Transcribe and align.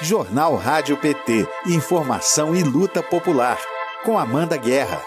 Jornal 0.00 0.54
Rádio 0.54 0.96
PT. 0.96 1.44
Informação 1.66 2.54
e 2.54 2.62
luta 2.62 3.02
popular. 3.02 3.58
Com 4.04 4.16
Amanda 4.16 4.56
Guerra. 4.56 5.02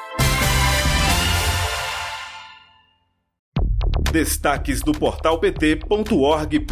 Destaques 4.12 4.82
do 4.82 4.92
portal 4.92 5.40
pt.org.br. 5.40 6.66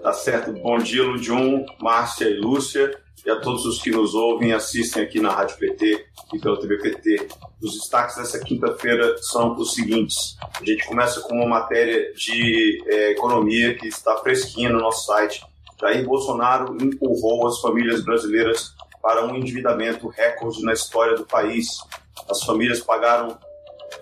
Tá 0.00 0.12
certo. 0.12 0.52
Bom 0.52 0.78
dia, 0.78 1.02
Ludium, 1.02 1.66
Márcia 1.80 2.26
e 2.26 2.38
Lúcia, 2.38 2.88
e 3.26 3.30
a 3.30 3.40
todos 3.40 3.66
os 3.66 3.82
que 3.82 3.90
nos 3.90 4.14
ouvem 4.14 4.50
e 4.50 4.52
assistem 4.52 5.02
aqui 5.02 5.18
na 5.18 5.32
Rádio 5.32 5.58
PT 5.58 6.06
e 6.32 6.38
pela 6.38 6.60
TV 6.60 6.78
PT. 6.78 7.26
Os 7.60 7.72
destaques 7.72 8.14
dessa 8.14 8.38
quinta-feira 8.38 9.16
são 9.18 9.56
os 9.56 9.74
seguintes. 9.74 10.36
A 10.60 10.64
gente 10.64 10.86
começa 10.86 11.22
com 11.22 11.34
uma 11.34 11.48
matéria 11.48 12.12
de 12.14 12.84
é, 12.86 13.10
economia 13.10 13.74
que 13.74 13.88
está 13.88 14.16
fresquinha 14.18 14.70
no 14.70 14.78
nosso 14.78 15.06
site. 15.06 15.44
Jair 15.80 16.04
Bolsonaro 16.04 16.76
empurrou 16.82 17.46
as 17.46 17.60
famílias 17.60 18.02
brasileiras 18.02 18.74
para 19.02 19.26
um 19.26 19.36
endividamento 19.36 20.08
recorde 20.08 20.62
na 20.62 20.72
história 20.72 21.14
do 21.16 21.26
país. 21.26 21.68
As 22.28 22.42
famílias 22.42 22.80
pagaram 22.80 23.38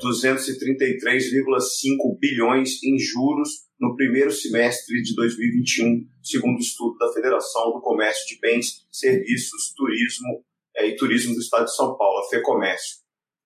233,5 0.00 2.18
bilhões 2.18 2.82
em 2.82 2.98
juros 2.98 3.64
no 3.78 3.94
primeiro 3.96 4.30
semestre 4.30 5.02
de 5.02 5.14
2021, 5.14 6.06
segundo 6.22 6.56
o 6.56 6.60
estudo 6.60 6.96
da 6.96 7.12
Federação 7.12 7.72
do 7.72 7.80
Comércio 7.80 8.26
de 8.28 8.38
Bens, 8.40 8.86
Serviços, 8.90 9.74
Turismo 9.76 10.44
é, 10.76 10.86
e 10.86 10.96
Turismo 10.96 11.34
do 11.34 11.40
Estado 11.40 11.64
de 11.64 11.74
São 11.74 11.96
Paulo, 11.96 12.20
a 12.20 12.28
FEComércio. 12.30 12.98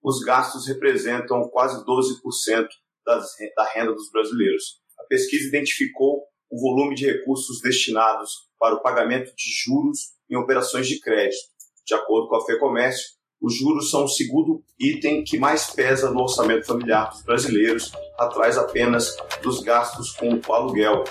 Os 0.02 0.20
gastos 0.20 0.68
representam 0.68 1.48
quase 1.48 1.82
12% 1.84 2.68
das, 3.04 3.30
da 3.56 3.64
renda 3.74 3.92
dos 3.92 4.10
brasileiros. 4.12 4.80
A 5.00 5.04
pesquisa 5.04 5.48
identificou 5.48 6.27
o 6.50 6.60
volume 6.60 6.94
de 6.94 7.06
recursos 7.06 7.60
destinados 7.60 8.48
para 8.58 8.74
o 8.74 8.80
pagamento 8.80 9.34
de 9.36 9.50
juros 9.64 10.12
em 10.30 10.36
operações 10.36 10.86
de 10.86 11.00
crédito. 11.00 11.48
De 11.86 11.94
acordo 11.94 12.28
com 12.28 12.36
a 12.36 12.44
FEComércio, 12.44 13.18
os 13.40 13.56
juros 13.56 13.90
são 13.90 14.04
o 14.04 14.08
segundo 14.08 14.62
item 14.78 15.22
que 15.22 15.38
mais 15.38 15.70
pesa 15.70 16.10
no 16.10 16.22
orçamento 16.22 16.66
familiar 16.66 17.10
dos 17.10 17.22
brasileiros, 17.22 17.92
atrás 18.18 18.58
apenas 18.58 19.16
dos 19.42 19.60
gastos 19.60 20.10
com 20.12 20.40
o 20.46 20.52
aluguel. 20.52 21.04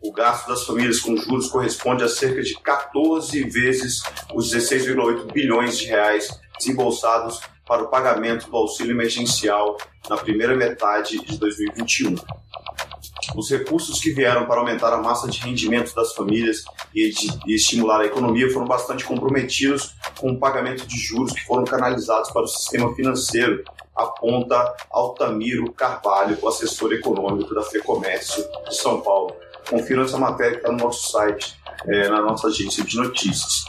O 0.00 0.12
gasto 0.12 0.46
das 0.48 0.64
famílias 0.64 1.00
com 1.00 1.16
juros 1.16 1.48
corresponde 1.48 2.04
a 2.04 2.08
cerca 2.08 2.42
de 2.42 2.54
14 2.60 3.42
vezes 3.44 4.02
os 4.32 4.54
16,8 4.54 5.32
bilhões 5.32 5.78
de 5.78 5.86
reais 5.86 6.28
desembolsados 6.58 7.40
para 7.66 7.82
o 7.82 7.88
pagamento 7.88 8.48
do 8.48 8.56
auxílio 8.56 8.92
emergencial 8.92 9.76
na 10.08 10.16
primeira 10.16 10.54
metade 10.54 11.18
de 11.24 11.38
2021. 11.38 12.14
Os 13.34 13.50
recursos 13.50 14.00
que 14.00 14.10
vieram 14.10 14.46
para 14.46 14.60
aumentar 14.60 14.92
a 14.92 14.98
massa 14.98 15.28
de 15.28 15.40
rendimento 15.40 15.94
das 15.94 16.14
famílias 16.14 16.64
e, 16.94 17.10
de, 17.10 17.38
e 17.46 17.54
estimular 17.54 18.00
a 18.00 18.06
economia 18.06 18.50
foram 18.50 18.66
bastante 18.66 19.04
comprometidos 19.04 19.94
com 20.18 20.32
o 20.32 20.38
pagamento 20.38 20.86
de 20.86 20.96
juros 20.96 21.32
que 21.32 21.44
foram 21.44 21.64
canalizados 21.64 22.30
para 22.30 22.42
o 22.42 22.48
sistema 22.48 22.94
financeiro, 22.94 23.62
aponta 23.94 24.74
Altamiro 24.90 25.72
Carvalho, 25.72 26.38
o 26.40 26.48
assessor 26.48 26.92
econômico 26.92 27.54
da 27.54 27.62
FEComércio 27.62 28.44
de 28.68 28.76
São 28.76 29.00
Paulo. 29.00 29.34
Confiram 29.68 30.02
essa 30.02 30.18
matéria 30.18 30.52
que 30.52 30.58
está 30.58 30.72
no 30.72 30.78
nosso 30.78 31.10
site, 31.10 31.58
é, 31.86 32.08
na 32.08 32.20
nossa 32.20 32.48
agência 32.48 32.84
de 32.84 32.96
notícias. 32.96 33.64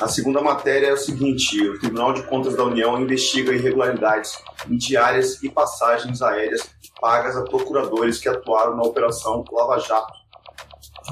A 0.00 0.08
segunda 0.08 0.40
matéria 0.40 0.88
é 0.88 0.92
o 0.92 0.96
seguinte: 0.96 1.60
o 1.68 1.78
Tribunal 1.78 2.12
de 2.12 2.22
Contas 2.24 2.56
da 2.56 2.64
União 2.64 3.00
investiga 3.00 3.52
irregularidades 3.52 4.38
em 4.68 4.76
diárias 4.76 5.42
e 5.42 5.48
passagens 5.48 6.22
aéreas 6.22 6.68
pagas 7.04 7.36
a 7.36 7.42
procuradores 7.42 8.18
que 8.18 8.30
atuaram 8.30 8.76
na 8.76 8.82
Operação 8.82 9.44
Lava 9.52 9.78
Jato. 9.78 10.14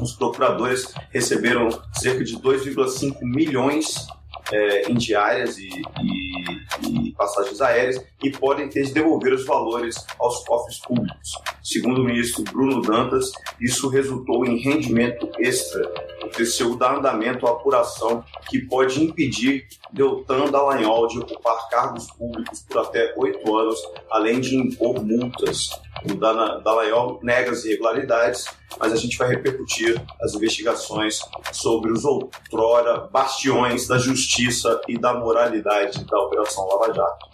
Os 0.00 0.14
procuradores 0.14 0.90
receberam 1.10 1.68
cerca 1.92 2.24
de 2.24 2.34
2,5 2.38 3.18
milhões 3.20 4.06
é, 4.50 4.90
em 4.90 4.94
diárias 4.94 5.58
e, 5.58 5.68
e, 5.68 7.08
e, 7.08 7.12
passagens 7.12 7.60
aéreas 7.60 8.02
e 8.22 8.30
podem 8.30 8.70
ter 8.70 8.84
de 8.84 8.94
devolver 8.94 9.34
os 9.34 9.44
valores 9.44 9.94
aos 10.18 10.42
cofres 10.46 10.78
públicos. 10.78 11.32
Segundo 11.62 12.00
o 12.00 12.04
ministro 12.04 12.42
Bruno 12.44 12.80
Dantas, 12.80 13.30
isso 13.60 13.90
resultou 13.90 14.46
em 14.46 14.56
rendimento 14.56 15.28
extra. 15.38 15.92
TCU 16.32 16.76
dá 16.76 16.96
andamento 16.96 17.46
à 17.46 17.50
apuração 17.50 18.24
que 18.48 18.60
pode 18.60 19.02
impedir 19.02 19.66
Deltan 19.92 20.50
Dallagnol 20.50 21.06
de 21.06 21.18
ocupar 21.18 21.68
cargos 21.68 22.10
públicos 22.12 22.64
por 22.68 22.78
até 22.80 23.14
oito 23.16 23.56
anos, 23.56 23.78
além 24.10 24.40
de 24.40 24.56
impor 24.56 25.04
multas. 25.04 25.70
O 26.04 26.14
Dallagnol 26.14 27.20
nega 27.22 27.52
as 27.52 27.64
irregularidades, 27.64 28.46
mas 28.78 28.92
a 28.92 28.96
gente 28.96 29.16
vai 29.16 29.28
repercutir 29.28 30.02
as 30.20 30.34
investigações 30.34 31.20
sobre 31.52 31.92
os 31.92 32.04
outrora 32.04 33.08
bastiões 33.12 33.86
da 33.86 33.98
justiça 33.98 34.80
e 34.88 34.98
da 34.98 35.14
moralidade 35.14 36.04
da 36.04 36.18
Operação 36.18 36.66
Lava 36.66 36.92
Jato. 36.92 37.26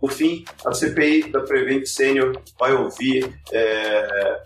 Por 0.00 0.12
fim, 0.12 0.44
a 0.64 0.72
CPI 0.72 1.30
da 1.30 1.40
Prevent 1.40 1.84
Senior 1.86 2.40
vai 2.58 2.72
ouvir, 2.72 3.40
é, 3.52 4.42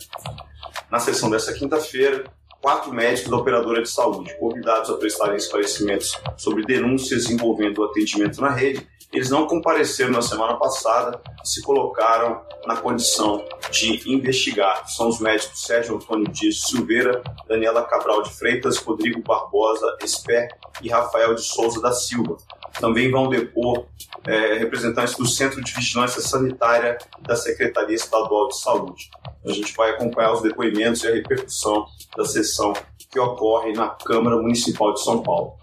na 0.91 0.99
sessão 0.99 1.31
dessa 1.31 1.53
quinta-feira, 1.53 2.25
quatro 2.63 2.93
médicos 2.93 3.29
da 3.29 3.37
operadora 3.37 3.83
de 3.83 3.91
saúde, 3.91 4.35
convidados 4.39 4.89
a 4.89 4.97
prestarem 4.97 5.37
esclarecimentos 5.37 6.17
sobre 6.37 6.65
denúncias 6.65 7.29
envolvendo 7.29 7.79
o 7.79 7.85
atendimento 7.85 8.41
na 8.41 8.51
rede. 8.51 8.89
Eles 9.13 9.29
não 9.29 9.47
compareceram 9.47 10.13
na 10.13 10.23
semana 10.23 10.57
passada 10.57 11.21
e 11.45 11.47
se 11.47 11.61
colocaram 11.61 12.41
na 12.65 12.77
condição 12.77 13.45
de 13.71 14.11
investigar. 14.11 14.89
São 14.89 15.09
os 15.09 15.21
médicos 15.21 15.65
Sérgio 15.65 15.97
Antônio 15.97 16.29
Dias 16.29 16.63
Silveira, 16.63 17.23
Daniela 17.47 17.83
Cabral 17.83 18.23
de 18.23 18.31
Freitas, 18.31 18.79
Rodrigo 18.79 19.21
Barbosa 19.21 19.99
Esper 20.03 20.49
e 20.81 20.89
Rafael 20.89 21.35
de 21.35 21.43
Souza 21.43 21.83
da 21.83 21.93
Silva. 21.93 22.39
Também 22.81 23.11
vão 23.11 23.29
depor 23.29 23.87
é, 24.27 24.59
representantes 24.59 25.17
do 25.17 25.27
Centro 25.27 25.63
de 25.63 25.73
Vigilância 25.73 26.21
Sanitária 26.21 26.99
da 27.21 27.37
Secretaria 27.37 27.95
Estadual 27.95 28.49
de 28.49 28.59
Saúde. 28.59 29.11
A 29.45 29.53
gente 29.53 29.75
vai 29.75 29.91
acompanhar 29.91 30.33
os 30.33 30.43
depoimentos 30.43 31.03
e 31.03 31.09
a 31.09 31.15
repercussão 31.15 31.87
da 32.17 32.25
sessão 32.25 32.73
que 33.11 33.19
ocorre 33.19 33.73
na 33.73 33.91
Câmara 33.91 34.37
Municipal 34.37 34.95
de 34.95 35.03
São 35.03 35.23
Paulo. 35.23 35.55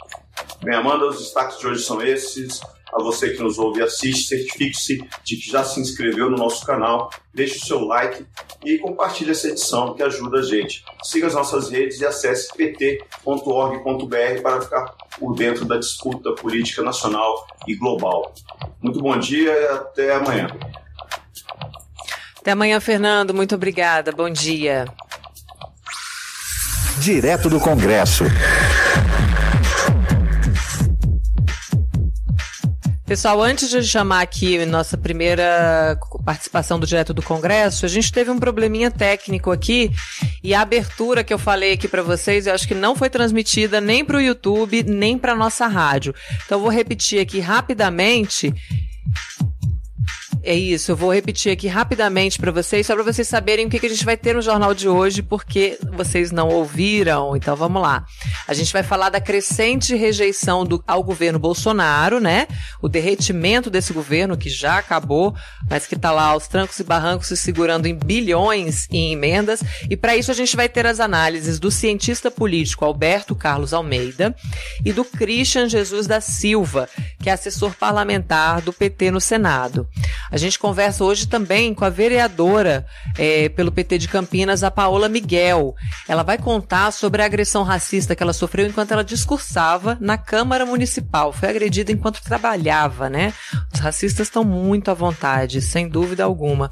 Bem, 0.62 0.76
Amanda, 0.76 1.08
os 1.08 1.18
destaques 1.18 1.58
de 1.58 1.68
hoje 1.68 1.84
são 1.84 2.02
esses. 2.02 2.62
A 2.92 3.04
você 3.04 3.30
que 3.30 3.42
nos 3.42 3.60
ouve 3.60 3.80
e 3.80 3.84
assiste, 3.84 4.30
certifique-se 4.30 4.98
de 5.24 5.38
que 5.38 5.52
já 5.52 5.64
se 5.64 5.80
inscreveu 5.80 6.30
no 6.30 6.38
nosso 6.38 6.66
canal, 6.66 7.12
deixe 7.32 7.58
o 7.58 7.66
seu 7.66 7.82
like 7.82 8.26
e 8.66 8.80
compartilhe 8.80 9.30
essa 9.30 9.48
edição 9.48 9.94
que 9.94 10.02
ajuda 10.02 10.40
a 10.40 10.42
gente. 10.42 10.84
Siga 11.04 11.28
as 11.28 11.36
nossas 11.36 11.70
redes 11.70 12.00
e 12.00 12.06
acesse 12.06 12.52
pt.org.br 12.56 14.42
para 14.42 14.62
ficar 14.62 14.96
por 15.20 15.36
dentro 15.36 15.66
da 15.66 15.78
disputa 15.78 16.32
política 16.34 16.82
nacional 16.82 17.46
e 17.68 17.76
global. 17.76 18.34
Muito 18.82 19.00
bom 19.00 19.18
dia 19.20 19.52
e 19.52 19.68
até 19.68 20.16
amanhã. 20.16 20.48
Até 22.40 22.52
amanhã, 22.52 22.80
Fernando. 22.80 23.34
Muito 23.34 23.54
obrigada. 23.54 24.12
Bom 24.12 24.30
dia. 24.30 24.86
Direto 27.00 27.50
do 27.50 27.60
Congresso. 27.60 28.24
Pessoal, 33.10 33.42
antes 33.42 33.72
de 33.72 33.82
chamar 33.82 34.22
aqui 34.22 34.64
nossa 34.68 34.96
primeira 34.96 36.00
participação 36.24 36.80
do 36.80 36.86
Direto 36.86 37.12
do 37.12 37.24
Congresso, 37.24 37.84
a 37.84 37.90
gente 37.90 38.12
teve 38.12 38.30
um 38.30 38.38
probleminha 38.38 38.92
técnico 38.92 39.50
aqui 39.50 39.90
e 40.44 40.54
a 40.54 40.62
abertura 40.62 41.24
que 41.24 41.34
eu 41.34 41.40
falei 41.40 41.74
aqui 41.74 41.88
para 41.88 42.04
vocês, 42.04 42.46
eu 42.46 42.54
acho 42.54 42.68
que 42.68 42.76
não 42.76 42.96
foi 42.96 43.10
transmitida 43.10 43.82
nem 43.82 44.06
para 44.06 44.18
o 44.18 44.22
YouTube, 44.22 44.84
nem 44.84 45.18
para 45.18 45.34
nossa 45.34 45.66
rádio. 45.66 46.14
Então 46.46 46.60
eu 46.60 46.62
vou 46.62 46.70
repetir 46.70 47.20
aqui 47.20 47.40
rapidamente 47.40 48.54
é 50.42 50.56
isso, 50.56 50.92
eu 50.92 50.96
vou 50.96 51.14
repetir 51.14 51.52
aqui 51.52 51.68
rapidamente 51.68 52.40
para 52.40 52.52
vocês, 52.52 52.88
só 52.88 52.96
para 52.96 53.04
vocês 53.04 53.28
saberem 53.28 53.66
o 53.66 53.70
que, 53.70 53.80
que 53.80 53.86
a 53.86 53.90
gente 53.90 54.06
vai 54.06 54.16
ter 54.16 54.34
no 54.34 54.42
jornal 54.42 54.74
de 54.74 54.88
hoje, 54.88 55.22
porque 55.22 55.78
vocês 55.92 56.32
não 56.32 56.48
ouviram. 56.48 57.36
Então 57.36 57.56
vamos 57.56 57.82
lá. 57.82 58.06
A 58.48 58.54
gente 58.54 58.72
vai 58.72 58.82
falar 58.82 59.10
da 59.10 59.20
crescente 59.20 59.96
rejeição 59.96 60.66
do, 60.66 60.84
ao 60.88 61.04
governo 61.04 61.38
Bolsonaro, 61.38 62.20
né? 62.20 62.48
O 62.82 62.88
derretimento 62.88 63.70
desse 63.70 63.92
governo 63.92 64.38
que 64.38 64.50
já 64.50 64.78
acabou, 64.78 65.36
mas 65.70 65.86
que 65.86 65.96
está 65.96 66.12
lá 66.12 66.28
aos 66.28 66.48
trancos 66.48 66.80
e 66.80 66.84
barrancos 66.84 67.28
se 67.28 67.38
segurando 67.38 67.86
em 67.86 67.96
bilhões 67.96 68.88
em 68.90 69.12
emendas. 69.12 69.62
E 69.90 69.98
para 69.98 70.16
isso 70.16 70.32
a 70.32 70.36
gente 70.36 70.56
vai 70.56 70.70
ter 70.70 70.86
as 70.86 71.00
análises 71.00 71.60
do 71.60 71.70
cientista 71.70 72.32
político 72.32 72.86
Alberto 72.86 73.36
Carlos 73.36 73.74
Almeida 73.74 74.36
e 74.86 74.94
do 74.94 75.04
Christian 75.04 75.68
Jesus 75.68 76.08
da 76.08 76.22
Silva, 76.22 76.88
que 77.22 77.30
é 77.30 77.34
assessor 77.34 77.76
parlamentar 77.76 78.62
do 78.62 78.72
PT 78.72 79.12
no 79.12 79.20
Senado. 79.20 79.88
A 80.32 80.38
gente 80.38 80.60
conversa 80.60 81.04
hoje 81.04 81.28
também 81.28 81.74
com 81.74 81.86
a 81.86 81.90
vereadora 81.90 82.86
é, 83.18 83.50
pelo 83.50 83.72
PT 83.72 83.98
de 83.98 84.08
Campinas, 84.08 84.64
a 84.64 84.72
Paola 84.72 85.10
Miguel. 85.10 85.76
Ela 86.08 86.24
vai 86.24 86.38
contar 86.38 86.92
sobre 86.92 87.22
a 87.22 87.26
agressão 87.26 87.64
racista 87.64 88.16
que 88.16 88.22
ela 88.22 88.34
sofreu 88.34 88.68
enquanto 88.68 88.92
ela 88.92 89.04
discursava 89.04 89.98
na 90.00 90.18
Câmara 90.18 90.66
Municipal. 90.66 91.34
Foi 91.34 91.50
agredida 91.50 91.92
enquanto 91.92 92.22
trabalhava, 92.22 93.10
né? 93.10 93.34
Os 93.74 93.80
racistas 93.80 94.28
estão 94.28 94.44
muito 94.44 94.92
à 94.92 94.94
vontade, 94.94 95.62
sem 95.62 95.88
dúvida 95.88 96.24
alguma. 96.24 96.72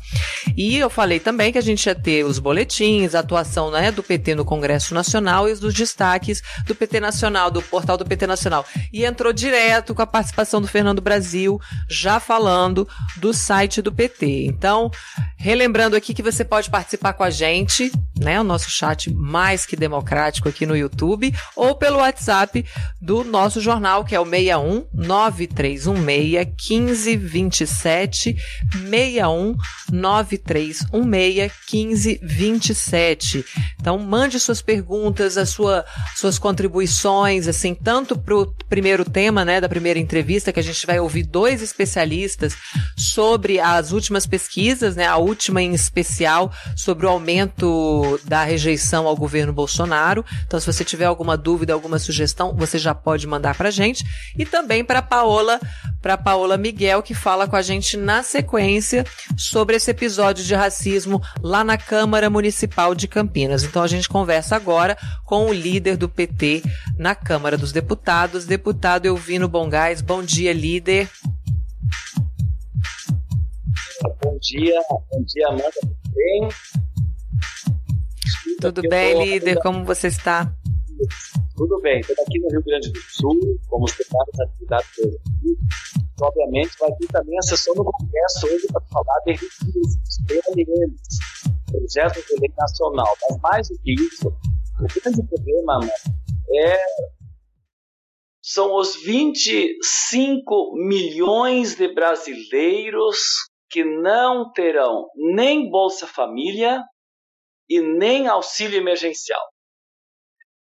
E 0.56 0.78
eu 0.78 0.90
falei 0.90 1.20
também 1.20 1.52
que 1.52 1.58
a 1.58 1.62
gente 1.62 1.86
ia 1.86 1.96
ter 1.96 2.24
os 2.24 2.40
boletins, 2.40 3.16
a 3.16 3.20
atuação 3.20 3.72
né, 3.72 3.92
do 3.92 4.04
PT 4.04 4.36
no 4.36 4.46
Congresso 4.46 4.94
Nacional 4.94 5.48
e 5.48 5.52
os 5.52 5.60
dos 5.60 5.74
destaques 5.74 6.42
do 6.66 6.76
PT 6.76 7.00
Nacional, 7.00 7.50
do 7.50 7.62
portal 7.62 7.98
do 7.98 8.06
PT 8.06 8.28
Nacional. 8.28 8.66
E 8.92 9.06
entrou 9.06 9.34
direto 9.34 9.96
com 9.96 10.02
a 10.02 10.08
participação 10.08 10.62
do 10.62 10.68
Fernando 10.68 11.02
Brasil, 11.02 11.60
já 11.90 12.20
falando 12.20 12.88
do 13.18 13.34
site 13.48 13.82
do 13.82 13.94
PT. 13.94 14.46
Então, 14.46 14.92
relembrando 15.38 15.96
aqui 15.96 16.14
que 16.14 16.22
você 16.22 16.44
pode 16.44 16.70
participar 16.70 17.14
com 17.14 17.24
a 17.24 17.30
gente, 17.30 17.90
né? 18.20 18.42
O 18.42 18.44
nosso 18.44 18.70
chat 18.70 19.10
mais 19.14 19.66
que 19.66 19.78
democrático 19.78 20.50
aqui 20.50 20.66
no 20.66 20.76
YouTube, 20.76 21.34
ou 21.56 21.74
pelo 21.74 22.00
WhatsApp 22.00 22.66
do 23.02 23.24
nosso 23.24 23.62
jornal, 23.62 24.04
que 24.04 24.14
é 24.14 24.20
o 24.20 24.26
61 24.26 24.86
9316 24.94 25.88
1527 25.88 28.36
61 28.72 29.56
9316 29.94 30.88
1527. 30.92 33.46
Então, 33.80 33.98
mande 33.98 34.42
suas 34.42 34.62
perguntas, 34.62 35.38
as 35.38 35.48
sua, 35.50 35.86
suas 36.18 36.38
contribuições, 36.38 37.48
assim, 37.48 37.74
tanto 37.74 38.18
para 38.18 38.36
o 38.36 38.54
primeiro 38.68 39.06
tema, 39.06 39.46
né, 39.46 39.62
da 39.62 39.70
primeira 39.70 40.00
entrevista, 40.00 40.52
que 40.52 40.60
a 40.60 40.64
gente 40.64 40.86
vai 40.86 41.00
ouvir 41.00 41.24
dois 41.24 41.62
especialistas 41.62 42.58
sobre 42.98 43.37
as 43.62 43.92
últimas 43.92 44.26
pesquisas, 44.26 44.96
né, 44.96 45.06
a 45.06 45.18
última 45.18 45.62
em 45.62 45.74
especial 45.74 46.52
sobre 46.76 47.06
o 47.06 47.10
aumento 47.10 48.20
da 48.24 48.44
rejeição 48.44 49.08
ao 49.08 49.16
governo 49.16 49.54
Bolsonaro. 49.54 50.26
Então, 50.46 50.60
se 50.60 50.66
você 50.66 50.84
tiver 50.84 51.06
alguma 51.06 51.38
dúvida, 51.38 51.74
alguma 51.74 52.00
sugestão, 52.00 52.56
você 52.56 52.78
já 52.78 52.94
pode 52.94 53.26
mandar 53.28 53.56
para 53.56 53.72
gente. 53.72 54.06
E 54.38 54.46
também 54.46 54.84
para 54.84 55.02
Paola, 55.02 55.60
para 56.02 56.18
Paola 56.18 56.58
Miguel, 56.58 57.02
que 57.02 57.14
fala 57.14 57.48
com 57.48 57.56
a 57.56 57.62
gente 57.62 57.98
na 57.98 58.24
sequência 58.24 59.06
sobre 59.38 59.76
esse 59.76 59.92
episódio 59.92 60.44
de 60.44 60.56
racismo 60.56 61.22
lá 61.42 61.64
na 61.64 61.78
Câmara 61.78 62.30
Municipal 62.30 62.94
de 62.94 63.08
Campinas. 63.08 63.64
Então, 63.64 63.84
a 63.84 63.88
gente 63.88 64.10
conversa 64.10 64.56
agora 64.56 64.98
com 65.26 65.48
o 65.48 65.54
líder 65.54 65.98
do 65.98 66.10
PT 66.10 66.64
na 66.98 67.16
Câmara 67.16 67.58
dos 67.58 67.72
Deputados, 67.72 68.46
deputado 68.46 69.06
Elvino 69.06 69.48
Bongás. 69.48 70.02
Bom 70.02 70.24
dia, 70.24 70.54
líder. 70.54 71.10
Bom 74.00 74.38
dia, 74.40 74.80
bom 74.90 75.24
dia, 75.24 75.48
Amanda. 75.48 75.72
Tudo 75.82 76.14
bem? 76.14 76.50
Tudo 78.62 78.82
bem, 78.84 79.26
líder? 79.26 79.60
Como 79.60 79.84
você 79.84 80.08
está? 80.08 80.54
Tudo 81.56 81.82
bem. 81.82 82.02
Estou 82.02 82.16
aqui 82.22 82.40
no 82.40 82.48
Rio 82.50 82.64
Grande 82.64 82.92
do 82.92 83.00
Sul, 83.00 83.60
como 83.68 83.88
secretário 83.88 84.32
de 84.34 84.44
atividades 84.44 84.90
do 84.98 85.58
Obviamente, 86.20 86.72
vai 86.80 86.92
ter 86.96 87.08
também 87.08 87.38
a 87.38 87.42
sessão 87.42 87.74
do 87.76 87.84
Congresso 87.84 88.48
hoje 88.48 88.68
para 88.72 88.82
falar 88.82 89.20
de 89.26 89.36
PLMs, 90.28 91.02
projetos 91.66 92.24
de 92.26 92.40
lei 92.40 92.54
nacional. 92.58 93.18
Mas 93.30 93.42
mais 93.42 93.68
do 93.68 93.80
que 93.80 93.94
isso, 93.94 94.28
o 94.28 95.02
grande 95.02 95.24
problema 95.28 95.80
é 96.56 96.78
são 98.42 98.76
os 98.76 98.96
25 99.04 100.76
milhões 100.76 101.76
de 101.76 101.94
brasileiros 101.94 103.18
que 103.70 103.84
não 103.84 104.52
terão 104.52 105.10
nem 105.16 105.70
Bolsa 105.70 106.08
Família 106.08 106.84
e 107.70 107.82
nem 107.82 108.28
auxílio 108.28 108.78
emergencial. 108.78 109.42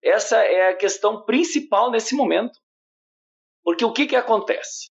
Essa 0.02 0.36
é 0.38 0.70
a 0.70 0.76
questão 0.76 1.24
principal 1.24 1.90
nesse 1.90 2.14
momento. 2.14 2.58
Porque 3.62 3.84
o 3.84 3.92
que, 3.92 4.06
que 4.06 4.16
acontece? 4.16 4.90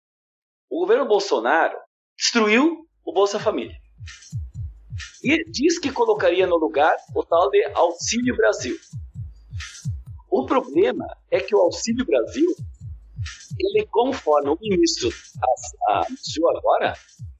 O 0.68 0.80
governo 0.80 1.06
Bolsonaro 1.06 1.78
destruiu 2.16 2.86
o 3.04 3.12
Bolsa 3.12 3.38
Família. 3.38 3.76
E 5.22 5.44
diz 5.50 5.78
que 5.78 5.92
colocaria 5.92 6.46
no 6.46 6.56
lugar 6.56 6.96
o 7.14 7.24
tal 7.24 7.48
de 7.50 7.64
Auxílio 7.74 8.36
Brasil. 8.36 8.76
O 10.28 10.44
problema 10.44 11.06
é 11.30 11.40
que 11.40 11.54
o 11.54 11.60
Auxílio 11.60 12.04
Brasil, 12.04 12.52
ele 13.58 13.86
conforme 13.86 14.50
o 14.50 14.58
ministro 14.60 15.10
anunciou 15.88 16.50
agora, 16.56 16.94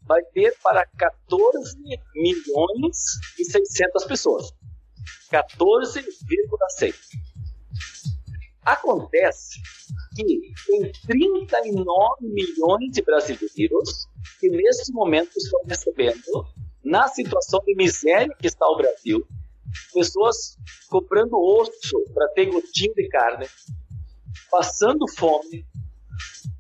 vai 0.06 0.22
ter 0.32 0.56
para 0.62 0.86
14 0.98 1.76
milhões 2.14 2.96
e 3.38 3.44
600 3.44 4.04
pessoas. 4.04 4.52
14,6. 5.30 6.94
Acontece 8.64 9.60
que 10.14 10.40
tem 10.66 10.92
39 11.06 12.26
milhões 12.28 12.90
de 12.92 13.02
brasileiros 13.02 14.08
que 14.40 14.48
nesse 14.48 14.92
momento 14.92 15.36
estão 15.36 15.60
recebendo, 15.66 16.46
na 16.82 17.08
situação 17.08 17.60
de 17.64 17.74
miséria 17.74 18.34
que 18.38 18.46
está 18.46 18.66
o 18.66 18.76
Brasil, 18.76 19.26
pessoas 19.92 20.56
comprando 20.88 21.34
osso 21.34 22.04
para 22.12 22.28
ter 22.28 22.46
gotinho 22.46 22.94
de 22.94 23.08
carne, 23.08 23.46
passando 24.50 25.06
fome, 25.08 25.66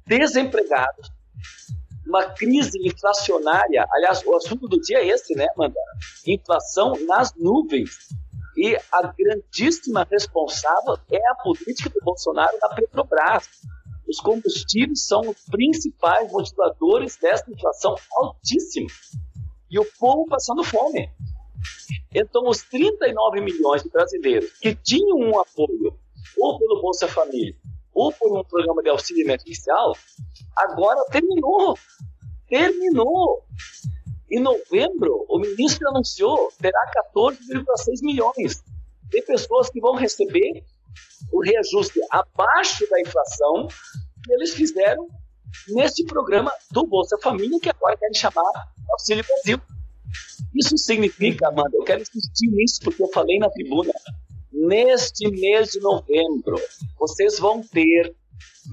desempregados, 0.06 1.10
uma 2.06 2.24
crise 2.30 2.78
inflacionária. 2.86 3.86
Aliás, 3.92 4.22
o 4.24 4.34
assunto 4.36 4.68
do 4.68 4.80
dia 4.80 4.98
é 4.98 5.08
esse, 5.08 5.34
né, 5.34 5.46
Amanda? 5.56 5.80
Inflação 6.26 6.94
nas 7.06 7.34
nuvens. 7.34 7.90
E 8.56 8.76
a 8.92 9.12
grandíssima 9.12 10.06
responsável 10.08 10.96
é 11.10 11.30
a 11.30 11.34
política 11.36 11.90
do 11.90 12.00
Bolsonaro 12.04 12.56
na 12.60 12.68
Petrobras. 12.68 13.48
Os 14.08 14.20
combustíveis 14.20 15.06
são 15.06 15.22
os 15.22 15.44
principais 15.50 16.30
motivadores 16.30 17.16
dessa 17.16 17.50
inflação 17.50 17.96
altíssima. 18.16 18.86
E 19.70 19.78
o 19.78 19.86
povo 19.98 20.26
passando 20.26 20.62
fome. 20.62 21.10
Então, 22.14 22.46
os 22.46 22.62
39 22.62 23.40
milhões 23.40 23.82
de 23.82 23.90
brasileiros 23.90 24.52
que 24.60 24.74
tinham 24.74 25.16
um 25.16 25.40
apoio 25.40 25.98
ou 26.38 26.58
pelo 26.58 26.80
Bolsa 26.80 27.08
Família 27.08 27.56
ou 27.94 28.12
por 28.12 28.38
um 28.38 28.44
programa 28.44 28.82
de 28.82 28.88
auxílio 28.88 29.24
emergencial, 29.24 29.96
agora 30.56 31.04
terminou. 31.10 31.78
Terminou. 32.48 33.44
Em 34.30 34.40
novembro, 34.40 35.24
o 35.28 35.38
ministro 35.38 35.88
anunciou 35.88 36.52
terá 36.60 36.80
14,6 37.14 38.02
milhões 38.02 38.62
de 39.04 39.22
pessoas 39.22 39.70
que 39.70 39.80
vão 39.80 39.94
receber 39.94 40.64
o 41.32 41.42
reajuste 41.42 42.00
abaixo 42.10 42.88
da 42.90 43.00
inflação 43.00 43.68
que 44.24 44.32
eles 44.32 44.54
fizeram 44.54 45.06
neste 45.68 46.04
programa 46.04 46.50
do 46.70 46.86
Bolsa 46.86 47.16
Família, 47.22 47.58
que 47.60 47.70
agora 47.70 47.96
querem 47.96 48.14
chamar 48.14 48.50
Auxílio 48.90 49.24
Brasil. 49.24 49.60
Isso 50.54 50.76
significa, 50.78 51.48
Amanda, 51.48 51.70
eu 51.74 51.84
quero 51.84 52.02
insistir 52.02 52.48
nisso 52.48 52.80
porque 52.82 53.02
eu 53.02 53.08
falei 53.08 53.38
na 53.38 53.50
tribuna, 53.50 53.92
neste 54.52 55.28
mês 55.30 55.72
de 55.72 55.80
novembro, 55.80 56.56
vocês 56.98 57.38
vão 57.38 57.62
ter 57.62 58.14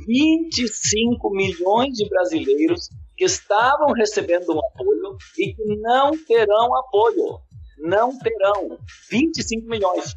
25 0.08 1.30
milhões 1.32 1.94
de 1.96 2.08
brasileiros 2.08 2.90
que 3.18 3.26
estavam 3.26 3.92
recebendo 3.94 4.54
um 4.54 4.60
apoio 4.60 5.18
e 5.38 5.54
que 5.54 5.64
não 5.78 6.12
terão 6.26 6.76
apoio. 6.78 7.40
Não 7.78 8.18
terão. 8.20 8.78
25 9.10 9.68
milhões. 9.68 10.16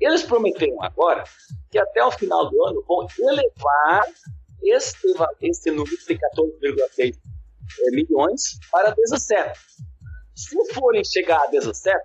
Eles 0.00 0.22
prometeram 0.22 0.82
agora 0.82 1.24
que 1.70 1.78
até 1.78 2.04
o 2.04 2.10
final 2.10 2.50
do 2.50 2.64
ano 2.64 2.84
vão 2.86 3.06
elevar 3.18 4.04
este 5.40 5.70
número 5.70 5.96
de 5.96 6.14
14,6 6.14 7.16
eh, 7.80 7.90
milhões 7.92 8.58
para 8.70 8.90
17. 8.90 9.58
Se 10.34 10.74
forem 10.74 11.04
chegar 11.04 11.40
a 11.42 11.46
17, 11.46 12.00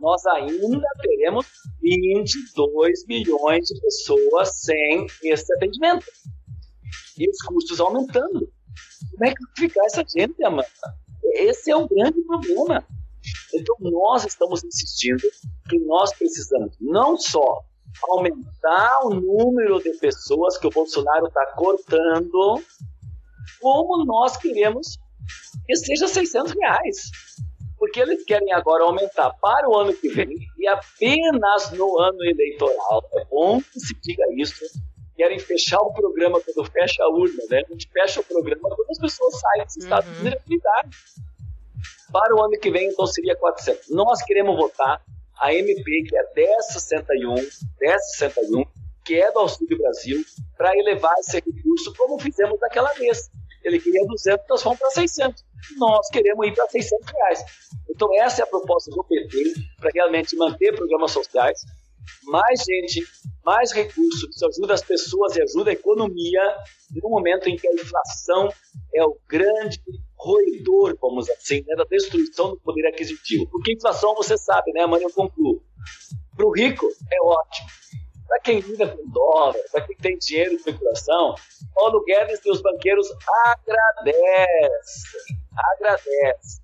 nós 0.00 0.24
ainda 0.26 0.86
teremos 1.00 1.46
22 1.82 3.06
milhões 3.06 3.66
de 3.66 3.80
pessoas 3.80 4.60
sem 4.60 5.06
esse 5.22 5.52
atendimento. 5.54 6.06
E 7.18 7.28
os 7.28 7.38
custos 7.42 7.80
aumentando. 7.80 8.50
Como 9.12 9.24
é 9.24 9.34
que 9.34 9.60
ficar 9.60 9.84
essa 9.84 10.04
gente, 10.06 10.42
Amanda? 10.44 10.66
Esse 11.34 11.70
é 11.70 11.76
o 11.76 11.86
grande 11.86 12.20
problema. 12.22 12.84
Então, 13.54 13.76
nós 13.80 14.24
estamos 14.24 14.64
insistindo 14.64 15.22
que 15.68 15.78
nós 15.80 16.14
precisamos 16.16 16.76
não 16.80 17.16
só 17.16 17.62
aumentar 18.08 19.00
o 19.04 19.10
número 19.10 19.82
de 19.82 19.92
pessoas 19.98 20.56
que 20.56 20.66
o 20.66 20.70
Bolsonaro 20.70 21.26
está 21.26 21.46
cortando, 21.56 22.62
como 23.60 24.04
nós 24.04 24.36
queremos 24.36 24.98
que 25.66 25.76
seja 25.76 26.08
600 26.08 26.52
reais. 26.52 27.10
Porque 27.80 27.98
eles 27.98 28.22
querem 28.24 28.52
agora 28.52 28.84
aumentar 28.84 29.30
para 29.40 29.68
o 29.68 29.74
ano 29.74 29.92
que 29.92 30.08
vem 30.08 30.36
e 30.56 30.68
apenas 30.68 31.72
no 31.72 31.98
ano 31.98 32.22
eleitoral. 32.22 33.02
É 33.14 33.24
bom 33.24 33.60
que 33.60 33.80
se 33.80 33.98
diga 34.00 34.22
isso 34.36 34.64
querem 35.20 35.38
fechar 35.38 35.78
o 35.80 35.92
programa 35.92 36.40
quando 36.40 36.70
fecha 36.70 37.02
a 37.02 37.10
urna, 37.10 37.42
né? 37.50 37.62
A 37.68 37.72
gente 37.72 37.90
fecha 37.92 38.20
o 38.20 38.24
programa 38.24 38.70
quando 38.70 38.90
as 38.90 38.98
pessoas 38.98 39.38
saem 39.38 39.64
desse 39.64 39.80
estado 39.80 40.06
uhum. 40.06 40.12
de 40.12 40.18
vulnerabilidade. 40.18 40.96
Para 42.10 42.34
o 42.34 42.42
ano 42.42 42.58
que 42.58 42.70
vem, 42.70 42.88
então, 42.88 43.06
seria 43.06 43.36
400. 43.36 43.90
Nós 43.90 44.22
queremos 44.22 44.56
votar 44.56 45.02
a 45.38 45.52
MP, 45.52 46.04
que 46.08 46.16
é 46.16 46.22
1061, 46.34 47.34
1061, 47.34 48.64
que 49.04 49.20
é 49.20 49.30
do 49.30 49.40
Auxílio 49.40 49.76
Brasil, 49.76 50.24
para 50.56 50.74
elevar 50.78 51.14
esse 51.18 51.36
recurso, 51.36 51.92
como 51.98 52.18
fizemos 52.18 52.58
naquela 52.58 52.92
vez. 52.94 53.30
Ele 53.62 53.78
queria 53.78 54.06
200, 54.06 54.46
nós 54.48 54.62
fomos 54.62 54.78
para 54.78 54.90
600. 54.90 55.44
Nós 55.76 56.08
queremos 56.10 56.46
ir 56.46 56.54
para 56.54 56.68
600 56.68 57.10
reais. 57.12 57.44
Então, 57.88 58.08
essa 58.14 58.42
é 58.42 58.44
a 58.44 58.46
proposta 58.46 58.90
do 58.90 59.04
PT, 59.04 59.54
para 59.78 59.90
realmente 59.94 60.36
manter 60.36 60.74
programas 60.74 61.12
sociais, 61.12 61.60
mais 62.24 62.62
gente, 62.62 63.02
mais 63.44 63.72
recursos, 63.72 64.34
isso 64.34 64.46
ajuda 64.46 64.74
as 64.74 64.82
pessoas 64.82 65.36
e 65.36 65.42
ajuda 65.42 65.70
a 65.70 65.74
economia 65.74 66.42
no 67.02 67.10
momento 67.10 67.48
em 67.48 67.56
que 67.56 67.66
a 67.66 67.72
inflação 67.72 68.48
é 68.94 69.04
o 69.04 69.16
grande 69.28 69.80
roedor, 70.16 70.96
vamos 71.00 71.28
assim, 71.30 71.64
né, 71.66 71.74
da 71.76 71.84
destruição 71.84 72.50
do 72.50 72.60
poder 72.60 72.86
aquisitivo. 72.88 73.48
Porque 73.50 73.72
inflação, 73.72 74.14
você 74.14 74.36
sabe, 74.36 74.72
né, 74.72 74.82
amanhã 74.82 75.04
eu 75.04 75.12
concluo. 75.12 75.62
Para 76.36 76.46
o 76.46 76.52
rico, 76.52 76.86
é 77.10 77.22
ótimo. 77.22 77.68
Para 78.26 78.40
quem 78.40 78.60
lida 78.60 78.86
com 78.86 79.10
dólar, 79.10 79.56
para 79.72 79.86
quem 79.86 79.96
tem 79.96 80.18
dinheiro 80.18 80.50
de 80.50 80.56
especulação, 80.56 81.34
Paulo 81.74 82.04
Guedes 82.04 82.40
e 82.44 82.50
os 82.50 82.62
banqueiros 82.62 83.08
agradecem, 83.46 85.39
agradecem. 85.74 86.60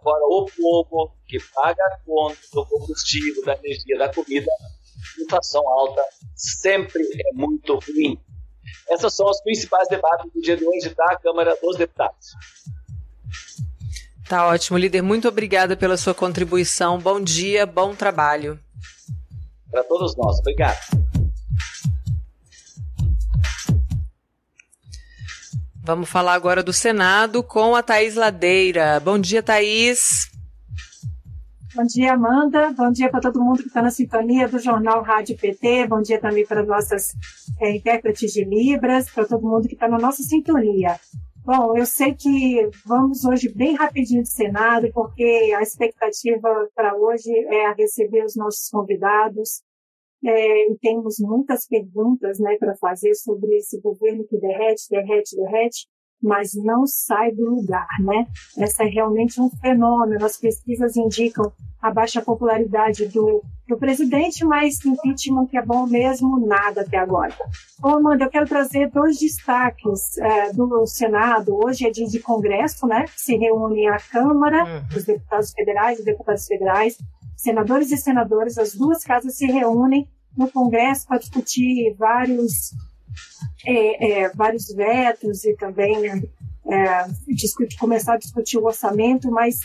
Agora, 0.00 0.24
o 0.24 0.46
povo 0.46 1.14
que 1.26 1.38
paga 1.54 1.82
a 1.82 1.98
conta 2.04 2.38
do 2.52 2.66
combustível, 2.66 3.44
da 3.44 3.54
energia, 3.54 3.98
da 3.98 4.12
comida, 4.12 4.50
inflação 5.20 5.66
alta 5.68 6.02
sempre 6.34 7.02
é 7.02 7.34
muito 7.34 7.78
ruim. 7.78 8.20
Essas 8.88 9.14
são 9.14 9.26
os 9.26 9.40
principais 9.42 9.88
debates 9.88 10.30
do 10.32 10.40
dia 10.40 10.56
de 10.56 10.64
hoje 10.64 10.94
da 10.94 11.16
Câmara 11.16 11.56
dos 11.60 11.76
Deputados. 11.76 12.32
Tá 14.28 14.48
ótimo, 14.48 14.76
líder. 14.76 15.02
Muito 15.02 15.28
obrigada 15.28 15.76
pela 15.76 15.96
sua 15.96 16.12
contribuição. 16.12 16.98
Bom 16.98 17.20
dia, 17.20 17.64
bom 17.64 17.94
trabalho. 17.94 18.58
Para 19.70 19.84
todos 19.84 20.16
nós. 20.16 20.38
Obrigado. 20.40 21.05
Vamos 25.86 26.10
falar 26.10 26.34
agora 26.34 26.64
do 26.64 26.72
Senado 26.72 27.44
com 27.44 27.76
a 27.76 27.80
Thaís 27.80 28.16
Ladeira. 28.16 28.98
Bom 28.98 29.16
dia, 29.20 29.40
Thaís. 29.40 30.28
Bom 31.76 31.84
dia, 31.84 32.14
Amanda. 32.14 32.72
Bom 32.72 32.90
dia 32.90 33.08
para 33.08 33.20
todo 33.20 33.40
mundo 33.40 33.62
que 33.62 33.68
está 33.68 33.80
na 33.80 33.92
sintonia 33.92 34.48
do 34.48 34.58
Jornal 34.58 35.00
Rádio 35.04 35.36
PT. 35.38 35.86
Bom 35.86 36.02
dia 36.02 36.20
também 36.20 36.44
para 36.44 36.64
nossas 36.64 37.14
é, 37.60 37.70
intérpretes 37.70 38.32
de 38.32 38.44
Libras, 38.44 39.08
para 39.08 39.26
todo 39.26 39.46
mundo 39.46 39.68
que 39.68 39.74
está 39.74 39.86
na 39.86 39.96
nossa 39.96 40.24
sintonia. 40.24 40.98
Bom, 41.44 41.76
eu 41.76 41.86
sei 41.86 42.12
que 42.14 42.68
vamos 42.84 43.24
hoje 43.24 43.48
bem 43.54 43.76
rapidinho 43.76 44.24
de 44.24 44.28
Senado, 44.28 44.88
porque 44.92 45.54
a 45.56 45.62
expectativa 45.62 46.68
para 46.74 46.96
hoje 46.96 47.30
é 47.30 47.72
receber 47.74 48.24
os 48.24 48.34
nossos 48.34 48.68
convidados. 48.70 49.62
É, 50.26 50.74
temos 50.80 51.16
muitas 51.20 51.68
perguntas 51.68 52.40
né, 52.40 52.56
para 52.58 52.74
fazer 52.76 53.14
sobre 53.14 53.56
esse 53.56 53.80
governo 53.80 54.26
que 54.26 54.36
derrete, 54.38 54.88
derrete, 54.90 55.36
derrete, 55.36 55.86
mas 56.20 56.50
não 56.54 56.84
sai 56.86 57.30
do 57.30 57.44
lugar. 57.44 57.86
Né? 58.00 58.26
Essa 58.58 58.82
é 58.82 58.86
realmente 58.86 59.40
um 59.40 59.48
fenômeno. 59.50 60.24
As 60.24 60.36
pesquisas 60.36 60.96
indicam 60.96 61.52
a 61.80 61.92
baixa 61.92 62.20
popularidade 62.20 63.06
do, 63.06 63.42
do 63.68 63.76
presidente, 63.76 64.44
mas 64.44 64.84
impeachment 64.84 65.46
que 65.46 65.56
é 65.56 65.62
bom 65.62 65.86
mesmo, 65.86 66.44
nada 66.44 66.80
até 66.80 66.96
agora. 66.96 67.32
Bom, 67.78 67.96
Amanda, 67.96 68.24
eu 68.24 68.30
quero 68.30 68.48
trazer 68.48 68.90
dois 68.90 69.18
destaques 69.18 70.18
é, 70.18 70.52
do 70.52 70.84
Senado. 70.86 71.54
Hoje 71.64 71.86
é 71.86 71.90
dia 71.90 72.06
de 72.06 72.18
Congresso, 72.18 72.86
né? 72.86 73.04
Se 73.14 73.36
reúne 73.36 73.86
a 73.86 73.98
Câmara, 73.98 74.64
uhum. 74.64 74.96
os 74.96 75.04
deputados 75.04 75.52
federais 75.52 76.00
e 76.00 76.04
deputados 76.04 76.46
federais, 76.46 76.98
senadores 77.36 77.92
e 77.92 77.96
senadoras, 77.96 78.58
as 78.58 78.74
duas 78.74 79.04
casas 79.04 79.36
se 79.36 79.46
reúnem 79.46 80.08
no 80.36 80.50
Congresso 80.50 81.06
para 81.06 81.18
discutir 81.18 81.94
vários, 81.98 82.72
é, 83.66 84.22
é, 84.22 84.28
vários 84.30 84.66
vetos 84.68 85.44
e 85.44 85.54
também 85.54 86.30
é, 86.66 87.06
discutir, 87.28 87.78
começar 87.78 88.14
a 88.14 88.18
discutir 88.18 88.58
o 88.58 88.64
orçamento, 88.64 89.30
mas 89.30 89.60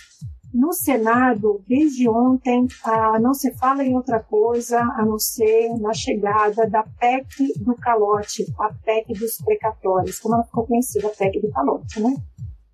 no 0.53 0.73
Senado, 0.73 1.63
desde 1.65 2.09
ontem, 2.09 2.67
ah, 2.83 3.17
não 3.19 3.33
se 3.33 3.53
fala 3.53 3.83
em 3.83 3.95
outra 3.95 4.19
coisa 4.19 4.79
a 4.79 5.05
não 5.05 5.17
ser 5.17 5.69
na 5.79 5.93
chegada 5.93 6.69
da 6.69 6.83
PEC 6.83 7.57
do 7.59 7.73
calote, 7.75 8.45
a 8.59 8.73
PEC 8.83 9.13
dos 9.13 9.37
precatórios, 9.37 10.19
como 10.19 10.35
ela 10.35 10.43
ficou 10.43 10.67
conhecida, 10.67 11.07
a 11.07 11.11
PEC 11.11 11.39
do 11.39 11.51
calote, 11.51 12.01
né? 12.01 12.13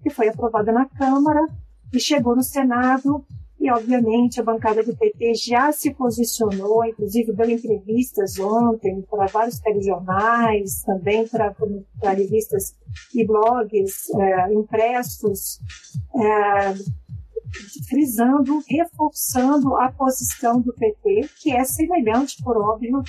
Que 0.01 0.10
foi 0.10 0.27
aprovada 0.27 0.72
na 0.72 0.86
Câmara 0.86 1.46
e 1.94 2.00
chegou 2.00 2.36
no 2.36 2.44
Senado 2.44 3.24
e, 3.59 3.71
obviamente, 3.71 4.39
a 4.39 4.43
bancada 4.43 4.83
do 4.83 4.95
PT 4.95 5.33
já 5.33 5.71
se 5.71 5.91
posicionou, 5.93 6.85
inclusive 6.85 7.33
deu 7.33 7.49
entrevistas 7.49 8.37
ontem 8.37 9.01
para 9.09 9.25
vários 9.25 9.59
telejornais, 9.59 10.83
também 10.83 11.27
para, 11.27 11.55
revistas 12.13 12.75
e 13.15 13.25
blogs 13.25 14.09
é, 14.11 14.53
impressos, 14.53 15.59
é, 16.15 16.73
frisando, 17.89 18.61
reforçando 18.69 19.75
a 19.75 19.91
posição 19.91 20.61
do 20.61 20.73
PT, 20.73 21.27
que 21.41 21.51
é 21.51 21.63
semelhante, 21.63 22.41
por 22.43 22.57
óbvio, 22.57 23.01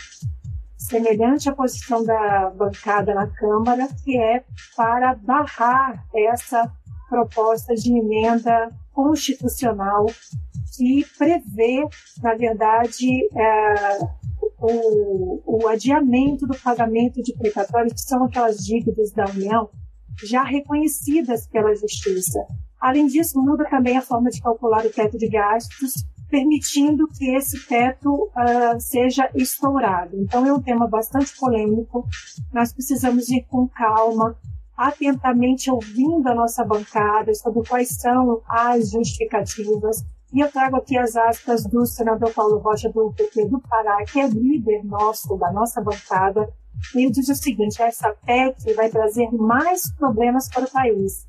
semelhante 0.78 1.48
à 1.50 1.54
posição 1.54 2.02
da 2.02 2.50
bancada 2.50 3.14
na 3.14 3.26
Câmara, 3.26 3.88
que 4.02 4.16
é 4.16 4.42
para 4.74 5.14
barrar 5.14 6.06
essa 6.14 6.72
proposta 7.08 7.74
de 7.74 7.90
emenda 7.90 8.70
constitucional 8.92 10.06
que 10.76 11.04
prevê, 11.16 11.86
na 12.22 12.34
verdade, 12.34 13.28
é, 13.36 13.98
o, 14.60 15.42
o 15.44 15.68
adiamento 15.68 16.46
do 16.46 16.56
pagamento 16.58 17.22
de 17.22 17.34
precatórios, 17.34 17.92
que 17.92 18.00
são 18.00 18.24
aquelas 18.24 18.58
dívidas 18.58 19.10
da 19.12 19.24
União 19.26 19.68
já 20.24 20.42
reconhecidas 20.42 21.46
pela 21.46 21.74
Justiça. 21.74 22.40
Além 22.80 23.06
disso, 23.06 23.40
muda 23.40 23.68
também 23.68 23.96
a 23.96 24.02
forma 24.02 24.30
de 24.30 24.40
calcular 24.40 24.84
o 24.84 24.90
teto 24.90 25.18
de 25.18 25.28
gastos, 25.28 26.04
permitindo 26.28 27.08
que 27.08 27.34
esse 27.34 27.66
teto 27.66 28.12
uh, 28.12 28.78
seja 28.78 29.28
estourado. 29.34 30.16
Então, 30.16 30.46
é 30.46 30.52
um 30.52 30.60
tema 30.60 30.86
bastante 30.86 31.34
polêmico. 31.36 32.06
Nós 32.52 32.72
precisamos 32.72 33.28
ir 33.30 33.44
com 33.48 33.66
calma, 33.66 34.36
atentamente 34.78 35.70
ouvindo 35.70 36.28
a 36.28 36.34
nossa 36.34 36.64
bancada 36.64 37.34
sobre 37.34 37.68
quais 37.68 37.88
são 38.00 38.40
as 38.48 38.90
justificativas. 38.90 40.04
E 40.32 40.40
eu 40.40 40.52
trago 40.52 40.76
aqui 40.76 40.96
as 40.96 41.16
aspas 41.16 41.64
do 41.64 41.84
senador 41.84 42.32
Paulo 42.32 42.58
Rocha, 42.58 42.88
do 42.88 43.12
PT 43.12 43.48
do 43.48 43.60
Pará, 43.60 44.04
que 44.04 44.20
é 44.20 44.28
líder 44.28 44.84
nosso, 44.84 45.36
da 45.36 45.50
nossa 45.50 45.80
bancada, 45.80 46.48
ele 46.94 47.10
diz 47.10 47.28
o 47.28 47.34
seguinte: 47.34 47.82
essa 47.82 48.10
PEC 48.24 48.72
vai 48.74 48.88
trazer 48.88 49.30
mais 49.32 49.90
problemas 49.92 50.48
para 50.48 50.64
o 50.64 50.70
país. 50.70 51.26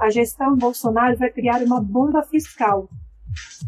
A 0.00 0.10
gestão 0.10 0.56
Bolsonaro 0.56 1.16
vai 1.16 1.30
criar 1.30 1.62
uma 1.62 1.80
bomba 1.80 2.22
fiscal 2.22 2.88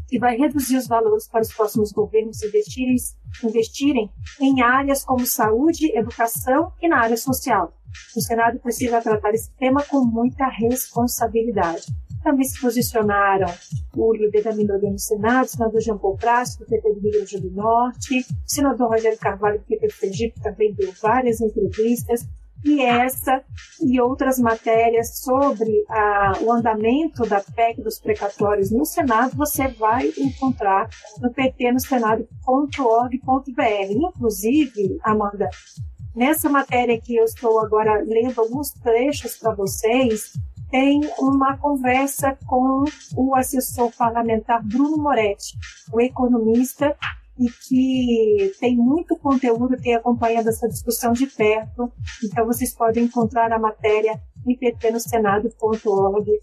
que 0.09 0.19
vai 0.19 0.37
reduzir 0.37 0.77
os 0.77 0.87
valores 0.87 1.27
para 1.27 1.41
os 1.41 1.53
próximos 1.53 1.91
governos 1.91 2.43
investirem, 2.43 2.97
investirem 3.43 4.11
em 4.41 4.63
áreas 4.63 5.05
como 5.05 5.27
saúde, 5.27 5.97
educação 5.97 6.73
e 6.81 6.89
na 6.89 7.01
área 7.01 7.17
social. 7.17 7.73
O 8.17 8.21
Senado 8.21 8.59
precisa 8.61 9.01
tratar 9.01 9.33
esse 9.33 9.51
tema 9.57 9.83
com 9.83 10.05
muita 10.05 10.47
responsabilidade. 10.49 11.87
Também 12.23 12.45
se 12.45 12.61
posicionaram 12.61 13.53
o 13.95 14.15
líder 14.15 14.43
da 14.45 14.55
minoria 14.55 14.91
no 14.91 14.99
Senado, 14.99 15.45
o 15.45 15.49
senador 15.49 15.81
Jean 15.81 15.99
Paul 15.99 16.17
Prats, 16.17 16.57
do 16.57 16.65
PT 16.65 16.95
do 16.95 17.01
Rio 17.01 17.13
Grande 17.13 17.41
do 17.41 17.51
Norte, 17.51 18.21
o 18.21 18.25
senador 18.47 18.89
Rogério 18.89 19.19
Carvalho, 19.19 19.59
do 19.59 19.65
PT 19.67 19.87
do 19.87 19.93
Sergipe, 19.93 20.41
também 20.41 20.73
deu 20.73 20.91
várias 21.03 21.41
entrevistas, 21.43 22.27
e 22.65 22.81
essa 22.81 23.45
e 23.83 24.01
outras 24.01 24.39
matérias 24.39 25.19
sobre 25.19 25.85
o 26.41 26.51
andamento 26.51 27.29
da 27.29 27.43
PEC 27.43 27.83
dos 27.83 27.99
precatórios 27.99 28.71
no 28.71 28.87
Senado, 28.87 29.37
você 29.37 29.69
vai 29.69 30.11
encontrar 30.17 30.89
no 31.21 31.31
PT 31.31 31.73
no 31.73 31.81
Senado.org.br. 31.81 32.33
Inclusive, 33.91 34.99
Amanda, 35.03 35.51
nessa 36.15 36.49
matéria 36.49 37.01
que 37.01 37.17
eu 37.17 37.25
estou 37.25 37.61
agora 37.61 38.03
lendo 38.03 38.41
alguns 38.41 38.73
trechos 38.73 39.37
para 39.37 39.55
vocês, 39.55 40.33
tem 40.71 41.01
uma 41.19 41.57
conversa 41.57 42.37
com 42.47 42.85
o 43.17 43.35
assessor 43.35 43.93
parlamentar 43.97 44.63
Bruno 44.63 44.97
Moretti, 44.97 45.57
o 45.93 46.01
economista, 46.01 46.97
e 47.39 47.51
que 47.51 48.53
tem 48.61 48.77
muito 48.77 49.17
conteúdo, 49.17 49.81
tem 49.81 49.95
acompanhado 49.95 50.49
essa 50.49 50.69
discussão 50.69 51.13
de 51.13 51.27
perto. 51.27 51.93
Então, 52.25 52.47
vocês 52.47 52.75
podem 52.75 53.05
encontrar 53.05 53.53
a 53.53 53.59
matéria 53.59 54.21
em 54.47 54.57
pt.senado.org.br. 54.57 56.35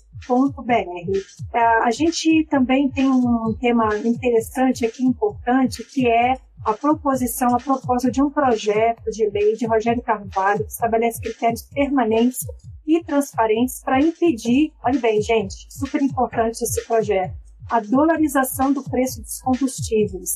É, 1.53 1.59
a 1.83 1.91
gente 1.91 2.45
também 2.49 2.89
tem 2.89 3.09
um 3.09 3.55
tema 3.59 3.89
interessante 4.03 4.85
aqui, 4.85 5.03
importante, 5.03 5.83
que 5.83 6.07
é 6.07 6.35
a 6.63 6.73
proposição, 6.73 7.55
a 7.55 7.59
proposta 7.59 8.11
de 8.11 8.21
um 8.21 8.29
projeto 8.29 9.09
de 9.11 9.29
lei 9.29 9.55
de 9.55 9.65
Rogério 9.65 10.01
Carvalho, 10.01 10.63
que 10.63 10.71
estabelece 10.71 11.21
critérios 11.21 11.63
permanentes 11.63 12.45
e 12.85 13.03
transparentes 13.03 13.81
para 13.83 14.01
impedir, 14.01 14.71
olha 14.83 14.99
bem, 14.99 15.21
gente, 15.21 15.67
super 15.69 16.01
importante 16.01 16.63
esse 16.63 16.85
projeto, 16.85 17.33
a 17.69 17.79
dolarização 17.79 18.73
do 18.73 18.83
preço 18.83 19.21
dos 19.21 19.39
combustíveis, 19.41 20.35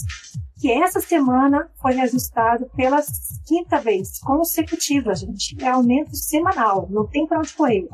que 0.60 0.72
essa 0.72 1.02
semana 1.02 1.70
foi 1.82 1.94
reajustado 1.94 2.66
pela 2.76 3.02
quinta 3.46 3.80
vez 3.80 4.20
consecutiva, 4.20 5.14
gente. 5.14 5.56
É 5.62 5.68
aumento 5.68 6.16
semanal, 6.16 6.88
não 6.90 7.06
tem 7.06 7.28
para 7.28 7.40
onde 7.40 7.54
correr. 7.54 7.88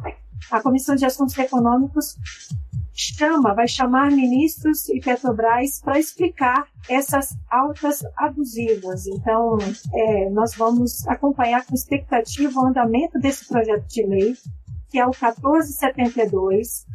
A 0.49 0.61
Comissão 0.61 0.95
de 0.95 1.05
Assuntos 1.05 1.37
Econômicos 1.37 2.17
chama, 2.93 3.53
vai 3.53 3.67
chamar 3.67 4.11
ministros 4.11 4.89
e 4.89 4.99
Petrobras 4.99 5.81
para 5.81 5.99
explicar 5.99 6.67
essas 6.89 7.37
altas 7.49 8.03
abusivas. 8.17 9.07
Então, 9.07 9.57
é, 9.93 10.29
nós 10.29 10.55
vamos 10.55 11.07
acompanhar 11.07 11.65
com 11.65 11.73
expectativa 11.73 12.59
o 12.59 12.67
andamento 12.67 13.19
desse 13.19 13.47
projeto 13.47 13.87
de 13.87 14.05
lei, 14.05 14.35
que 14.89 14.99
é 14.99 15.05
o 15.05 15.11
1472, 15.11 16.85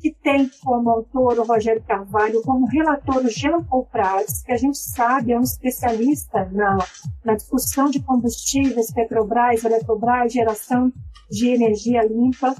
que 0.00 0.10
tem 0.10 0.50
como 0.62 0.88
autor 0.90 1.38
o 1.38 1.44
Rogério 1.44 1.82
Carvalho, 1.82 2.42
como 2.42 2.66
relator 2.66 3.24
o 3.24 3.30
Jean 3.30 3.62
Paul 3.64 3.84
Prats, 3.86 4.42
que 4.42 4.52
a 4.52 4.56
gente 4.56 4.78
sabe 4.78 5.32
é 5.32 5.38
um 5.38 5.42
especialista 5.42 6.48
na, 6.52 6.78
na 7.24 7.34
discussão 7.34 7.90
de 7.90 8.00
combustíveis, 8.00 8.90
Petrobras, 8.92 9.62
Eletrobras, 9.62 10.32
geração 10.32 10.90
de 11.30 11.48
energia 11.48 12.02
limpa. 12.02 12.54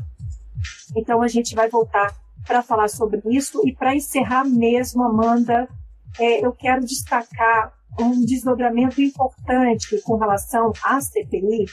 Então 0.96 1.22
a 1.22 1.28
gente 1.28 1.54
vai 1.54 1.68
voltar 1.68 2.14
para 2.46 2.62
falar 2.62 2.88
sobre 2.88 3.20
isso 3.26 3.60
e 3.66 3.72
para 3.74 3.94
encerrar 3.94 4.44
mesmo, 4.44 5.04
Amanda, 5.04 5.68
é, 6.18 6.44
eu 6.44 6.52
quero 6.52 6.84
destacar 6.84 7.72
um 7.98 8.24
desdobramento 8.24 9.00
importante 9.00 10.00
com 10.02 10.16
relação 10.16 10.72
à 10.82 11.00
CPI, 11.00 11.66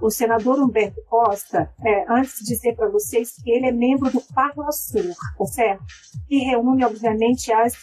o 0.00 0.10
senador 0.10 0.58
Humberto 0.58 1.00
Costa, 1.08 1.70
é, 1.84 2.04
antes 2.12 2.38
de 2.38 2.54
dizer 2.54 2.74
para 2.74 2.88
vocês 2.88 3.34
que 3.42 3.50
ele 3.50 3.66
é 3.66 3.72
membro 3.72 4.10
do 4.10 4.20
Parlasul, 4.20 5.14
tá? 5.36 5.78
Que 6.28 6.38
reúne, 6.38 6.84
obviamente, 6.84 7.52
as, 7.52 7.74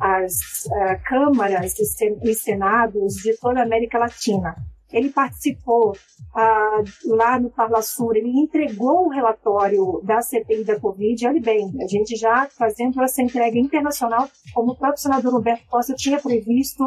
as 0.00 0.64
uh, 0.66 1.02
câmaras 1.04 1.74
e 1.78 2.34
senados 2.34 3.14
de 3.16 3.36
toda 3.36 3.60
a 3.60 3.62
América 3.62 3.98
Latina. 3.98 4.56
Ele 4.92 5.10
participou 5.10 5.96
ah, 6.34 6.82
lá 7.06 7.40
no 7.40 7.50
Parlasul, 7.50 8.14
ele 8.14 8.28
entregou 8.28 9.06
o 9.06 9.08
relatório 9.08 10.00
da 10.04 10.22
CPI 10.22 10.64
da 10.64 10.78
Covid. 10.78 11.26
Olha 11.26 11.40
bem, 11.40 11.72
a 11.82 11.86
gente 11.86 12.14
já 12.16 12.48
fazendo 12.56 13.02
essa 13.02 13.22
entrega 13.22 13.58
internacional, 13.58 14.28
como 14.54 14.72
o 14.72 14.76
próprio 14.76 15.02
senador 15.02 15.32
Roberto 15.32 15.66
Costa 15.66 15.94
tinha 15.94 16.20
previsto 16.20 16.84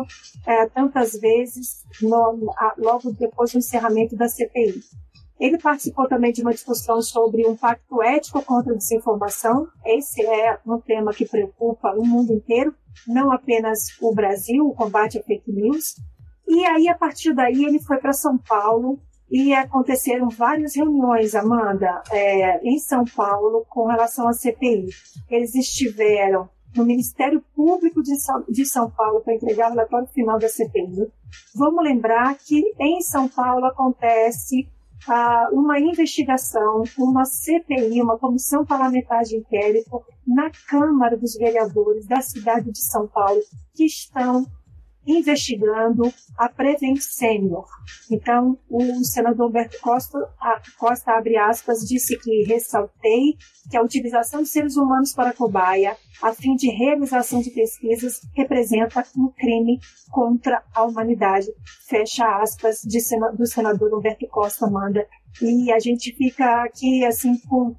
eh, 0.48 0.68
tantas 0.68 1.13
vezes 1.13 1.84
no, 2.01 2.53
a, 2.58 2.74
logo 2.77 3.12
depois 3.12 3.51
do 3.51 3.58
encerramento 3.58 4.15
da 4.15 4.29
CPI. 4.29 4.82
Ele 5.39 5.58
participou 5.58 6.08
também 6.08 6.34
de 6.34 6.41
uma 6.41 6.51
discussão 6.51 7.01
sobre 7.01 7.48
um 7.48 7.56
pacto 7.56 8.03
ético 8.03 8.44
contra 8.44 8.74
a 8.74 8.77
desinformação. 8.77 9.68
Esse 9.86 10.22
é 10.25 10.60
um 10.68 10.79
tema 10.82 11.13
que 11.13 11.25
preocupa 11.25 11.94
o 11.94 12.06
mundo 12.06 12.34
inteiro, 12.34 12.75
não 13.08 13.32
apenas 13.32 13.98
o 14.01 14.13
Brasil, 14.13 14.68
o 14.68 14.75
combate 14.75 15.18
à 15.18 15.24
fake 15.24 15.50
news. 15.50 15.96
E 16.50 16.65
aí, 16.65 16.88
a 16.88 16.96
partir 16.96 17.32
daí, 17.34 17.63
ele 17.63 17.79
foi 17.79 17.98
para 17.98 18.12
São 18.12 18.36
Paulo 18.36 19.00
e 19.29 19.53
aconteceram 19.53 20.29
várias 20.29 20.75
reuniões, 20.75 21.36
Amanda, 21.36 22.01
é, 22.12 22.60
em 22.68 22.79
São 22.79 23.06
Paulo 23.06 23.63
com 23.70 23.86
relação 23.86 24.27
à 24.27 24.34
CPI. 24.34 24.88
Eles 25.29 25.53
estiveram 25.53 26.50
no 26.75 26.84
Ministério 26.86 27.44
Público 27.56 28.01
de 28.01 28.20
São, 28.20 28.44
de 28.50 28.65
São 28.65 28.89
Paulo 28.89 29.22
para 29.22 29.36
entregar 29.36 29.68
o 29.68 29.75
relatório 29.75 30.08
final 30.08 30.39
da 30.39 30.50
CPI. 30.50 31.12
Vamos 31.56 31.84
lembrar 31.84 32.36
que 32.36 32.63
em 32.79 33.00
São 33.01 33.27
Paulo 33.27 33.65
acontece 33.65 34.68
ah, 35.08 35.50
uma 35.51 35.79
investigação, 35.79 36.84
uma 36.98 37.25
CPI, 37.25 38.01
uma 38.01 38.18
comissão 38.18 38.65
parlamentar 38.65 39.24
de 39.24 39.38
inquérito 39.38 40.03
na 40.25 40.50
Câmara 40.68 41.15
dos 41.15 41.36
Vereadores 41.36 42.08
da 42.08 42.22
cidade 42.22 42.72
de 42.72 42.79
São 42.79 43.08
Paulo, 43.08 43.39
que 43.75 43.86
estão 43.86 44.46
investigando 45.10 46.13
a 46.38 46.48
Prevent 46.48 47.00
Senior. 47.00 47.66
Então, 48.12 48.58
o 48.70 49.04
senador 49.04 49.50
Humberto 49.50 49.80
Costa, 49.82 50.20
Costa, 50.78 51.12
abre 51.13 51.38
aspas, 51.38 51.80
disse 51.80 52.18
que 52.20 52.44
ressaltei 52.44 53.36
que 53.70 53.78
a 53.78 53.82
utilização 53.82 54.44
de 54.44 54.50
seres 54.50 54.78
humanos 54.78 55.13
para 55.13 55.34
cobaia, 55.34 55.98
a 56.22 56.34
fim 56.34 56.56
de 56.56 56.70
realização 56.70 57.42
de 57.42 57.50
pesquisas, 57.50 58.22
representa 58.36 59.04
um 59.18 59.30
crime 59.30 59.80
contra 60.12 60.63
a 60.74 60.84
humanidade. 60.84 61.48
Fecha 61.88 62.25
aspas 62.42 62.82
de, 62.82 63.00
do 63.36 63.46
senador 63.48 63.94
Humberto 63.94 64.28
Costa, 64.28 64.66
Amanda. 64.66 65.08
E 65.42 65.72
a 65.72 65.80
gente 65.80 66.13
fica 66.16 66.63
aqui, 66.63 67.04
assim, 67.06 67.38
com 67.48 67.69
uh, 67.69 67.76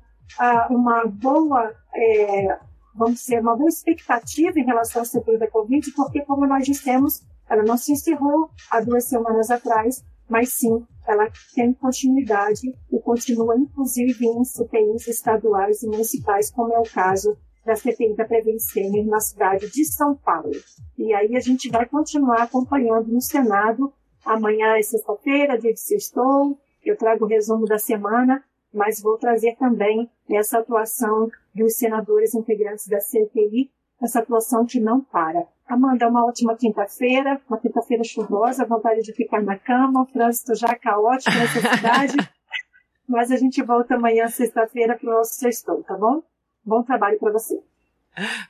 uma 0.74 1.06
boa... 1.06 1.72
É, 1.94 2.69
vamos 3.00 3.24
ter 3.24 3.40
uma 3.40 3.56
boa 3.56 3.70
expectativa 3.70 4.60
em 4.60 4.64
relação 4.64 5.00
à 5.00 5.04
CPI 5.06 5.38
da 5.38 5.50
Covid, 5.50 5.90
porque, 5.92 6.20
como 6.20 6.46
nós 6.46 6.66
dissemos, 6.66 7.22
ela 7.48 7.62
não 7.62 7.78
se 7.78 7.92
encerrou 7.92 8.50
há 8.70 8.80
duas 8.80 9.04
semanas 9.04 9.50
atrás, 9.50 10.04
mas 10.28 10.52
sim, 10.52 10.84
ela 11.08 11.26
tem 11.54 11.72
continuidade 11.72 12.70
e 12.92 13.00
continua, 13.00 13.56
inclusive, 13.56 14.26
em 14.26 14.44
CPIs 14.44 15.08
estaduais 15.08 15.82
e 15.82 15.86
municipais, 15.86 16.50
como 16.50 16.74
é 16.74 16.78
o 16.78 16.82
caso 16.82 17.34
da 17.64 17.74
CPI 17.74 18.14
da 18.14 18.26
Prevenção 18.26 19.06
na 19.06 19.18
cidade 19.18 19.70
de 19.70 19.84
São 19.86 20.14
Paulo. 20.14 20.52
E 20.98 21.14
aí 21.14 21.34
a 21.34 21.40
gente 21.40 21.70
vai 21.70 21.86
continuar 21.86 22.42
acompanhando 22.42 23.08
no 23.08 23.20
Senado. 23.22 23.92
Amanhã 24.26 24.76
é 24.76 24.82
sexta-feira, 24.82 25.58
dia 25.58 25.72
de 25.72 25.80
sextou, 25.80 26.58
eu 26.84 26.96
trago 26.96 27.24
o 27.24 27.28
resumo 27.28 27.64
da 27.64 27.78
semana 27.78 28.44
mas 28.72 29.00
vou 29.00 29.18
trazer 29.18 29.56
também 29.56 30.10
essa 30.28 30.58
atuação 30.58 31.30
dos 31.54 31.76
senadores 31.76 32.34
integrantes 32.34 32.86
da 32.86 33.00
CPI, 33.00 33.70
essa 34.00 34.20
atuação 34.20 34.64
que 34.64 34.80
não 34.80 35.00
para. 35.00 35.46
Amanda, 35.66 36.08
uma 36.08 36.24
ótima 36.24 36.56
quinta-feira, 36.56 37.40
uma 37.48 37.58
quinta-feira 37.58 38.02
chuvosa, 38.02 38.64
vontade 38.64 39.02
de 39.02 39.12
ficar 39.12 39.42
na 39.42 39.58
cama, 39.58 40.02
o 40.02 40.06
trânsito 40.06 40.54
já 40.54 40.74
caótico 40.74 41.36
nessa 41.36 41.76
cidade, 41.76 42.16
mas 43.08 43.30
a 43.30 43.36
gente 43.36 43.62
volta 43.62 43.94
amanhã, 43.94 44.28
sexta-feira, 44.28 44.96
para 44.96 45.10
o 45.10 45.14
nosso 45.14 45.34
sextou, 45.34 45.82
tá 45.82 45.96
bom? 45.96 46.22
Bom 46.64 46.82
trabalho 46.82 47.18
para 47.18 47.32
você. 47.32 47.62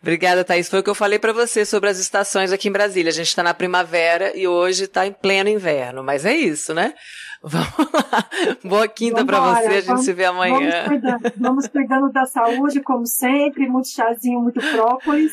Obrigada, 0.00 0.44
Thaís. 0.44 0.68
Foi 0.68 0.80
o 0.80 0.82
que 0.82 0.90
eu 0.90 0.94
falei 0.94 1.18
para 1.18 1.32
você 1.32 1.64
sobre 1.64 1.90
as 1.90 1.98
estações 1.98 2.52
aqui 2.52 2.68
em 2.68 2.72
Brasília. 2.72 3.10
A 3.10 3.14
gente 3.14 3.28
está 3.28 3.42
na 3.42 3.54
primavera 3.54 4.36
e 4.36 4.48
hoje 4.48 4.84
está 4.84 5.06
em 5.06 5.12
pleno 5.12 5.48
inverno, 5.48 6.02
mas 6.02 6.24
é 6.24 6.34
isso, 6.34 6.74
né? 6.74 6.94
Vamos 7.42 7.92
lá. 7.92 8.28
Boa 8.62 8.86
quinta 8.86 9.24
para 9.24 9.40
você, 9.40 9.66
a 9.66 9.72
gente 9.72 9.86
vamos, 9.86 10.04
se 10.04 10.12
vê 10.12 10.26
amanhã. 10.26 10.84
Vamos 10.84 10.88
cuidando, 10.88 11.32
vamos 11.38 11.68
cuidando, 11.68 12.12
da 12.12 12.26
saúde, 12.26 12.80
como 12.82 13.06
sempre, 13.06 13.66
muito 13.66 13.88
chazinho, 13.88 14.40
muito 14.40 14.60
própolis, 14.60 15.32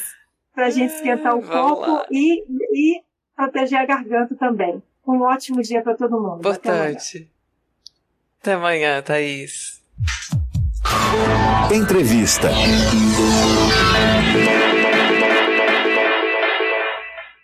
para 0.55 0.67
a 0.67 0.69
gente 0.69 0.93
esquentar 0.93 1.35
o 1.35 1.41
corpo 1.41 2.05
e, 2.09 2.45
e 2.71 3.01
proteger 3.35 3.79
a 3.79 3.85
garganta 3.85 4.35
também. 4.35 4.81
Um 5.05 5.21
ótimo 5.21 5.61
dia 5.61 5.81
para 5.81 5.95
todo 5.95 6.19
mundo. 6.19 6.39
Importante. 6.39 7.29
Até 8.39 8.53
amanhã, 8.53 8.99
Até 8.99 9.13
amanhã 9.17 9.35
Thaís. 9.35 9.81
Entrevista. 11.71 12.51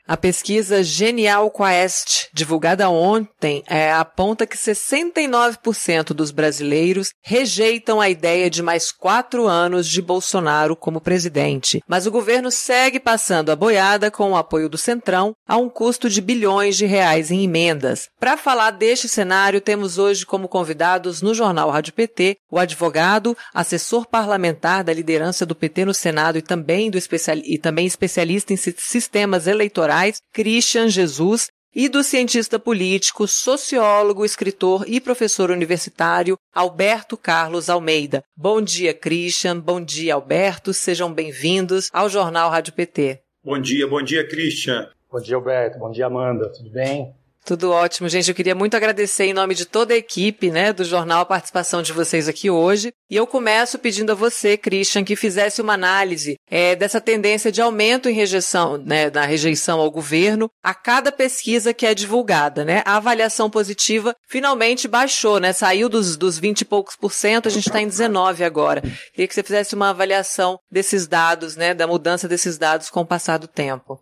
A 0.05 0.17
pesquisa 0.17 0.83
Genial 0.83 1.49
Quest, 1.49 2.27
divulgada 2.33 2.89
ontem, 2.89 3.63
é, 3.69 3.89
aponta 3.93 4.45
que 4.45 4.57
69% 4.57 6.07
dos 6.13 6.29
brasileiros 6.29 7.11
rejeitam 7.21 8.01
a 8.01 8.09
ideia 8.09 8.49
de 8.49 8.61
mais 8.61 8.91
quatro 8.91 9.47
anos 9.47 9.87
de 9.87 10.01
Bolsonaro 10.01 10.75
como 10.75 10.99
presidente. 10.99 11.81
Mas 11.87 12.05
o 12.05 12.11
governo 12.11 12.51
segue 12.51 12.99
passando 12.99 13.49
a 13.49 13.55
boiada 13.55 14.11
com 14.11 14.31
o 14.31 14.35
apoio 14.35 14.67
do 14.67 14.77
Centrão 14.77 15.33
a 15.47 15.55
um 15.55 15.69
custo 15.69 16.09
de 16.09 16.19
bilhões 16.19 16.75
de 16.75 16.85
reais 16.85 17.31
em 17.31 17.41
emendas. 17.41 18.09
Para 18.19 18.35
falar 18.35 18.71
deste 18.71 19.07
cenário, 19.07 19.61
temos 19.61 19.97
hoje 19.97 20.25
como 20.25 20.49
convidados 20.49 21.21
no 21.21 21.33
Jornal 21.33 21.69
Rádio 21.69 21.93
PT 21.93 22.35
o 22.51 22.59
advogado, 22.59 23.37
assessor 23.53 24.05
parlamentar 24.05 24.83
da 24.83 24.93
liderança 24.93 25.45
do 25.45 25.55
PT 25.55 25.85
no 25.85 25.93
Senado 25.93 26.37
e 26.37 26.41
também, 26.41 26.91
do 26.91 26.97
especial, 26.97 27.37
e 27.37 27.57
também 27.57 27.85
especialista 27.85 28.51
em 28.51 28.57
sistemas 28.57 29.47
eleitorais 29.47 29.92
Christian 30.33 30.89
Jesus, 30.89 31.49
e 31.75 31.87
do 31.87 32.03
cientista 32.03 32.57
político, 32.57 33.27
sociólogo, 33.27 34.25
escritor 34.25 34.85
e 34.87 34.99
professor 34.99 35.51
universitário 35.51 36.35
Alberto 36.53 37.15
Carlos 37.15 37.69
Almeida. 37.69 38.23
Bom 38.35 38.59
dia, 38.59 38.93
Christian. 38.93 39.59
Bom 39.59 39.79
dia, 39.79 40.15
Alberto. 40.15 40.73
Sejam 40.73 41.13
bem-vindos 41.13 41.89
ao 41.93 42.09
Jornal 42.09 42.49
Rádio 42.49 42.73
PT. 42.73 43.21
Bom 43.43 43.59
dia, 43.59 43.87
bom 43.87 44.01
dia, 44.01 44.27
Christian. 44.27 44.89
Bom 45.11 45.19
dia, 45.19 45.35
Alberto. 45.35 45.77
Bom 45.77 45.91
dia, 45.91 46.07
Amanda. 46.07 46.51
Tudo 46.51 46.71
bem? 46.71 47.13
Tudo 47.45 47.71
ótimo, 47.71 48.07
gente. 48.07 48.29
Eu 48.29 48.35
queria 48.35 48.55
muito 48.55 48.77
agradecer 48.77 49.25
em 49.25 49.33
nome 49.33 49.53
de 49.53 49.65
toda 49.65 49.93
a 49.93 49.97
equipe, 49.97 50.49
né, 50.49 50.71
do 50.71 50.85
jornal 50.85 51.21
a 51.21 51.25
participação 51.25 51.81
de 51.81 51.91
vocês 51.91 52.29
aqui 52.29 52.49
hoje. 52.49 52.93
E 53.09 53.17
eu 53.17 53.27
começo 53.27 53.77
pedindo 53.77 54.13
a 54.13 54.15
você, 54.15 54.55
Christian, 54.55 55.03
que 55.03 55.17
fizesse 55.17 55.61
uma 55.61 55.73
análise 55.73 56.37
é, 56.49 56.73
dessa 56.73 57.01
tendência 57.01 57.51
de 57.51 57.61
aumento 57.61 58.07
em 58.07 58.13
rejeição, 58.13 58.77
né, 58.77 59.09
na 59.09 59.25
rejeição 59.25 59.81
ao 59.81 59.91
governo 59.91 60.49
a 60.63 60.73
cada 60.73 61.11
pesquisa 61.11 61.73
que 61.73 61.85
é 61.85 61.93
divulgada, 61.93 62.63
né? 62.63 62.81
A 62.85 62.95
avaliação 62.95 63.49
positiva 63.49 64.15
finalmente 64.29 64.87
baixou, 64.87 65.37
né? 65.37 65.51
Saiu 65.51 65.89
dos, 65.89 66.15
dos 66.15 66.39
20 66.39 66.61
e 66.61 66.65
poucos 66.65 66.95
por 66.95 67.11
cento, 67.11 67.49
a 67.49 67.51
gente 67.51 67.67
está 67.67 67.81
em 67.81 67.87
19 67.87 68.45
agora. 68.45 68.81
Queria 69.11 69.27
que 69.27 69.33
você 69.33 69.43
fizesse 69.43 69.75
uma 69.75 69.89
avaliação 69.89 70.57
desses 70.71 71.07
dados, 71.07 71.57
né, 71.57 71.73
da 71.73 71.85
mudança 71.85 72.25
desses 72.25 72.57
dados 72.57 72.89
com 72.89 73.01
o 73.01 73.05
passar 73.05 73.37
do 73.37 73.47
tempo. 73.47 73.99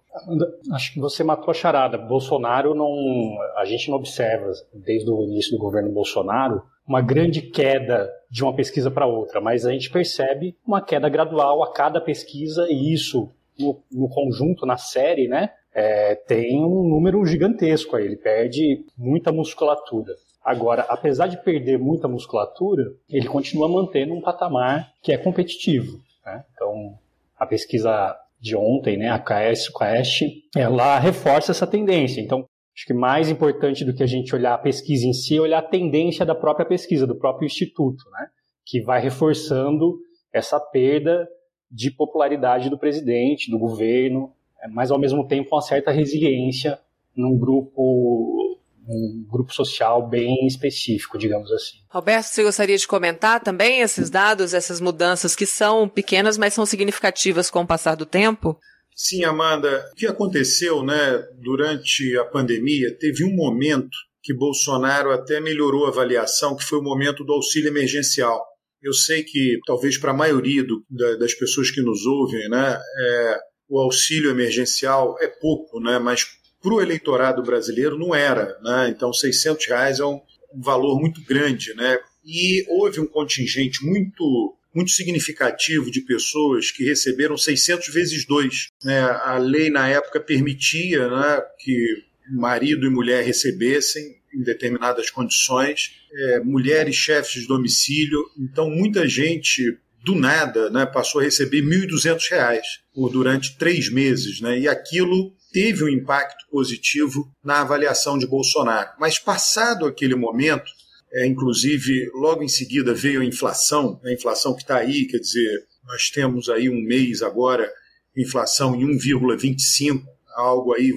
Acho 0.73 0.93
que 0.93 0.99
você 0.99 1.23
matou 1.23 1.51
a 1.51 1.53
charada. 1.53 1.97
Bolsonaro 1.97 2.75
não. 2.75 3.37
A 3.57 3.65
gente 3.65 3.89
não 3.89 3.97
observa, 3.97 4.51
desde 4.73 5.09
o 5.09 5.23
início 5.23 5.51
do 5.51 5.57
governo 5.57 5.91
Bolsonaro, 5.91 6.61
uma 6.87 7.01
grande 7.01 7.41
queda 7.41 8.11
de 8.29 8.43
uma 8.43 8.53
pesquisa 8.53 8.91
para 8.91 9.05
outra, 9.05 9.39
mas 9.39 9.65
a 9.65 9.71
gente 9.71 9.89
percebe 9.89 10.55
uma 10.65 10.81
queda 10.81 11.07
gradual 11.07 11.63
a 11.63 11.71
cada 11.71 12.01
pesquisa, 12.01 12.67
e 12.69 12.93
isso, 12.93 13.29
no, 13.57 13.81
no 13.91 14.09
conjunto, 14.09 14.65
na 14.65 14.77
série, 14.77 15.27
né, 15.27 15.51
é, 15.73 16.15
tem 16.15 16.63
um 16.63 16.87
número 16.87 17.25
gigantesco 17.25 17.95
aí. 17.95 18.05
Ele 18.05 18.17
perde 18.17 18.85
muita 18.97 19.31
musculatura. 19.31 20.13
Agora, 20.43 20.85
apesar 20.89 21.27
de 21.27 21.37
perder 21.37 21.77
muita 21.77 22.07
musculatura, 22.07 22.91
ele 23.09 23.27
continua 23.27 23.69
mantendo 23.69 24.13
um 24.13 24.21
patamar 24.21 24.91
que 25.01 25.13
é 25.13 25.17
competitivo. 25.17 25.99
Né? 26.25 26.43
Então, 26.53 26.97
a 27.37 27.45
pesquisa 27.45 28.17
de 28.41 28.55
ontem, 28.55 28.97
né, 28.97 29.09
a 29.09 29.19
KS 29.19 29.69
Quest, 29.69 30.23
ela 30.55 30.97
reforça 30.97 31.51
essa 31.51 31.67
tendência. 31.67 32.19
Então, 32.19 32.39
acho 32.75 32.85
que 32.87 32.93
mais 32.93 33.29
importante 33.29 33.85
do 33.85 33.93
que 33.93 34.01
a 34.01 34.07
gente 34.07 34.33
olhar 34.33 34.55
a 34.55 34.57
pesquisa 34.57 35.05
em 35.05 35.13
si 35.13 35.37
é 35.37 35.41
olhar 35.41 35.59
a 35.59 35.67
tendência 35.67 36.25
da 36.25 36.33
própria 36.33 36.65
pesquisa, 36.65 37.05
do 37.05 37.15
próprio 37.15 37.45
instituto, 37.45 38.03
né, 38.11 38.27
que 38.65 38.81
vai 38.81 38.99
reforçando 38.99 39.99
essa 40.33 40.59
perda 40.59 41.27
de 41.69 41.91
popularidade 41.91 42.69
do 42.69 42.79
presidente, 42.79 43.51
do 43.51 43.59
governo, 43.59 44.33
mas 44.71 44.89
ao 44.91 44.99
mesmo 44.99 45.27
tempo 45.27 45.55
uma 45.55 45.61
certa 45.61 45.91
resiliência 45.91 46.79
num 47.15 47.37
grupo 47.37 48.50
um 48.87 49.25
grupo 49.29 49.53
social 49.53 50.07
bem 50.07 50.47
específico, 50.47 51.17
digamos 51.17 51.51
assim. 51.51 51.77
Roberto, 51.89 52.25
você 52.25 52.43
gostaria 52.43 52.77
de 52.77 52.87
comentar 52.87 53.41
também 53.41 53.81
esses 53.81 54.09
dados, 54.09 54.53
essas 54.53 54.81
mudanças 54.81 55.35
que 55.35 55.45
são 55.45 55.87
pequenas, 55.87 56.37
mas 56.37 56.53
são 56.53 56.65
significativas 56.65 57.49
com 57.49 57.61
o 57.61 57.67
passar 57.67 57.95
do 57.95 58.05
tempo? 58.05 58.57
Sim, 58.95 59.23
Amanda. 59.23 59.89
O 59.91 59.95
que 59.95 60.07
aconteceu 60.07 60.83
né, 60.83 61.23
durante 61.41 62.17
a 62.17 62.25
pandemia, 62.25 62.95
teve 62.99 63.23
um 63.23 63.35
momento 63.35 63.97
que 64.23 64.33
Bolsonaro 64.33 65.11
até 65.11 65.39
melhorou 65.39 65.85
a 65.85 65.89
avaliação, 65.89 66.55
que 66.55 66.63
foi 66.63 66.79
o 66.79 66.83
momento 66.83 67.23
do 67.23 67.33
auxílio 67.33 67.69
emergencial. 67.69 68.45
Eu 68.81 68.93
sei 68.93 69.23
que, 69.23 69.59
talvez 69.65 69.97
para 69.97 70.11
a 70.11 70.15
maioria 70.15 70.63
do, 70.63 70.83
da, 70.89 71.15
das 71.15 71.33
pessoas 71.33 71.71
que 71.71 71.81
nos 71.81 72.05
ouvem, 72.05 72.47
né, 72.49 72.79
é, 72.99 73.37
o 73.69 73.79
auxílio 73.79 74.29
emergencial 74.29 75.15
é 75.19 75.27
pouco, 75.27 75.79
né, 75.79 75.97
mas 75.97 76.25
para 76.61 76.73
o 76.73 76.81
eleitorado 76.81 77.41
brasileiro 77.43 77.97
não 77.97 78.13
era. 78.13 78.57
Né? 78.61 78.89
Então, 78.89 79.11
600 79.11 79.67
reais 79.67 79.99
é 79.99 80.05
um, 80.05 80.21
valor 80.53 80.99
muito 80.99 81.21
grande. 81.23 81.73
Né? 81.73 81.97
E 82.25 82.65
houve 82.69 82.99
um 82.99 83.07
contingente 83.07 83.85
muito 83.85 84.57
muito 84.73 84.91
significativo 84.91 85.91
de 85.91 85.99
pessoas 85.99 86.71
que 86.71 86.85
receberam 86.85 87.35
600 87.35 87.89
vezes 87.89 88.25
dois. 88.25 88.69
Né? 88.81 89.01
A 89.01 89.37
lei, 89.37 89.69
na 89.69 89.89
época, 89.89 90.17
permitia 90.17 91.09
né, 91.09 91.41
que 91.59 92.05
marido 92.29 92.87
e 92.87 92.89
mulher 92.89 93.21
recebessem 93.25 94.15
em 94.33 94.41
determinadas 94.41 95.09
condições, 95.09 95.91
é, 96.13 96.39
mulheres 96.39 96.95
chefes 96.95 97.41
de 97.41 97.47
domicílio. 97.47 98.17
Então, 98.39 98.69
muita 98.69 99.05
gente, 99.05 99.77
do 100.05 100.15
nada, 100.15 100.69
né, 100.69 100.85
passou 100.85 101.19
a 101.19 101.23
receber 101.25 101.59
R$ 101.59 101.87
1.200 101.87 102.61
por 102.93 103.11
durante 103.11 103.57
três 103.57 103.91
meses. 103.91 104.39
Né? 104.39 104.59
E 104.59 104.67
aquilo 104.69 105.33
teve 105.51 105.83
um 105.83 105.89
impacto 105.89 106.45
positivo 106.49 107.31
na 107.43 107.61
avaliação 107.61 108.17
de 108.17 108.25
Bolsonaro. 108.25 108.89
Mas 108.99 109.19
passado 109.19 109.85
aquele 109.85 110.15
momento, 110.15 110.71
é, 111.13 111.27
inclusive 111.27 112.09
logo 112.13 112.43
em 112.43 112.47
seguida 112.47 112.93
veio 112.93 113.21
a 113.21 113.25
inflação, 113.25 113.99
a 114.03 114.11
inflação 114.11 114.55
que 114.55 114.61
está 114.61 114.77
aí, 114.77 115.05
quer 115.05 115.19
dizer, 115.19 115.65
nós 115.85 116.09
temos 116.09 116.49
aí 116.49 116.69
um 116.69 116.81
mês 116.81 117.21
agora, 117.21 117.71
inflação 118.15 118.75
em 118.75 118.85
1,25, 118.97 120.03
algo 120.35 120.73
aí, 120.73 120.91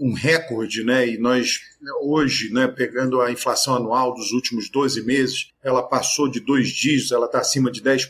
um, 0.00 0.12
recorde, 0.12 0.84
né? 0.84 1.08
E 1.08 1.18
nós, 1.18 1.60
hoje, 2.02 2.52
né, 2.52 2.66
pegando 2.68 3.20
a 3.20 3.30
inflação 3.30 3.74
anual 3.74 4.14
dos 4.14 4.32
últimos 4.32 4.70
12 4.70 5.04
meses, 5.04 5.50
ela 5.62 5.82
passou 5.82 6.28
de 6.28 6.40
dois 6.40 6.68
dígitos, 6.68 7.12
ela 7.12 7.26
está 7.26 7.38
acima 7.38 7.70
de 7.70 7.82
10%. 7.82 8.08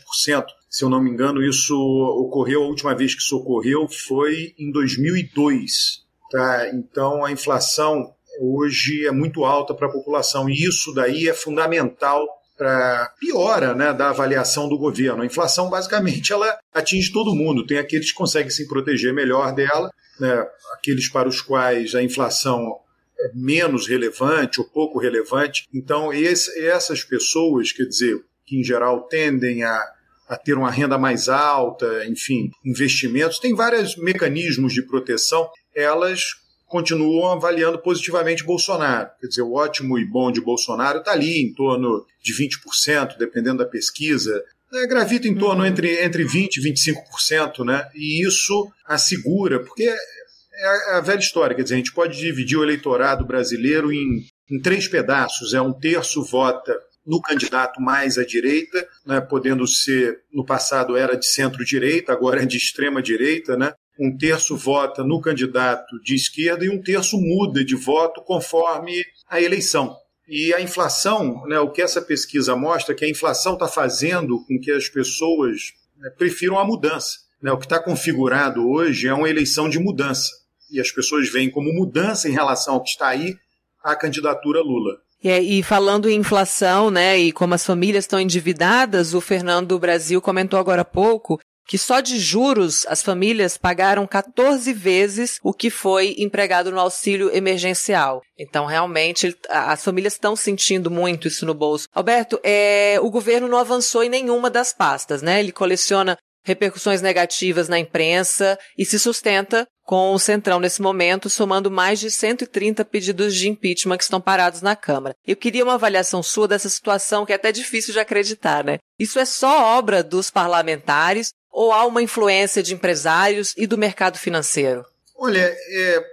Se 0.68 0.84
eu 0.84 0.88
não 0.88 1.02
me 1.02 1.10
engano, 1.10 1.42
isso 1.42 1.76
ocorreu, 1.76 2.62
a 2.62 2.68
última 2.68 2.94
vez 2.94 3.14
que 3.14 3.20
isso 3.20 3.36
ocorreu 3.36 3.88
foi 3.88 4.54
em 4.58 4.70
2002. 4.70 6.02
Tá? 6.30 6.70
Então, 6.72 7.24
a 7.24 7.30
inflação 7.30 8.14
hoje 8.40 9.06
é 9.06 9.10
muito 9.10 9.44
alta 9.44 9.74
para 9.74 9.86
a 9.86 9.92
população 9.92 10.48
e 10.48 10.64
isso 10.64 10.92
daí 10.94 11.28
é 11.28 11.34
fundamental 11.34 12.26
para 12.62 13.12
piora 13.18 13.74
né, 13.74 13.92
da 13.92 14.10
avaliação 14.10 14.68
do 14.68 14.78
governo. 14.78 15.22
A 15.22 15.26
inflação, 15.26 15.68
basicamente, 15.68 16.32
ela 16.32 16.56
atinge 16.72 17.12
todo 17.12 17.34
mundo. 17.34 17.66
Tem 17.66 17.78
aqueles 17.78 18.12
que 18.12 18.16
conseguem 18.16 18.50
se 18.50 18.68
proteger 18.68 19.12
melhor 19.12 19.52
dela, 19.52 19.90
né, 20.20 20.46
aqueles 20.72 21.08
para 21.08 21.28
os 21.28 21.40
quais 21.40 21.96
a 21.96 22.02
inflação 22.02 22.78
é 23.18 23.30
menos 23.34 23.88
relevante 23.88 24.60
ou 24.60 24.66
pouco 24.66 25.00
relevante. 25.00 25.66
Então, 25.74 26.12
esse, 26.12 26.64
essas 26.64 27.02
pessoas, 27.02 27.72
quer 27.72 27.84
dizer, 27.84 28.22
que 28.46 28.56
em 28.56 28.62
geral 28.62 29.08
tendem 29.08 29.64
a 29.64 29.82
a 30.28 30.36
ter 30.36 30.56
uma 30.56 30.70
renda 30.70 30.96
mais 30.96 31.28
alta, 31.28 32.06
enfim, 32.06 32.50
investimentos, 32.64 33.38
tem 33.38 33.54
vários 33.54 33.96
mecanismos 33.96 34.72
de 34.72 34.80
proteção, 34.80 35.46
elas 35.76 36.36
continuam 36.72 37.32
avaliando 37.32 37.78
positivamente 37.78 38.42
Bolsonaro. 38.42 39.10
Quer 39.20 39.26
dizer, 39.26 39.42
o 39.42 39.52
ótimo 39.52 39.98
e 39.98 40.06
bom 40.06 40.32
de 40.32 40.40
Bolsonaro 40.40 41.00
está 41.00 41.12
ali 41.12 41.42
em 41.42 41.52
torno 41.52 42.06
de 42.22 42.32
20%, 42.32 43.18
dependendo 43.18 43.58
da 43.58 43.66
pesquisa. 43.66 44.42
É, 44.72 44.86
gravita 44.86 45.28
em 45.28 45.34
torno 45.34 45.66
entre, 45.66 46.02
entre 46.02 46.24
20% 46.24 46.56
e 46.56 46.72
25%, 46.72 47.62
né? 47.62 47.86
E 47.94 48.26
isso 48.26 48.72
assegura, 48.86 49.60
porque 49.60 49.82
é 49.84 50.96
a 50.96 51.00
velha 51.02 51.20
história, 51.20 51.54
quer 51.54 51.62
dizer, 51.62 51.74
a 51.74 51.78
gente 51.78 51.92
pode 51.92 52.18
dividir 52.18 52.56
o 52.56 52.62
eleitorado 52.62 53.26
brasileiro 53.26 53.92
em, 53.92 54.24
em 54.50 54.58
três 54.58 54.88
pedaços. 54.88 55.52
É 55.52 55.60
um 55.60 55.74
terço 55.74 56.24
vota 56.24 56.74
no 57.06 57.20
candidato 57.20 57.82
mais 57.82 58.16
à 58.16 58.24
direita, 58.24 58.88
né, 59.04 59.20
podendo 59.20 59.66
ser, 59.66 60.20
no 60.32 60.46
passado 60.46 60.96
era 60.96 61.16
de 61.16 61.26
centro-direita, 61.26 62.12
agora 62.12 62.42
é 62.42 62.46
de 62.46 62.56
extrema-direita, 62.56 63.58
né? 63.58 63.74
Um 63.98 64.16
terço 64.16 64.56
vota 64.56 65.04
no 65.04 65.20
candidato 65.20 66.00
de 66.02 66.14
esquerda 66.14 66.64
e 66.64 66.70
um 66.70 66.82
terço 66.82 67.18
muda 67.18 67.64
de 67.64 67.74
voto 67.74 68.22
conforme 68.22 69.04
a 69.28 69.40
eleição. 69.40 69.96
E 70.26 70.54
a 70.54 70.60
inflação, 70.60 71.46
né, 71.46 71.58
o 71.58 71.70
que 71.70 71.82
essa 71.82 72.00
pesquisa 72.00 72.56
mostra, 72.56 72.94
é 72.94 72.96
que 72.96 73.04
a 73.04 73.10
inflação 73.10 73.54
está 73.54 73.68
fazendo 73.68 74.44
com 74.46 74.58
que 74.58 74.70
as 74.70 74.88
pessoas 74.88 75.72
né, 75.98 76.10
prefiram 76.10 76.58
a 76.58 76.64
mudança. 76.64 77.18
Né? 77.40 77.52
O 77.52 77.58
que 77.58 77.66
está 77.66 77.78
configurado 77.78 78.66
hoje 78.68 79.08
é 79.08 79.14
uma 79.14 79.28
eleição 79.28 79.68
de 79.68 79.78
mudança. 79.78 80.30
E 80.70 80.80
as 80.80 80.90
pessoas 80.90 81.28
veem 81.30 81.50
como 81.50 81.72
mudança 81.72 82.28
em 82.28 82.32
relação 82.32 82.74
ao 82.74 82.82
que 82.82 82.90
está 82.90 83.08
aí 83.08 83.36
a 83.82 83.94
candidatura 83.94 84.60
Lula. 84.62 84.96
E, 85.22 85.58
e, 85.58 85.62
falando 85.62 86.08
em 86.08 86.18
inflação, 86.18 86.90
né, 86.90 87.18
e 87.18 87.30
como 87.30 87.54
as 87.54 87.64
famílias 87.64 88.04
estão 88.04 88.18
endividadas, 88.18 89.14
o 89.14 89.20
Fernando 89.20 89.78
Brasil 89.78 90.20
comentou 90.20 90.58
agora 90.58 90.82
há 90.82 90.84
pouco 90.84 91.38
que 91.66 91.78
só 91.78 92.00
de 92.00 92.18
juros 92.18 92.86
as 92.88 93.02
famílias 93.02 93.56
pagaram 93.56 94.06
14 94.06 94.72
vezes 94.72 95.38
o 95.42 95.52
que 95.52 95.70
foi 95.70 96.14
empregado 96.18 96.70
no 96.70 96.80
auxílio 96.80 97.34
emergencial. 97.34 98.20
Então, 98.38 98.66
realmente, 98.66 99.36
as 99.48 99.84
famílias 99.84 100.14
estão 100.14 100.34
sentindo 100.34 100.90
muito 100.90 101.28
isso 101.28 101.46
no 101.46 101.54
bolso. 101.54 101.86
Alberto, 101.94 102.40
é, 102.42 102.98
o 103.00 103.10
governo 103.10 103.48
não 103.48 103.58
avançou 103.58 104.02
em 104.02 104.08
nenhuma 104.08 104.50
das 104.50 104.72
pastas, 104.72 105.22
né? 105.22 105.40
Ele 105.40 105.52
coleciona 105.52 106.16
repercussões 106.44 107.00
negativas 107.00 107.68
na 107.68 107.78
imprensa 107.78 108.58
e 108.76 108.84
se 108.84 108.98
sustenta 108.98 109.66
com 109.84 110.12
o 110.12 110.18
Centrão 110.18 110.60
nesse 110.60 110.80
momento, 110.80 111.28
somando 111.28 111.70
mais 111.70 112.00
de 112.00 112.10
130 112.10 112.84
pedidos 112.84 113.34
de 113.34 113.48
impeachment 113.48 113.96
que 113.96 114.04
estão 114.04 114.20
parados 114.20 114.62
na 114.62 114.76
Câmara. 114.76 115.14
Eu 115.26 115.36
queria 115.36 115.64
uma 115.64 115.74
avaliação 115.74 116.22
sua 116.22 116.48
dessa 116.48 116.68
situação 116.68 117.24
que 117.26 117.32
é 117.32 117.36
até 117.36 117.52
difícil 117.52 117.92
de 117.92 118.00
acreditar, 118.00 118.64
né? 118.64 118.78
Isso 118.98 119.18
é 119.18 119.24
só 119.24 119.76
obra 119.78 120.02
dos 120.02 120.30
parlamentares 120.30 121.32
ou 121.52 121.72
há 121.72 121.86
uma 121.86 122.02
influência 122.02 122.62
de 122.62 122.74
empresários 122.74 123.54
e 123.56 123.66
do 123.66 123.76
mercado 123.76 124.18
financeiro? 124.18 124.84
Olha, 125.16 125.40
é, 125.40 126.04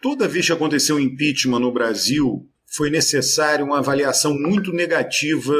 toda 0.00 0.28
vez 0.28 0.46
que 0.46 0.52
aconteceu 0.52 0.98
impeachment 1.00 1.60
no 1.60 1.72
Brasil, 1.72 2.48
foi 2.66 2.90
necessária 2.90 3.64
uma 3.64 3.78
avaliação 3.78 4.32
muito 4.32 4.72
negativa 4.72 5.54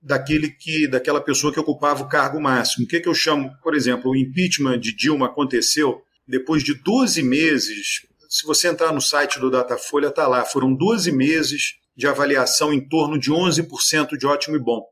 daquele 0.00 0.48
que, 0.48 0.88
daquela 0.88 1.20
pessoa 1.20 1.52
que 1.52 1.60
ocupava 1.60 2.04
o 2.04 2.08
cargo 2.08 2.40
máximo. 2.40 2.84
O 2.84 2.88
que, 2.88 3.00
que 3.00 3.08
eu 3.08 3.14
chamo, 3.14 3.50
por 3.62 3.74
exemplo, 3.74 4.12
o 4.12 4.16
impeachment 4.16 4.78
de 4.78 4.94
Dilma 4.94 5.26
aconteceu 5.26 6.00
depois 6.26 6.62
de 6.62 6.74
12 6.74 7.22
meses 7.22 8.08
se 8.28 8.44
você 8.44 8.68
entrar 8.68 8.92
no 8.92 9.00
site 9.00 9.40
do 9.40 9.50
Datafolha, 9.50 10.08
está 10.08 10.28
lá. 10.28 10.44
Foram 10.44 10.74
12 10.74 11.10
meses 11.10 11.76
de 11.96 12.06
avaliação 12.06 12.72
em 12.72 12.86
torno 12.86 13.18
de 13.18 13.32
11% 13.32 14.16
de 14.16 14.26
ótimo 14.26 14.56
e 14.56 14.58
bom. 14.60 14.84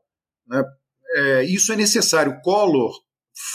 Né? 0.47 0.63
É, 1.15 1.43
isso 1.43 1.71
é 1.71 1.75
necessário. 1.75 2.41
Collor 2.41 2.99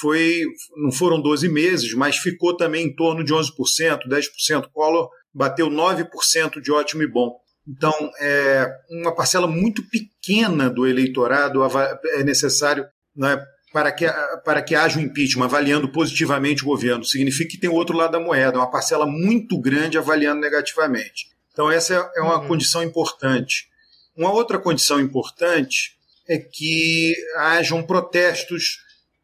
foi, 0.00 0.42
não 0.76 0.92
foram 0.92 1.20
12 1.20 1.48
meses, 1.48 1.92
mas 1.94 2.16
ficou 2.16 2.56
também 2.56 2.86
em 2.86 2.94
torno 2.94 3.24
de 3.24 3.32
11%, 3.32 4.00
10%. 4.08 4.68
Collor 4.72 5.08
bateu 5.34 5.68
9% 5.68 6.60
de 6.60 6.70
ótimo 6.70 7.02
e 7.02 7.10
bom. 7.10 7.36
Então, 7.66 7.92
é 8.20 8.66
uma 8.90 9.14
parcela 9.14 9.46
muito 9.46 9.82
pequena 9.88 10.68
do 10.68 10.86
eleitorado 10.86 11.62
é 11.64 12.24
necessário 12.24 12.84
né, 13.14 13.40
para, 13.72 13.92
que, 13.92 14.06
para 14.44 14.62
que 14.62 14.74
haja 14.74 14.98
um 14.98 15.02
impeachment, 15.02 15.44
avaliando 15.44 15.88
positivamente 15.90 16.62
o 16.62 16.66
governo. 16.66 17.04
Significa 17.04 17.50
que 17.50 17.58
tem 17.58 17.70
o 17.70 17.74
outro 17.74 17.96
lado 17.96 18.12
da 18.12 18.20
moeda, 18.20 18.58
uma 18.58 18.70
parcela 18.70 19.06
muito 19.06 19.60
grande 19.60 19.96
avaliando 19.98 20.40
negativamente. 20.40 21.26
Então, 21.52 21.70
essa 21.70 22.10
é 22.16 22.20
uma 22.20 22.40
uhum. 22.40 22.48
condição 22.48 22.82
importante. 22.82 23.68
Uma 24.16 24.32
outra 24.32 24.58
condição 24.58 25.00
importante 25.00 25.96
é 26.28 26.38
que 26.38 27.14
hajam 27.36 27.82
protestos, 27.82 28.78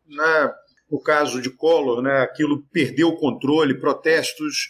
né, 0.09 0.53
no 0.91 1.01
caso 1.01 1.41
de 1.41 1.51
Collor, 1.51 2.03
né, 2.03 2.23
aquilo 2.23 2.65
perdeu 2.73 3.09
o 3.09 3.17
controle, 3.17 3.79
protestos 3.79 4.69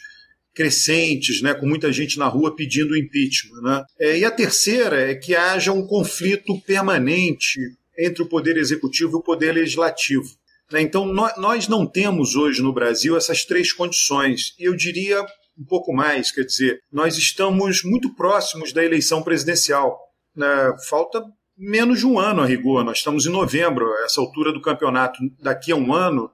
crescentes, 0.54 1.40
né, 1.40 1.54
com 1.54 1.66
muita 1.66 1.92
gente 1.92 2.18
na 2.18 2.26
rua 2.26 2.56
pedindo 2.56 2.96
impeachment. 2.96 3.60
Né? 3.62 3.84
É, 4.00 4.18
e 4.18 4.24
a 4.24 4.30
terceira 4.30 5.10
é 5.10 5.14
que 5.14 5.36
haja 5.36 5.72
um 5.72 5.86
conflito 5.86 6.60
permanente 6.62 7.60
entre 7.96 8.22
o 8.22 8.28
poder 8.28 8.56
executivo 8.56 9.16
e 9.16 9.20
o 9.20 9.22
poder 9.22 9.52
legislativo. 9.52 10.28
Né? 10.72 10.82
Então, 10.82 11.06
nós 11.06 11.68
não 11.68 11.86
temos 11.86 12.34
hoje 12.34 12.60
no 12.60 12.72
Brasil 12.72 13.16
essas 13.16 13.44
três 13.44 13.72
condições. 13.72 14.54
E 14.58 14.64
eu 14.64 14.74
diria 14.74 15.24
um 15.58 15.64
pouco 15.64 15.92
mais, 15.92 16.30
quer 16.30 16.44
dizer, 16.44 16.80
nós 16.90 17.16
estamos 17.16 17.82
muito 17.82 18.14
próximos 18.14 18.72
da 18.72 18.84
eleição 18.84 19.22
presidencial. 19.22 19.98
Né? 20.34 20.76
Falta 20.88 21.22
menos 21.58 21.98
de 21.98 22.06
um 22.06 22.18
ano 22.18 22.42
a 22.42 22.46
rigor. 22.46 22.84
Nós 22.84 22.98
estamos 22.98 23.26
em 23.26 23.30
novembro, 23.30 23.92
essa 24.04 24.20
altura 24.20 24.52
do 24.52 24.62
campeonato. 24.62 25.18
Daqui 25.40 25.72
a 25.72 25.76
um 25.76 25.92
ano, 25.92 26.30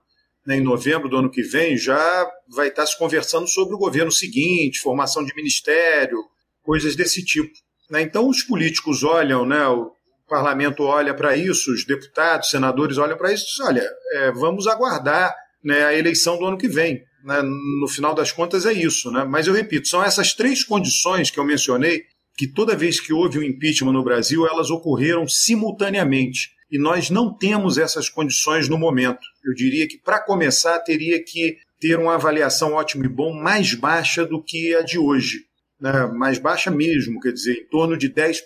né, 0.47 0.57
em 0.57 0.63
novembro 0.63 1.09
do 1.09 1.17
ano 1.17 1.31
que 1.31 1.43
vem, 1.43 1.77
já 1.77 2.31
vai 2.55 2.69
estar 2.69 2.87
se 2.87 2.99
conversando 2.99 3.49
sobre 3.49 3.75
o 3.75 3.79
governo 3.79 4.13
seguinte, 4.13 4.81
formação 4.81 5.25
de 5.25 5.35
ministério, 5.35 6.19
coisas 6.63 6.95
desse 6.95 7.25
tipo. 7.25 7.53
Né? 7.91 8.03
Então, 8.03 8.29
os 8.29 8.43
políticos 8.43 9.03
olham, 9.03 9.47
né, 9.47 9.67
o 9.67 9.93
parlamento 10.29 10.83
olha 10.83 11.15
para 11.15 11.37
isso, 11.37 11.73
os 11.73 11.85
deputados, 11.85 12.51
senadores 12.51 12.99
olham 12.99 13.17
para 13.17 13.33
isso 13.33 13.45
e 13.45 13.51
dizem: 13.51 13.67
olha, 13.67 13.91
é, 14.13 14.33
vamos 14.33 14.67
aguardar 14.67 15.35
né, 15.63 15.85
a 15.85 15.95
eleição 15.95 16.39
do 16.39 16.45
ano 16.45 16.59
que 16.59 16.69
vem. 16.69 17.03
Né? 17.25 17.41
No 17.81 17.89
final 17.89 18.15
das 18.15 18.31
contas, 18.31 18.67
é 18.67 18.73
isso. 18.73 19.11
Né? 19.11 19.25
Mas 19.25 19.47
eu 19.47 19.55
repito, 19.55 19.89
são 19.89 20.05
essas 20.05 20.35
três 20.35 20.63
condições 20.63 21.31
que 21.31 21.41
eu 21.41 21.45
mencionei 21.45 22.03
que 22.37 22.47
toda 22.47 22.77
vez 22.77 23.01
que 23.01 23.13
houve 23.13 23.39
um 23.39 23.43
impeachment 23.43 23.93
no 23.93 24.05
Brasil, 24.05 24.47
elas 24.47 24.71
ocorreram 24.71 25.29
simultaneamente. 25.29 26.51
E 26.71 26.79
nós 26.79 27.11
não 27.11 27.33
temos 27.33 27.79
essas 27.79 28.09
condições 28.09 28.69
no 28.69 28.79
momento. 28.79 29.21
Eu 29.45 29.55
diria 29.55 29.87
que, 29.87 29.99
para 29.99 30.21
começar, 30.21 30.79
teria 30.81 31.23
que 31.23 31.57
ter 31.79 31.99
uma 31.99 32.15
avaliação 32.15 32.73
ótimo 32.73 33.05
e 33.05 33.09
bom 33.09 33.33
mais 33.33 33.75
baixa 33.75 34.25
do 34.25 34.43
que 34.43 34.75
a 34.75 34.83
de 34.83 34.99
hoje. 34.99 35.45
Né? 35.81 36.07
Mais 36.07 36.39
baixa 36.39 36.71
mesmo, 36.71 37.21
quer 37.21 37.33
dizer, 37.33 37.53
em 37.53 37.69
torno 37.69 37.97
de 37.97 38.11
10%. 38.11 38.41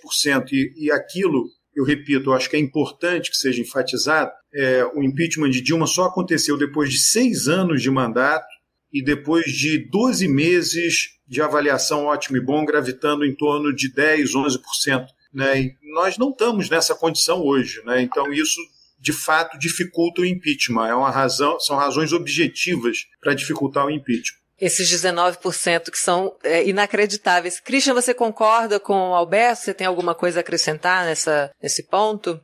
E, 0.52 0.72
e 0.76 0.92
aquilo, 0.92 1.46
eu 1.74 1.84
repito, 1.84 2.30
eu 2.30 2.34
acho 2.34 2.50
que 2.50 2.56
é 2.56 2.60
importante 2.60 3.30
que 3.30 3.36
seja 3.36 3.62
enfatizado: 3.62 4.30
é, 4.52 4.84
o 4.84 5.02
impeachment 5.02 5.50
de 5.50 5.62
Dilma 5.62 5.86
só 5.86 6.04
aconteceu 6.04 6.58
depois 6.58 6.90
de 6.90 6.98
seis 6.98 7.48
anos 7.48 7.80
de 7.80 7.90
mandato 7.90 8.57
e 8.92 9.02
depois 9.02 9.46
de 9.52 9.78
12 9.90 10.28
meses 10.28 11.18
de 11.26 11.42
avaliação 11.42 12.06
ótimo 12.06 12.38
e 12.38 12.40
bom, 12.40 12.64
gravitando 12.64 13.24
em 13.24 13.34
torno 13.34 13.74
de 13.74 13.92
10, 13.92 14.32
11%. 14.32 15.06
Né? 15.32 15.60
E 15.60 15.74
nós 15.94 16.16
não 16.16 16.30
estamos 16.30 16.70
nessa 16.70 16.94
condição 16.94 17.42
hoje. 17.44 17.82
Né? 17.84 18.00
Então, 18.00 18.32
isso 18.32 18.60
de 18.98 19.12
fato 19.12 19.58
dificulta 19.58 20.22
o 20.22 20.26
impeachment. 20.26 20.88
É 20.88 20.94
uma 20.94 21.10
razão, 21.10 21.60
são 21.60 21.76
razões 21.76 22.12
objetivas 22.12 23.06
para 23.20 23.34
dificultar 23.34 23.86
o 23.86 23.90
impeachment. 23.90 24.38
Esses 24.60 24.90
19% 24.90 25.90
que 25.90 25.98
são 25.98 26.34
é, 26.42 26.68
inacreditáveis. 26.68 27.60
Christian, 27.60 27.94
você 27.94 28.12
concorda 28.12 28.80
com 28.80 29.10
o 29.10 29.14
Alberto? 29.14 29.62
Você 29.62 29.74
tem 29.74 29.86
alguma 29.86 30.16
coisa 30.16 30.40
a 30.40 30.42
acrescentar 30.42 31.04
nessa, 31.04 31.52
nesse 31.62 31.84
ponto? 31.84 32.40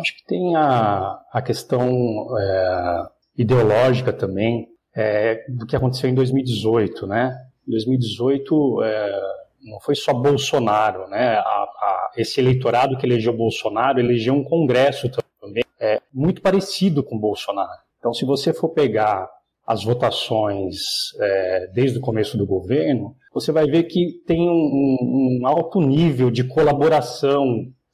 acho 0.00 0.16
que 0.16 0.24
tem 0.26 0.56
a, 0.56 1.18
a 1.32 1.42
questão 1.42 1.88
é, 2.38 3.02
ideológica 3.36 4.12
também 4.12 4.66
é, 4.94 5.44
do 5.48 5.66
que 5.66 5.76
aconteceu 5.76 6.08
em 6.08 6.14
2018, 6.14 7.06
né? 7.06 7.36
Em 7.66 7.70
2018 7.72 8.82
é, 8.84 9.20
não 9.62 9.80
foi 9.80 9.94
só 9.94 10.12
Bolsonaro, 10.12 11.08
né? 11.08 11.36
A, 11.36 11.40
a, 11.40 12.10
esse 12.16 12.40
eleitorado 12.40 12.96
que 12.96 13.06
elegeu 13.06 13.36
Bolsonaro 13.36 13.98
elegeu 13.98 14.34
um 14.34 14.44
Congresso 14.44 15.10
também 15.40 15.64
é, 15.80 16.00
muito 16.12 16.40
parecido 16.40 17.02
com 17.02 17.18
Bolsonaro. 17.18 17.82
Então, 17.98 18.12
se 18.12 18.24
você 18.24 18.52
for 18.52 18.68
pegar 18.68 19.28
as 19.66 19.82
votações 19.82 20.76
é, 21.20 21.66
desde 21.68 21.98
o 21.98 22.02
começo 22.02 22.36
do 22.36 22.46
governo, 22.46 23.16
você 23.32 23.50
vai 23.50 23.66
ver 23.66 23.84
que 23.84 24.22
tem 24.26 24.40
um, 24.48 25.40
um 25.40 25.46
alto 25.46 25.80
nível 25.80 26.30
de 26.30 26.44
colaboração 26.44 27.44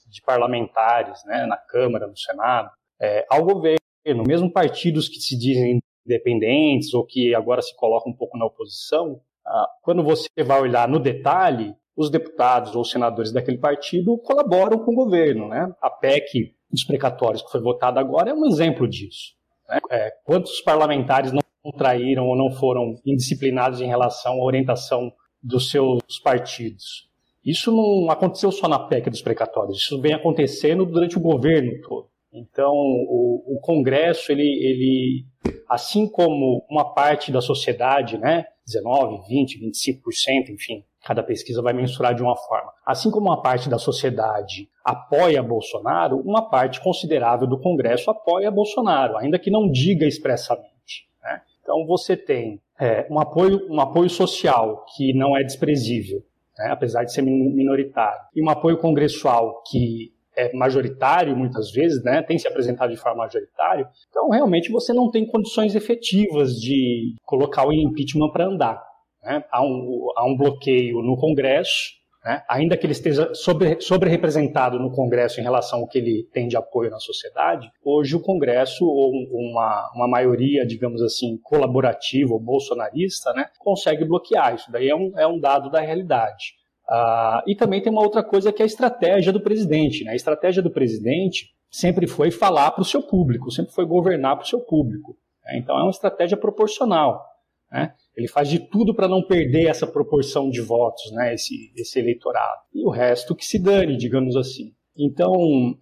de 0.09 0.21
parlamentares 0.23 1.25
né, 1.25 1.47
na 1.47 1.57
Câmara, 1.57 2.09
no 2.09 2.17
Senado, 2.17 2.71
é, 3.01 3.25
ao 3.31 3.45
governo. 3.45 3.79
Mesmo 4.27 4.51
partidos 4.51 5.09
que 5.09 5.21
se 5.21 5.39
dizem 5.39 5.79
independentes 6.05 6.95
ou 6.95 7.05
que 7.05 7.35
agora 7.35 7.63
se 7.63 7.75
colocam 7.77 8.13
um 8.13 8.17
pouco 8.17 8.39
na 8.39 8.47
oposição, 8.47 9.21
ah, 9.47 9.69
quando 9.83 10.03
você 10.03 10.29
vai 10.45 10.61
olhar 10.61 10.89
no 10.89 10.99
detalhe, 10.99 11.75
os 11.97 12.11
deputados 12.11 12.75
ou 12.75 12.85
senadores 12.85 13.33
daquele 13.33 13.59
partido 13.59 14.17
colaboram 14.19 14.79
com 14.79 14.93
o 14.93 14.95
governo. 14.95 15.49
Né? 15.49 15.71
A 15.83 15.91
PEC 15.91 16.55
dos 16.71 16.85
precatórios 16.85 17.43
que 17.43 17.51
foi 17.51 17.61
votada 17.61 18.01
agora 18.01 18.31
é 18.31 18.35
um 18.35 18.47
exemplo 18.47 18.89
disso. 18.89 19.35
Né? 19.69 19.79
É, 19.91 20.11
quantos 20.25 20.61
parlamentares 20.61 21.33
não 21.33 21.43
traíram 21.77 22.27
ou 22.27 22.37
não 22.37 22.51
foram 22.51 22.95
indisciplinados 23.05 23.81
em 23.81 23.87
relação 23.87 24.35
à 24.35 24.45
orientação 24.45 25.13
dos 25.43 25.71
seus 25.71 26.19
partidos? 26.23 27.11
Isso 27.45 27.73
não 27.73 28.11
aconteceu 28.11 28.53
só 28.53 28.69
na 28.69 28.79
PEC 28.79 29.11
dos 29.11 29.23
precatórios, 29.23 29.79
isso 29.79 30.01
vem 30.01 30.13
acontecendo 30.13 30.85
durante 30.85 31.17
o 31.17 31.21
governo 31.21 31.73
todo. 31.87 32.09
Então, 32.33 32.73
o, 32.73 33.57
o 33.57 33.61
Congresso, 33.61 34.31
ele, 34.31 34.43
ele, 34.43 35.25
assim 35.69 36.09
como 36.09 36.65
uma 36.71 36.95
parte 36.95 37.33
da 37.33 37.41
sociedade, 37.41 38.17
né, 38.19 38.47
19, 38.67 39.29
20, 39.29 39.59
25%, 39.59 40.51
enfim, 40.51 40.85
cada 41.05 41.23
pesquisa 41.23 41.61
vai 41.61 41.73
mensurar 41.73 42.15
de 42.15 42.23
uma 42.23 42.37
forma. 42.37 42.73
Assim 42.87 43.11
como 43.11 43.27
uma 43.27 43.43
parte 43.43 43.69
da 43.69 43.79
sociedade 43.79 44.69
apoia 44.85 45.43
Bolsonaro, 45.43 46.19
uma 46.19 46.49
parte 46.49 46.81
considerável 46.81 47.49
do 47.49 47.59
Congresso 47.59 48.11
apoia 48.11 48.51
Bolsonaro, 48.51 49.17
ainda 49.17 49.39
que 49.39 49.51
não 49.51 49.69
diga 49.71 50.07
expressamente. 50.07 51.09
Né? 51.23 51.43
Então, 51.63 51.85
você 51.85 52.17
tem 52.17 52.61
é, 52.79 53.07
um, 53.11 53.19
apoio, 53.19 53.67
um 53.71 53.81
apoio 53.81 54.09
social 54.09 54.85
que 54.97 55.13
não 55.13 55.37
é 55.37 55.43
desprezível, 55.43 56.23
né, 56.57 56.69
apesar 56.71 57.05
de 57.05 57.13
ser 57.13 57.23
minoritário, 57.23 58.21
e 58.35 58.43
um 58.43 58.49
apoio 58.49 58.79
congressual 58.79 59.63
que 59.69 60.13
é 60.37 60.53
majoritário 60.55 61.37
muitas 61.37 61.71
vezes, 61.71 62.03
né, 62.03 62.23
tem 62.23 62.39
se 62.39 62.49
apresentado 62.49 62.91
de 62.91 62.97
forma 62.97 63.25
majoritária, 63.25 63.89
então 64.09 64.29
realmente 64.31 64.71
você 64.71 64.93
não 64.93 65.11
tem 65.11 65.27
condições 65.27 65.75
efetivas 65.75 66.55
de 66.55 67.15
colocar 67.25 67.67
o 67.67 67.73
impeachment 67.73 68.31
para 68.31 68.47
andar. 68.47 68.83
Né? 69.23 69.45
Há, 69.51 69.63
um, 69.63 70.09
há 70.17 70.25
um 70.27 70.37
bloqueio 70.37 71.03
no 71.03 71.17
Congresso, 71.17 72.01
né? 72.25 72.43
ainda 72.49 72.77
que 72.77 72.87
ele 72.87 72.93
esteja 72.93 73.35
sobre, 73.35 73.81
sobre-representado 73.81 74.79
no 74.79 74.93
Congresso 74.93 75.41
em 75.41 75.43
relação 75.43 75.81
ao 75.81 75.89
que 75.89 75.99
ele 75.99 76.29
tem 76.33 76.49
de 76.49 76.57
apoio 76.57 76.91
na 76.91 76.99
sociedade, 76.99 77.71
hoje 77.85 78.17
o 78.17 78.21
Congresso, 78.21 78.85
ou 78.85 79.13
uma, 79.33 79.91
uma 79.95 80.09
maioria, 80.09 80.67
digamos 80.67 81.03
assim, 81.03 81.39
colaborativa 81.43 82.33
ou 82.33 82.41
bolsonarista, 82.41 83.33
né, 83.33 83.47
consegue 83.59 84.05
bloquear. 84.05 84.55
Isso 84.55 84.71
daí 84.71 84.89
é 84.89 84.97
um, 84.97 85.13
é 85.19 85.27
um 85.27 85.39
dado 85.39 85.71
da 85.71 85.81
realidade. 85.81 86.60
Ah, 86.91 87.45
e 87.47 87.55
também 87.55 87.81
tem 87.81 87.93
uma 87.93 88.03
outra 88.03 88.23
coisa 88.23 88.53
que 88.53 88.61
é 88.61 88.65
a 88.65 88.67
estratégia 88.67 89.33
do 89.33 89.41
presidente. 89.41 90.03
Né? 90.03 90.11
A 90.11 90.17
estratégia 90.17 90.61
do 90.61 90.71
presidente 90.71 91.51
sempre 91.71 92.09
foi 92.09 92.33
falar 92.33 92.73
para 92.73 92.83
o 92.83 92.85
seu 92.85 93.01
público, 93.01 93.51
sempre 93.53 93.73
foi 93.73 93.87
governar 93.87 94.37
para 94.37 94.45
o 94.45 94.49
seu 94.49 94.61
público. 94.61 95.17
Né? 95.45 95.59
Então 95.59 95.79
é 95.79 95.83
uma 95.83 95.91
estratégia 95.91 96.37
proporcional. 96.37 97.25
Né? 97.71 97.95
Ele 98.17 98.27
faz 98.27 98.49
de 98.49 98.59
tudo 98.59 98.93
para 98.93 99.07
não 99.07 99.23
perder 99.23 99.69
essa 99.69 99.87
proporção 99.87 100.51
de 100.51 100.61
votos, 100.61 101.13
né? 101.13 101.33
esse, 101.33 101.73
esse 101.77 102.01
eleitorado. 102.01 102.63
E 102.75 102.85
o 102.85 102.91
resto 102.91 103.37
que 103.37 103.45
se 103.45 103.61
dane, 103.61 103.97
digamos 103.97 104.35
assim. 104.35 104.73
Então, 104.99 105.33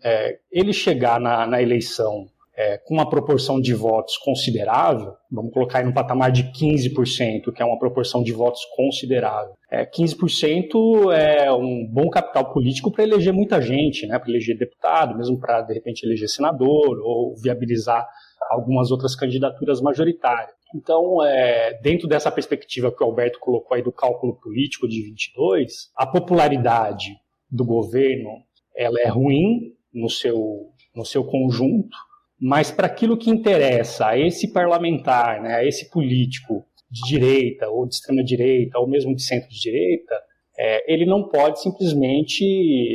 é, 0.04 0.38
ele 0.52 0.74
chegar 0.74 1.18
na, 1.18 1.46
na 1.46 1.62
eleição 1.62 2.26
é, 2.58 2.76
com 2.76 2.94
uma 2.94 3.08
proporção 3.08 3.60
de 3.60 3.72
votos 3.72 4.16
considerável, 4.16 5.12
vamos 5.30 5.52
colocar 5.52 5.78
aí 5.78 5.84
no 5.84 5.94
patamar 5.94 6.32
de 6.32 6.42
15%, 6.50 7.52
que 7.54 7.62
é 7.62 7.64
uma 7.64 7.78
proporção 7.78 8.20
de 8.20 8.32
votos 8.32 8.64
considerável. 8.74 9.52
É, 9.70 9.86
15% 9.86 11.12
é 11.14 11.52
um 11.52 11.88
bom 11.88 12.10
capital 12.10 12.52
político 12.52 12.90
para 12.90 13.04
eleger 13.04 13.32
muita 13.32 13.62
gente, 13.62 14.08
né, 14.08 14.18
para 14.18 14.28
eleger 14.28 14.58
deputado, 14.58 15.16
mesmo 15.16 15.38
para, 15.38 15.62
de 15.62 15.72
repente, 15.72 16.02
eleger 16.04 16.28
senador 16.28 16.98
ou 17.00 17.36
viabilizar 17.40 18.04
algumas 18.50 18.90
outras 18.90 19.14
candidaturas 19.14 19.80
majoritárias. 19.80 20.50
Então, 20.74 21.24
é, 21.24 21.78
dentro 21.80 22.08
dessa 22.08 22.30
perspectiva 22.30 22.90
que 22.90 23.04
o 23.04 23.06
Alberto 23.06 23.38
colocou 23.38 23.76
aí 23.76 23.82
do 23.84 23.92
cálculo 23.92 24.34
político 24.34 24.88
de 24.88 25.00
22, 25.02 25.92
a 25.94 26.06
popularidade 26.06 27.14
do 27.48 27.64
governo 27.64 28.30
ela 28.76 29.00
é 29.00 29.08
ruim 29.08 29.74
no 29.94 30.10
seu, 30.10 30.36
no 30.94 31.04
seu 31.04 31.24
conjunto, 31.24 31.96
mas 32.40 32.70
para 32.70 32.86
aquilo 32.86 33.18
que 33.18 33.30
interessa 33.30 34.08
a 34.08 34.18
esse 34.18 34.52
parlamentar, 34.52 35.42
né, 35.42 35.54
a 35.56 35.64
esse 35.64 35.90
político 35.90 36.64
de 36.90 37.02
direita 37.08 37.68
ou 37.68 37.86
de 37.86 37.94
extrema 37.94 38.22
direita 38.22 38.78
ou 38.78 38.88
mesmo 38.88 39.14
de 39.14 39.22
centro 39.22 39.48
de 39.48 39.60
direita, 39.60 40.14
é, 40.58 40.92
ele 40.92 41.06
não 41.06 41.28
pode 41.28 41.62
simplesmente 41.62 42.44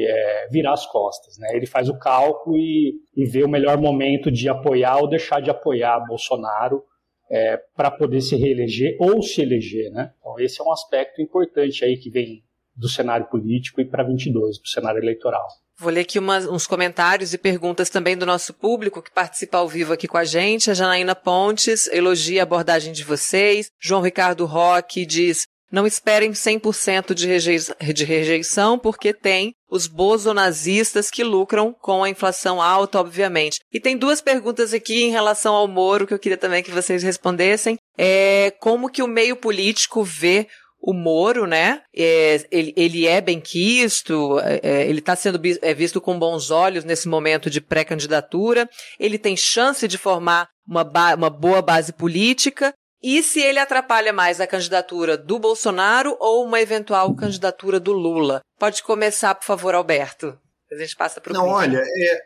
é, 0.06 0.48
virar 0.50 0.74
as 0.74 0.86
costas. 0.86 1.38
Né? 1.38 1.56
Ele 1.56 1.66
faz 1.66 1.88
o 1.88 1.98
cálculo 1.98 2.58
e, 2.58 2.96
e 3.16 3.26
vê 3.26 3.44
o 3.44 3.50
melhor 3.50 3.78
momento 3.78 4.30
de 4.30 4.50
apoiar 4.50 4.98
ou 4.98 5.08
deixar 5.08 5.42
de 5.42 5.50
apoiar 5.50 6.06
Bolsonaro 6.06 6.84
é, 7.32 7.58
para 7.76 7.90
poder 7.90 8.22
se 8.22 8.36
reeleger 8.36 8.98
ou 9.00 9.22
se 9.22 9.42
eleger. 9.42 9.92
Né? 9.92 10.12
Então, 10.20 10.38
esse 10.40 10.60
é 10.60 10.64
um 10.64 10.72
aspecto 10.72 11.22
importante 11.22 11.86
aí 11.86 11.98
que 11.98 12.10
vem 12.10 12.44
do 12.76 12.90
cenário 12.90 13.28
político 13.28 13.80
e 13.80 13.86
para 13.86 14.04
22, 14.04 14.60
do 14.60 14.68
cenário 14.68 15.02
eleitoral. 15.02 15.48
Vou 15.80 15.92
ler 15.92 16.02
aqui 16.02 16.20
umas, 16.20 16.46
uns 16.46 16.68
comentários 16.68 17.34
e 17.34 17.38
perguntas 17.38 17.90
também 17.90 18.16
do 18.16 18.26
nosso 18.26 18.54
público 18.54 19.02
que 19.02 19.12
participa 19.12 19.58
ao 19.58 19.68
vivo 19.68 19.94
aqui 19.94 20.08
com 20.08 20.18
a 20.18 20.24
gente. 20.24 20.70
A 20.70 20.74
Janaína 20.74 21.16
Pontes 21.16 21.88
elogia 21.88 22.42
a 22.42 22.44
abordagem 22.44 22.94
de 22.94 23.04
vocês. 23.04 23.68
João 23.82 24.02
Ricardo 24.02 24.46
Roque 24.46 25.06
diz: 25.06 25.48
não 25.74 25.88
esperem 25.88 26.34
100% 26.34 27.16
de, 27.16 27.26
rejei 27.26 27.58
de 27.58 28.06
rejeição, 28.06 28.78
porque 28.78 29.12
tem 29.12 29.56
os 29.68 29.88
bozonazistas 29.88 31.10
que 31.10 31.24
lucram 31.24 31.74
com 31.74 32.04
a 32.04 32.10
inflação 32.10 32.62
alta, 32.62 33.00
obviamente. 33.00 33.58
E 33.74 33.80
tem 33.80 33.98
duas 33.98 34.22
perguntas 34.22 34.72
aqui 34.72 35.04
em 35.04 35.10
relação 35.10 35.56
ao 35.56 35.68
Moro 35.68 36.06
que 36.06 36.14
eu 36.14 36.20
queria 36.20 36.38
também 36.38 36.62
que 36.62 36.70
vocês 36.70 37.02
respondessem. 37.02 37.80
É 37.98 38.54
como 38.60 38.88
que 38.88 39.02
o 39.02 39.08
meio 39.08 39.36
político 39.36 40.04
vê 40.04 40.48
o 40.86 40.94
Moro, 40.94 41.48
né? 41.48 41.82
É, 41.96 42.46
ele, 42.52 42.74
ele 42.76 43.08
é 43.08 43.22
bem 43.22 43.40
quisto, 43.40 44.38
é, 44.42 44.60
é 44.62 44.88
ele 44.90 45.00
está 45.00 45.16
sendo 45.16 45.40
é 45.62 45.74
visto 45.74 46.02
com 46.02 46.20
bons 46.20 46.52
olhos 46.52 46.84
nesse 46.84 47.08
momento 47.08 47.50
de 47.50 47.62
pré-candidatura. 47.62 48.70
Ele 49.00 49.18
tem 49.18 49.38
chance 49.38 49.88
de 49.88 49.98
formar 49.98 50.50
uma, 50.68 50.84
uma 51.16 51.30
boa 51.30 51.62
base 51.62 51.94
política 51.94 52.74
e 53.02 53.24
se 53.24 53.40
ele 53.40 53.60
atrapalha 53.60 54.12
mais 54.12 54.42
a 54.42 54.48
candidatura 54.48 55.18
do 55.18 55.40
Bolsonaro 55.40 56.18
ou 56.20 56.46
uma 56.46 56.60
eventual 56.60 57.16
candidatura 57.16 57.80
do 57.80 57.94
Lula? 57.94 58.42
Pode 58.60 58.84
começar, 58.84 59.34
por 59.36 59.46
favor, 59.46 59.74
Alberto. 59.74 60.38
A 60.70 60.76
gente 60.76 60.98
passa 60.98 61.22
para 61.22 61.32
o 61.32 61.34
Não, 61.34 61.48
olha, 61.48 61.78
é, 61.80 62.20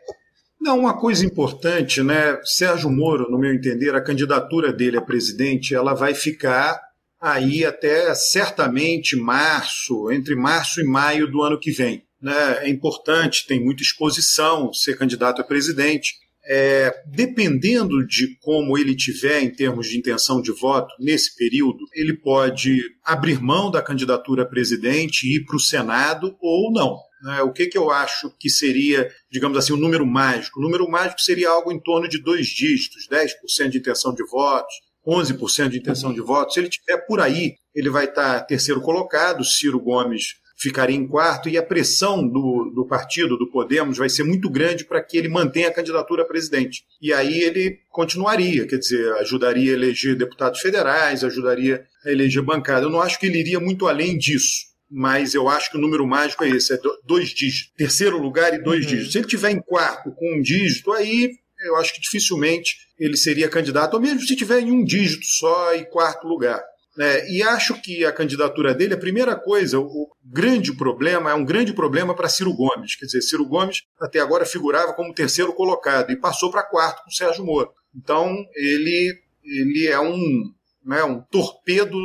não, 0.60 0.80
uma 0.80 0.98
coisa 0.98 1.24
importante, 1.24 2.02
né? 2.02 2.40
Sérgio 2.42 2.90
Moro, 2.90 3.30
no 3.30 3.38
meu 3.38 3.54
entender, 3.54 3.94
a 3.94 4.02
candidatura 4.02 4.72
dele 4.72 4.98
a 4.98 5.02
presidente, 5.02 5.76
ela 5.76 5.94
vai 5.94 6.12
ficar 6.12 6.87
aí 7.20 7.64
até 7.64 8.14
certamente 8.14 9.16
março, 9.16 10.10
entre 10.10 10.34
março 10.34 10.80
e 10.80 10.84
maio 10.84 11.30
do 11.30 11.42
ano 11.42 11.58
que 11.58 11.70
vem. 11.70 12.02
Né? 12.20 12.64
É 12.64 12.68
importante, 12.68 13.46
tem 13.46 13.62
muita 13.62 13.82
exposição 13.82 14.72
ser 14.72 14.96
candidato 14.96 15.40
a 15.40 15.44
presidente 15.44 16.14
é, 16.48 17.02
dependendo 17.06 18.06
de 18.06 18.38
como 18.40 18.78
ele 18.78 18.96
tiver 18.96 19.42
em 19.42 19.50
termos 19.50 19.86
de 19.86 19.98
intenção 19.98 20.40
de 20.40 20.50
voto 20.50 20.94
nesse 20.98 21.36
período, 21.36 21.80
ele 21.92 22.14
pode 22.14 22.80
abrir 23.04 23.38
mão 23.38 23.70
da 23.70 23.82
candidatura 23.82 24.44
a 24.44 24.46
presidente 24.46 25.26
e 25.26 25.36
ir 25.36 25.44
para 25.44 25.56
o 25.56 25.60
Senado 25.60 26.34
ou 26.40 26.72
não. 26.72 26.96
Né? 27.22 27.42
O 27.42 27.52
que, 27.52 27.66
que 27.66 27.76
eu 27.76 27.90
acho 27.90 28.34
que 28.38 28.48
seria, 28.48 29.10
digamos 29.30 29.58
assim, 29.58 29.74
um 29.74 29.78
número 29.78 30.06
mágico? 30.06 30.58
O 30.58 30.62
número 30.62 30.88
mágico 30.90 31.20
seria 31.20 31.50
algo 31.50 31.70
em 31.70 31.80
torno 31.80 32.08
de 32.08 32.22
dois 32.22 32.46
dígitos, 32.46 33.06
10% 33.10 33.68
de 33.68 33.78
intenção 33.78 34.14
de 34.14 34.24
votos, 34.24 34.74
11% 35.08 35.70
de 35.70 35.78
intenção 35.78 36.12
de 36.12 36.20
votos. 36.20 36.54
Se 36.54 36.60
ele 36.60 36.68
tiver 36.68 36.98
por 37.06 37.20
aí, 37.20 37.54
ele 37.74 37.88
vai 37.88 38.04
estar 38.04 38.40
terceiro 38.42 38.80
colocado, 38.80 39.42
Ciro 39.44 39.80
Gomes 39.80 40.36
ficaria 40.60 40.96
em 40.96 41.06
quarto, 41.06 41.48
e 41.48 41.56
a 41.56 41.62
pressão 41.62 42.26
do, 42.26 42.72
do 42.74 42.84
partido, 42.84 43.38
do 43.38 43.48
Podemos, 43.48 43.96
vai 43.96 44.08
ser 44.08 44.24
muito 44.24 44.50
grande 44.50 44.84
para 44.84 45.00
que 45.00 45.16
ele 45.16 45.28
mantenha 45.28 45.68
a 45.68 45.72
candidatura 45.72 46.22
a 46.22 46.26
presidente. 46.26 46.82
E 47.00 47.12
aí 47.12 47.40
ele 47.42 47.78
continuaria, 47.88 48.66
quer 48.66 48.78
dizer, 48.78 49.12
ajudaria 49.14 49.70
a 49.70 49.74
eleger 49.74 50.16
deputados 50.16 50.60
federais, 50.60 51.22
ajudaria 51.22 51.86
a 52.04 52.10
eleger 52.10 52.42
bancada. 52.42 52.86
Eu 52.86 52.90
não 52.90 53.00
acho 53.00 53.20
que 53.20 53.26
ele 53.26 53.38
iria 53.38 53.60
muito 53.60 53.86
além 53.86 54.18
disso 54.18 54.68
mas 54.90 55.34
eu 55.34 55.50
acho 55.50 55.70
que 55.70 55.76
o 55.76 55.80
número 55.80 56.06
mágico 56.06 56.42
é 56.44 56.48
esse, 56.48 56.72
é 56.72 56.78
dois 57.04 57.28
dígitos. 57.28 57.74
Terceiro 57.76 58.16
lugar 58.16 58.54
e 58.54 58.62
dois 58.62 58.84
uhum. 58.84 58.90
dígitos. 58.90 59.12
Se 59.12 59.18
ele 59.18 59.26
tiver 59.26 59.50
em 59.50 59.60
quarto 59.60 60.10
com 60.12 60.38
um 60.38 60.40
dígito, 60.40 60.92
aí 60.92 61.32
eu 61.60 61.76
acho 61.76 61.94
que 61.94 62.00
dificilmente 62.00 62.76
ele 62.98 63.16
seria 63.16 63.48
candidato, 63.48 63.94
ou 63.94 64.00
mesmo 64.00 64.20
se 64.20 64.36
tiver 64.36 64.60
em 64.60 64.70
um 64.70 64.84
dígito 64.84 65.26
só 65.26 65.74
e 65.74 65.84
quarto 65.84 66.26
lugar. 66.26 66.62
É, 66.98 67.30
e 67.30 67.42
acho 67.42 67.80
que 67.80 68.04
a 68.04 68.12
candidatura 68.12 68.74
dele, 68.74 68.94
a 68.94 68.98
primeira 68.98 69.36
coisa, 69.36 69.78
o 69.78 70.10
grande 70.24 70.76
problema, 70.76 71.30
é 71.30 71.34
um 71.34 71.44
grande 71.44 71.72
problema 71.72 72.12
para 72.12 72.28
Ciro 72.28 72.52
Gomes. 72.52 72.96
Quer 72.96 73.06
dizer, 73.06 73.22
Ciro 73.22 73.46
Gomes 73.46 73.82
até 74.00 74.18
agora 74.18 74.44
figurava 74.44 74.92
como 74.92 75.14
terceiro 75.14 75.52
colocado 75.52 76.10
e 76.10 76.16
passou 76.16 76.50
para 76.50 76.64
quarto 76.64 77.04
com 77.04 77.10
Sérgio 77.10 77.44
Moro. 77.44 77.70
Então, 77.94 78.36
ele, 78.52 79.14
ele 79.44 79.86
é 79.86 80.00
um, 80.00 80.52
né, 80.84 81.04
um 81.04 81.20
torpedo 81.30 81.96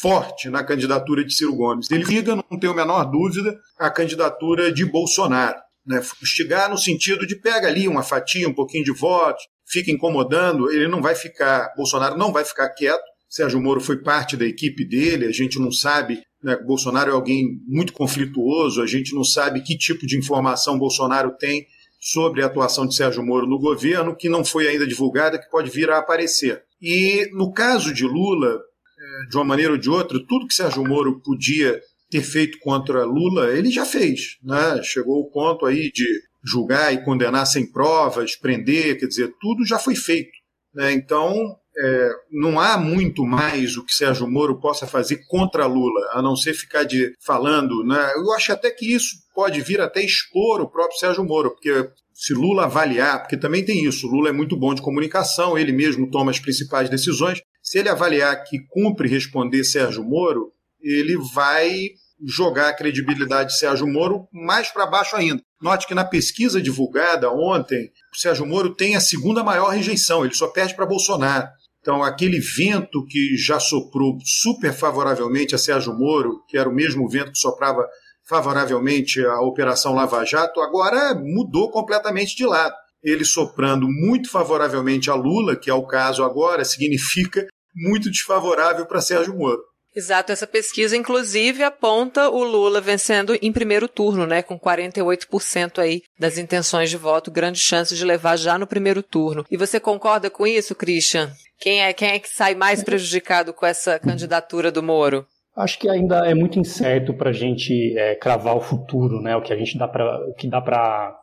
forte 0.00 0.50
na 0.50 0.62
candidatura 0.62 1.24
de 1.24 1.32
Ciro 1.32 1.56
Gomes. 1.56 1.90
Ele 1.90 2.04
liga, 2.04 2.36
não 2.36 2.58
tenho 2.58 2.74
a 2.74 2.76
menor 2.76 3.04
dúvida, 3.04 3.58
a 3.78 3.90
candidatura 3.90 4.70
de 4.70 4.84
Bolsonaro. 4.84 5.56
Né, 5.88 6.02
fustigar 6.02 6.68
no 6.68 6.76
sentido 6.76 7.26
de 7.26 7.34
pega 7.34 7.66
ali 7.66 7.88
uma 7.88 8.02
fatia, 8.02 8.46
um 8.46 8.54
pouquinho 8.54 8.84
de 8.84 8.92
votos, 8.92 9.42
fica 9.66 9.90
incomodando, 9.90 10.70
ele 10.70 10.86
não 10.86 11.00
vai 11.00 11.14
ficar, 11.14 11.72
Bolsonaro 11.74 12.16
não 12.16 12.30
vai 12.30 12.44
ficar 12.44 12.68
quieto, 12.70 13.02
Sérgio 13.28 13.60
Moro 13.60 13.80
foi 13.80 13.98
parte 14.02 14.36
da 14.36 14.46
equipe 14.46 14.86
dele, 14.86 15.26
a 15.26 15.32
gente 15.32 15.58
não 15.58 15.70
sabe. 15.70 16.22
Né, 16.42 16.56
Bolsonaro 16.56 17.10
é 17.10 17.14
alguém 17.14 17.60
muito 17.66 17.92
conflituoso, 17.92 18.80
a 18.80 18.86
gente 18.86 19.14
não 19.14 19.24
sabe 19.24 19.62
que 19.62 19.76
tipo 19.76 20.06
de 20.06 20.16
informação 20.16 20.78
Bolsonaro 20.78 21.36
tem 21.36 21.66
sobre 22.00 22.42
a 22.42 22.46
atuação 22.46 22.86
de 22.86 22.94
Sérgio 22.94 23.24
Moro 23.24 23.46
no 23.46 23.58
governo, 23.58 24.16
que 24.16 24.28
não 24.28 24.44
foi 24.44 24.68
ainda 24.68 24.86
divulgada, 24.86 25.38
que 25.38 25.50
pode 25.50 25.68
vir 25.68 25.90
a 25.90 25.98
aparecer. 25.98 26.62
E 26.80 27.28
no 27.32 27.52
caso 27.52 27.92
de 27.92 28.04
Lula, 28.04 28.56
é, 28.56 29.28
de 29.28 29.36
uma 29.36 29.44
maneira 29.44 29.72
ou 29.72 29.78
de 29.78 29.90
outra, 29.90 30.18
tudo 30.26 30.46
que 30.46 30.54
Sérgio 30.54 30.84
Moro 30.84 31.20
podia 31.20 31.80
ter 32.10 32.22
feito 32.22 32.58
contra 32.58 33.04
Lula, 33.04 33.52
ele 33.52 33.70
já 33.70 33.84
fez. 33.84 34.38
Né? 34.42 34.82
Chegou 34.82 35.16
ao 35.16 35.30
ponto 35.30 35.66
aí 35.66 35.90
de 35.92 36.06
julgar 36.44 36.92
e 36.92 37.04
condenar 37.04 37.46
sem 37.46 37.70
provas, 37.70 38.36
prender, 38.36 38.98
quer 38.98 39.06
dizer, 39.06 39.34
tudo 39.40 39.66
já 39.66 39.78
foi 39.78 39.94
feito. 39.94 40.30
Né? 40.74 40.92
Então, 40.92 41.56
é, 41.80 42.10
não 42.30 42.58
há 42.58 42.76
muito 42.76 43.24
mais 43.24 43.76
o 43.76 43.84
que 43.84 43.94
Sérgio 43.94 44.28
Moro 44.28 44.60
possa 44.60 44.86
fazer 44.86 45.20
contra 45.28 45.66
Lula, 45.66 46.10
a 46.12 46.22
não 46.22 46.34
ser 46.34 46.54
ficar 46.54 46.84
de, 46.84 47.12
falando. 47.24 47.84
Né? 47.84 48.12
Eu 48.16 48.32
acho 48.32 48.52
até 48.52 48.70
que 48.70 48.92
isso 48.92 49.16
pode 49.34 49.60
vir 49.60 49.80
até 49.80 50.02
expor 50.02 50.60
o 50.60 50.68
próprio 50.68 50.98
Sérgio 50.98 51.24
Moro, 51.24 51.50
porque 51.50 51.88
se 52.12 52.34
Lula 52.34 52.64
avaliar, 52.64 53.20
porque 53.20 53.36
também 53.36 53.64
tem 53.64 53.84
isso, 53.84 54.08
Lula 54.08 54.30
é 54.30 54.32
muito 54.32 54.56
bom 54.56 54.74
de 54.74 54.82
comunicação, 54.82 55.56
ele 55.56 55.70
mesmo 55.70 56.10
toma 56.10 56.32
as 56.32 56.40
principais 56.40 56.90
decisões. 56.90 57.40
Se 57.62 57.78
ele 57.78 57.88
avaliar 57.88 58.42
que 58.44 58.58
cumpre 58.68 59.08
responder 59.08 59.62
Sérgio 59.62 60.02
Moro, 60.02 60.52
ele 60.88 61.16
vai 61.34 61.90
jogar 62.24 62.68
a 62.68 62.74
credibilidade 62.74 63.50
de 63.50 63.58
Sérgio 63.58 63.86
Moro 63.86 64.26
mais 64.32 64.70
para 64.70 64.86
baixo 64.86 65.14
ainda. 65.14 65.42
Note 65.60 65.86
que 65.86 65.94
na 65.94 66.04
pesquisa 66.04 66.60
divulgada 66.60 67.30
ontem, 67.30 67.90
o 68.12 68.18
Sérgio 68.18 68.46
Moro 68.46 68.74
tem 68.74 68.96
a 68.96 69.00
segunda 69.00 69.44
maior 69.44 69.68
rejeição, 69.68 70.24
ele 70.24 70.34
só 70.34 70.48
perde 70.48 70.74
para 70.74 70.86
Bolsonaro. 70.86 71.48
Então, 71.80 72.02
aquele 72.02 72.40
vento 72.40 73.04
que 73.06 73.36
já 73.36 73.60
soprou 73.60 74.18
super 74.24 74.72
favoravelmente 74.72 75.54
a 75.54 75.58
Sérgio 75.58 75.96
Moro, 75.96 76.42
que 76.48 76.58
era 76.58 76.68
o 76.68 76.74
mesmo 76.74 77.08
vento 77.08 77.32
que 77.32 77.38
soprava 77.38 77.86
favoravelmente 78.28 79.24
a 79.24 79.40
Operação 79.40 79.94
Lava 79.94 80.24
Jato, 80.24 80.60
agora 80.60 81.14
mudou 81.14 81.70
completamente 81.70 82.36
de 82.36 82.44
lado. 82.44 82.74
Ele 83.02 83.24
soprando 83.24 83.86
muito 83.88 84.30
favoravelmente 84.30 85.08
a 85.08 85.14
Lula, 85.14 85.56
que 85.56 85.70
é 85.70 85.74
o 85.74 85.86
caso 85.86 86.22
agora, 86.24 86.64
significa 86.64 87.46
muito 87.74 88.10
desfavorável 88.10 88.84
para 88.86 89.00
Sérgio 89.00 89.34
Moro. 89.34 89.62
Exato, 89.94 90.30
essa 90.30 90.46
pesquisa 90.46 90.96
inclusive 90.96 91.62
aponta 91.62 92.28
o 92.28 92.44
Lula 92.44 92.80
vencendo 92.80 93.36
em 93.40 93.52
primeiro 93.52 93.88
turno, 93.88 94.26
né, 94.26 94.42
com 94.42 94.58
48% 94.58 95.78
aí 95.78 96.02
das 96.18 96.38
intenções 96.38 96.90
de 96.90 96.96
voto, 96.96 97.30
grande 97.30 97.58
chance 97.58 97.96
de 97.96 98.04
levar 98.04 98.36
já 98.36 98.58
no 98.58 98.66
primeiro 98.66 99.02
turno. 99.02 99.44
E 99.50 99.56
você 99.56 99.80
concorda 99.80 100.30
com 100.30 100.46
isso, 100.46 100.74
Christian? 100.74 101.32
Quem 101.58 101.82
é, 101.82 101.92
quem 101.92 102.10
é 102.10 102.18
que 102.18 102.28
sai 102.28 102.54
mais 102.54 102.84
prejudicado 102.84 103.52
com 103.52 103.66
essa 103.66 103.98
candidatura 103.98 104.70
do 104.70 104.82
Moro? 104.82 105.26
Acho 105.56 105.76
que 105.76 105.88
ainda 105.88 106.24
é 106.24 106.34
muito 106.34 106.60
incerto 106.60 107.12
para 107.12 107.30
a 107.30 107.32
gente 107.32 107.98
é, 107.98 108.14
cravar 108.14 108.56
o 108.56 108.60
futuro, 108.60 109.20
né? 109.20 109.34
O 109.34 109.42
que 109.42 109.52
a 109.52 109.56
gente 109.56 109.76
dá 109.76 109.88
para, 109.88 110.28
o 110.28 110.34
que 110.34 110.48
dá 110.48 110.60
para, 110.60 111.18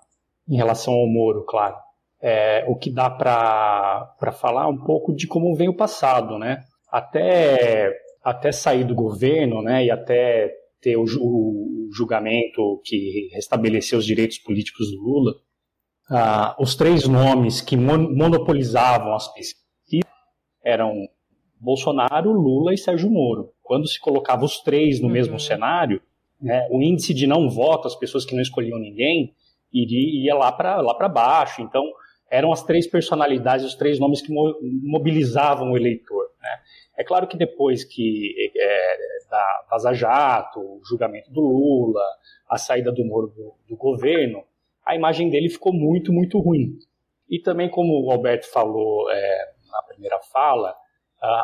em 0.49 0.57
relação 0.57 0.93
ao 0.93 1.07
Moro, 1.07 1.45
claro. 1.47 1.77
É, 2.21 2.65
o 2.67 2.75
que 2.75 2.91
dá 2.91 3.09
para 3.09 4.33
falar 4.33 4.67
um 4.67 4.77
pouco 4.77 5.15
de 5.15 5.25
como 5.25 5.55
vem 5.55 5.69
o 5.69 5.75
passado, 5.75 6.37
né? 6.37 6.63
Até 6.91 7.93
até 8.25 8.51
sair 8.51 8.83
do 8.83 8.95
governo, 8.95 9.61
né? 9.61 9.85
E 9.85 9.91
até 9.91 10.51
ter 10.81 10.97
o, 10.97 11.05
julgamento 11.91 12.81
que 12.83 13.29
restabeleceu 13.31 13.99
os 13.99 14.05
direitos 14.05 14.39
políticos 14.39 14.91
do 14.91 15.01
Lula, 15.01 15.35
ah, 16.09 16.55
os 16.59 16.75
três 16.75 17.07
nomes 17.07 17.61
que 17.61 17.77
monopolizavam 17.77 19.15
as 19.15 19.31
pesquisas 19.33 20.11
eram 20.63 21.07
Bolsonaro, 21.57 22.33
Lula 22.33 22.73
e 22.73 22.77
Sérgio 22.77 23.09
Moro. 23.09 23.53
Quando 23.61 23.87
se 23.87 23.99
colocava 23.99 24.43
os 24.43 24.59
três 24.61 24.99
no 24.99 25.07
uhum. 25.07 25.13
mesmo 25.13 25.39
cenário, 25.39 26.01
né, 26.41 26.67
o 26.69 26.81
índice 26.81 27.13
de 27.13 27.25
não 27.25 27.49
voto, 27.49 27.87
as 27.87 27.95
pessoas 27.95 28.25
que 28.25 28.35
não 28.35 28.41
escolhiam 28.41 28.77
ninguém, 28.77 29.33
iria, 29.71 30.25
ia 30.25 30.35
lá 30.35 30.51
para 30.51 30.81
lá 30.81 30.93
baixo. 31.07 31.61
Então, 31.61 31.83
eram 32.29 32.51
as 32.51 32.63
três 32.63 32.85
personalidades, 32.87 33.65
os 33.65 33.75
três 33.75 33.99
nomes 33.99 34.21
que 34.21 34.33
mobilizavam 34.83 35.71
o 35.71 35.77
eleitor. 35.77 36.25
Né? 36.41 36.59
É 36.97 37.03
claro 37.03 37.27
que 37.27 37.37
depois 37.37 37.83
que 37.83 38.33
é, 38.55 38.97
da 39.29 39.65
Vaza 39.69 39.93
Jato, 39.93 40.59
o 40.59 40.81
julgamento 40.87 41.31
do 41.31 41.41
Lula, 41.41 42.05
a 42.49 42.57
saída 42.57 42.91
do 42.91 43.05
Moro 43.05 43.27
do, 43.27 43.55
do 43.67 43.75
governo, 43.75 44.43
a 44.85 44.95
imagem 44.95 45.29
dele 45.29 45.49
ficou 45.49 45.73
muito, 45.73 46.13
muito 46.13 46.39
ruim. 46.39 46.77
E 47.29 47.39
também, 47.39 47.69
como 47.69 48.05
o 48.05 48.11
Alberto 48.11 48.47
falou 48.51 49.09
é, 49.09 49.53
na 49.71 49.81
primeira 49.83 50.19
fala, 50.31 50.75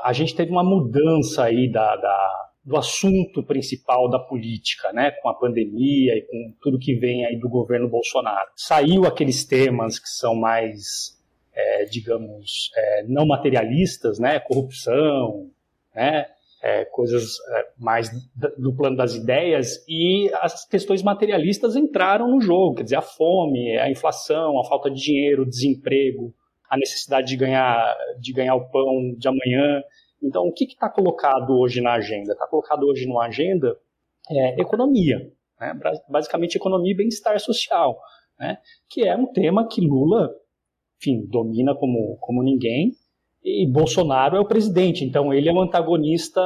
a, 0.04 0.14
gente 0.14 0.36
teve 0.36 0.52
uma 0.52 0.64
mudança 0.64 1.45
aí 1.45 1.72
da, 1.72 1.95
da, 1.95 2.49
do 2.64 2.78
assunto 2.78 3.43
principal 3.43 4.10
da 4.10 4.20
política, 4.20 4.93
né, 4.93 5.12
com 5.22 5.30
a 5.30 5.34
pandemia 5.34 6.16
e 6.16 6.22
com 6.22 6.54
tudo 6.62 6.80
que 6.80 6.95
vem 6.95 7.26
aí 7.26 7.38
do 7.39 7.49
governo 7.49 7.89
Bolsonaro. 7.89 8.49
Saiu 8.56 9.06
aqueles 9.06 9.43
temas 9.45 9.97
que 9.97 10.08
são 10.08 10.36
mais, 10.36 11.20
é, 11.54 11.86
digamos, 11.86 12.72
é, 12.76 13.04
não 13.08 13.26
materialistas, 13.26 14.20
né, 14.20 14.39
corrupção, 14.39 15.49
né, 15.95 16.26
é, 16.62 16.86
coisas 16.86 17.38
é, 17.56 17.68
mais 17.78 18.10
do 18.58 18.76
plano 18.76 18.95
das 18.95 19.16
ideias 19.16 19.84
e 19.88 20.30
as 20.36 20.66
questões 20.68 21.02
materialistas 21.02 21.76
entraram 21.76 22.30
no 22.30 22.39
jogo, 22.39 22.76
quer 22.76 22.84
dizer, 22.84 22.97
a 22.97 23.02
fome, 23.02 23.78
a 23.78 23.89
inflação, 23.89 24.60
a 24.60 24.66
falta 24.66 24.89
de 24.89 25.02
dinheiro, 25.02 25.41
o 25.41 25.49
desemprego, 25.49 26.34
a 26.70 26.78
necessidade 26.78 27.28
de 27.28 27.36
ganhar, 27.36 27.97
de 28.20 28.32
ganhar 28.32 28.56
o 28.56 28.70
pão 28.70 29.14
de 29.18 29.28
amanhã. 29.28 29.84
Então, 30.24 30.43
o 30.43 30.54
que 30.54 30.66
está 30.66 30.89
colocado 30.89 31.58
hoje 31.58 31.82
na 31.82 31.93
agenda? 31.93 32.32
Está 32.32 32.47
colocado 32.47 32.84
hoje 32.84 33.08
na 33.08 33.24
agenda 33.24 33.76
é, 34.30 34.62
economia, 34.62 35.20
né? 35.60 35.78
basicamente 36.08 36.56
economia 36.56 36.93
e 36.93 36.95
bem-estar 36.95 37.38
social, 37.39 37.99
né? 38.39 38.60
que 38.88 39.06
é 39.06 39.18
um 39.18 39.26
tema 39.26 39.68
que 39.68 39.82
Lula, 39.82 40.30
enfim, 41.02 41.26
domina 41.28 41.74
como, 41.76 42.18
como 42.20 42.43
ninguém, 42.43 42.91
e 43.43 43.66
Bolsonaro 43.66 44.38
é 44.38 44.39
o 44.39 44.45
presidente, 44.45 45.04
então 45.04 45.34
ele 45.34 45.49
é 45.49 45.54
um 45.54 45.62
antagonista 45.62 46.39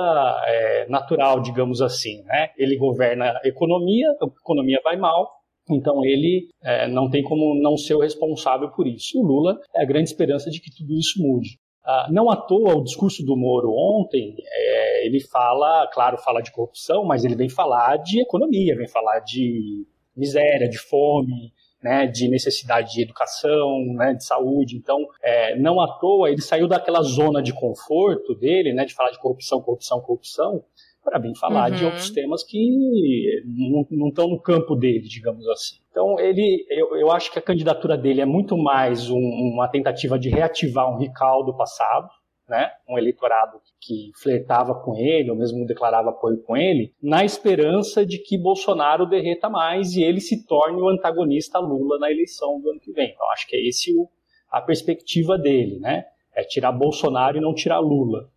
é, 0.47 0.87
natural, 0.87 1.41
digamos 1.41 1.81
assim. 1.81 2.23
Né? 2.23 2.51
Ele 2.57 2.77
governa 2.77 3.37
a 3.43 3.47
economia, 3.47 4.07
a 4.21 4.25
economia 4.25 4.79
vai 4.81 4.95
mal, 4.95 5.29
então 5.69 6.05
ele 6.05 6.47
é, 6.63 6.87
não 6.87 7.09
tem 7.09 7.21
como 7.21 7.59
não 7.61 7.75
ser 7.75 7.95
o 7.95 7.99
responsável 7.99 8.69
por 8.69 8.87
isso. 8.87 9.17
E 9.17 9.19
o 9.19 9.25
Lula 9.25 9.59
é 9.75 9.81
a 9.81 9.85
grande 9.85 10.07
esperança 10.07 10.49
de 10.49 10.61
que 10.61 10.73
tudo 10.73 10.93
isso 10.97 11.21
mude. 11.21 11.59
Ah, 11.83 12.07
não 12.09 12.31
à 12.31 12.37
toa 12.37 12.75
o 12.75 12.83
discurso 12.83 13.23
do 13.23 13.35
Moro 13.35 13.71
ontem, 13.71 14.33
é, 14.39 15.05
ele 15.05 15.19
fala, 15.19 15.87
claro, 15.93 16.17
fala 16.17 16.41
de 16.41 16.51
corrupção, 16.51 17.03
mas 17.03 17.25
ele 17.25 17.35
vem 17.35 17.49
falar 17.49 17.97
de 17.97 18.21
economia, 18.21 18.75
vem 18.75 18.87
falar 18.87 19.19
de 19.19 19.85
miséria, 20.15 20.69
de 20.69 20.79
fome, 20.79 21.51
né, 21.85 22.07
de 22.07 22.27
necessidade 22.27 22.93
de 22.93 23.03
educação, 23.03 23.85
né, 23.93 24.15
de 24.15 24.25
saúde. 24.25 24.75
Então, 24.75 24.97
é, 25.21 25.55
não 25.55 25.79
à 25.79 25.99
toa 25.99 26.31
ele 26.31 26.41
saiu 26.41 26.67
daquela 26.67 27.03
zona 27.03 27.43
de 27.43 27.53
conforto 27.53 28.33
dele, 28.33 28.73
né, 28.73 28.85
de 28.85 28.95
falar 28.95 29.11
de 29.11 29.19
corrupção, 29.19 29.61
corrupção, 29.61 30.01
corrupção, 30.01 30.63
para 31.03 31.19
vir 31.19 31.35
falar 31.35 31.69
uhum. 31.69 31.77
de 31.77 31.85
outros 31.85 32.09
temas 32.09 32.43
que 32.43 33.43
não 33.45 34.07
estão 34.07 34.27
no 34.27 34.41
campo 34.41 34.75
dele, 34.75 35.07
digamos 35.07 35.47
assim. 35.47 35.75
Então, 35.91 36.19
ele, 36.19 36.65
eu, 36.71 36.97
eu 36.97 37.11
acho 37.11 37.31
que 37.31 37.37
a 37.37 37.41
candidatura 37.41 37.95
dele 37.95 38.19
é 38.19 38.25
muito 38.25 38.57
mais 38.57 39.07
um, 39.11 39.19
uma 39.19 39.67
tentativa 39.67 40.17
de 40.17 40.29
reativar 40.29 40.91
um 40.91 40.97
recaldo 40.97 41.55
passado, 41.55 42.09
né, 42.47 42.71
um 42.87 42.97
eleitorado 42.97 43.59
que 43.79 44.11
flertava 44.21 44.75
com 44.75 44.95
ele, 44.95 45.29
ou 45.29 45.35
mesmo 45.35 45.65
declarava 45.65 46.09
apoio 46.09 46.37
com 46.43 46.55
ele, 46.55 46.93
na 47.01 47.25
esperança 47.25 48.05
de 48.05 48.19
que 48.19 48.37
Bolsonaro 48.37 49.05
derreta 49.05 49.49
mais 49.49 49.95
e 49.95 50.03
ele 50.03 50.21
se 50.21 50.45
torne 50.45 50.81
o 50.81 50.89
antagonista 50.89 51.59
Lula 51.59 51.97
na 51.99 52.11
eleição 52.11 52.59
do 52.59 52.69
ano 52.69 52.79
que 52.79 52.91
vem. 52.91 53.11
Então, 53.11 53.29
acho 53.31 53.47
que 53.47 53.55
é 53.55 53.67
esse 53.67 53.93
o, 53.95 54.07
a 54.49 54.61
perspectiva 54.61 55.37
dele, 55.37 55.79
né? 55.79 56.05
É 56.33 56.43
tirar 56.43 56.71
Bolsonaro 56.71 57.37
e 57.37 57.41
não 57.41 57.53
tirar 57.53 57.79
Lula. 57.79 58.29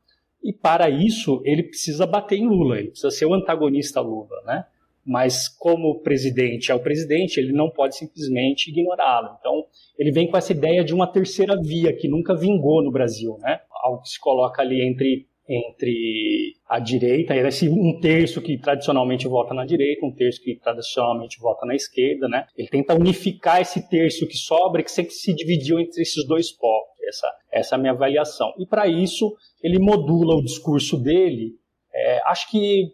E 0.42 0.52
para 0.52 0.88
isso, 0.88 1.42
ele 1.44 1.64
precisa 1.64 2.06
bater 2.06 2.38
em 2.38 2.46
Lula, 2.46 2.78
ele 2.78 2.88
precisa 2.88 3.10
ser 3.10 3.26
o 3.26 3.34
antagonista 3.34 4.00
Lula, 4.00 4.40
né? 4.46 4.64
Mas 5.08 5.48
como 5.48 5.88
o 5.88 6.00
presidente 6.00 6.70
é 6.70 6.74
o 6.74 6.82
presidente, 6.82 7.40
ele 7.40 7.52
não 7.52 7.70
pode 7.70 7.96
simplesmente 7.96 8.70
ignorá-lo. 8.70 9.38
Então, 9.40 9.64
ele 9.98 10.12
vem 10.12 10.30
com 10.30 10.36
essa 10.36 10.52
ideia 10.52 10.84
de 10.84 10.92
uma 10.92 11.10
terceira 11.10 11.56
via 11.58 11.96
que 11.96 12.06
nunca 12.06 12.36
vingou 12.36 12.84
no 12.84 12.92
Brasil, 12.92 13.38
né? 13.40 13.58
Algo 13.82 14.02
que 14.02 14.10
se 14.10 14.20
coloca 14.20 14.60
ali 14.60 14.86
entre 14.86 15.26
entre 15.50 16.56
a 16.68 16.78
direita, 16.78 17.34
esse 17.34 17.70
um 17.70 17.98
terço 17.98 18.42
que 18.42 18.58
tradicionalmente 18.58 19.26
vota 19.26 19.54
na 19.54 19.64
direita, 19.64 20.04
um 20.04 20.12
terço 20.12 20.42
que 20.42 20.56
tradicionalmente 20.56 21.40
vota 21.40 21.64
na 21.64 21.74
esquerda, 21.74 22.28
né? 22.28 22.44
Ele 22.54 22.68
tenta 22.68 22.94
unificar 22.94 23.62
esse 23.62 23.88
terço 23.88 24.28
que 24.28 24.36
sobra, 24.36 24.82
que 24.82 24.90
sempre 24.90 25.12
se 25.12 25.34
dividiu 25.34 25.80
entre 25.80 26.02
esses 26.02 26.26
dois 26.26 26.52
povos. 26.52 26.88
Essa, 27.08 27.32
essa 27.50 27.74
é 27.74 27.76
a 27.76 27.80
minha 27.80 27.94
avaliação. 27.94 28.52
E 28.58 28.66
para 28.66 28.86
isso, 28.86 29.34
ele 29.62 29.78
modula 29.78 30.34
o 30.34 30.44
discurso 30.44 30.98
dele, 31.02 31.54
é, 31.94 32.20
acho 32.26 32.50
que 32.50 32.92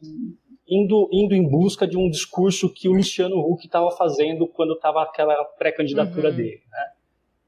indo, 0.69 1.09
indo 1.13 1.35
em 1.35 1.49
busca 1.49 1.87
de 1.87 1.97
um 1.97 2.09
discurso 2.09 2.73
que 2.73 2.89
o 2.89 2.93
Luciano 2.93 3.39
Huck 3.39 3.67
estava 3.67 3.91
fazendo 3.91 4.47
quando 4.47 4.75
estava 4.75 5.03
aquela 5.03 5.35
pré-candidatura 5.59 6.31
uhum. 6.31 6.37
dele. 6.37 6.63
Né? 6.71 6.87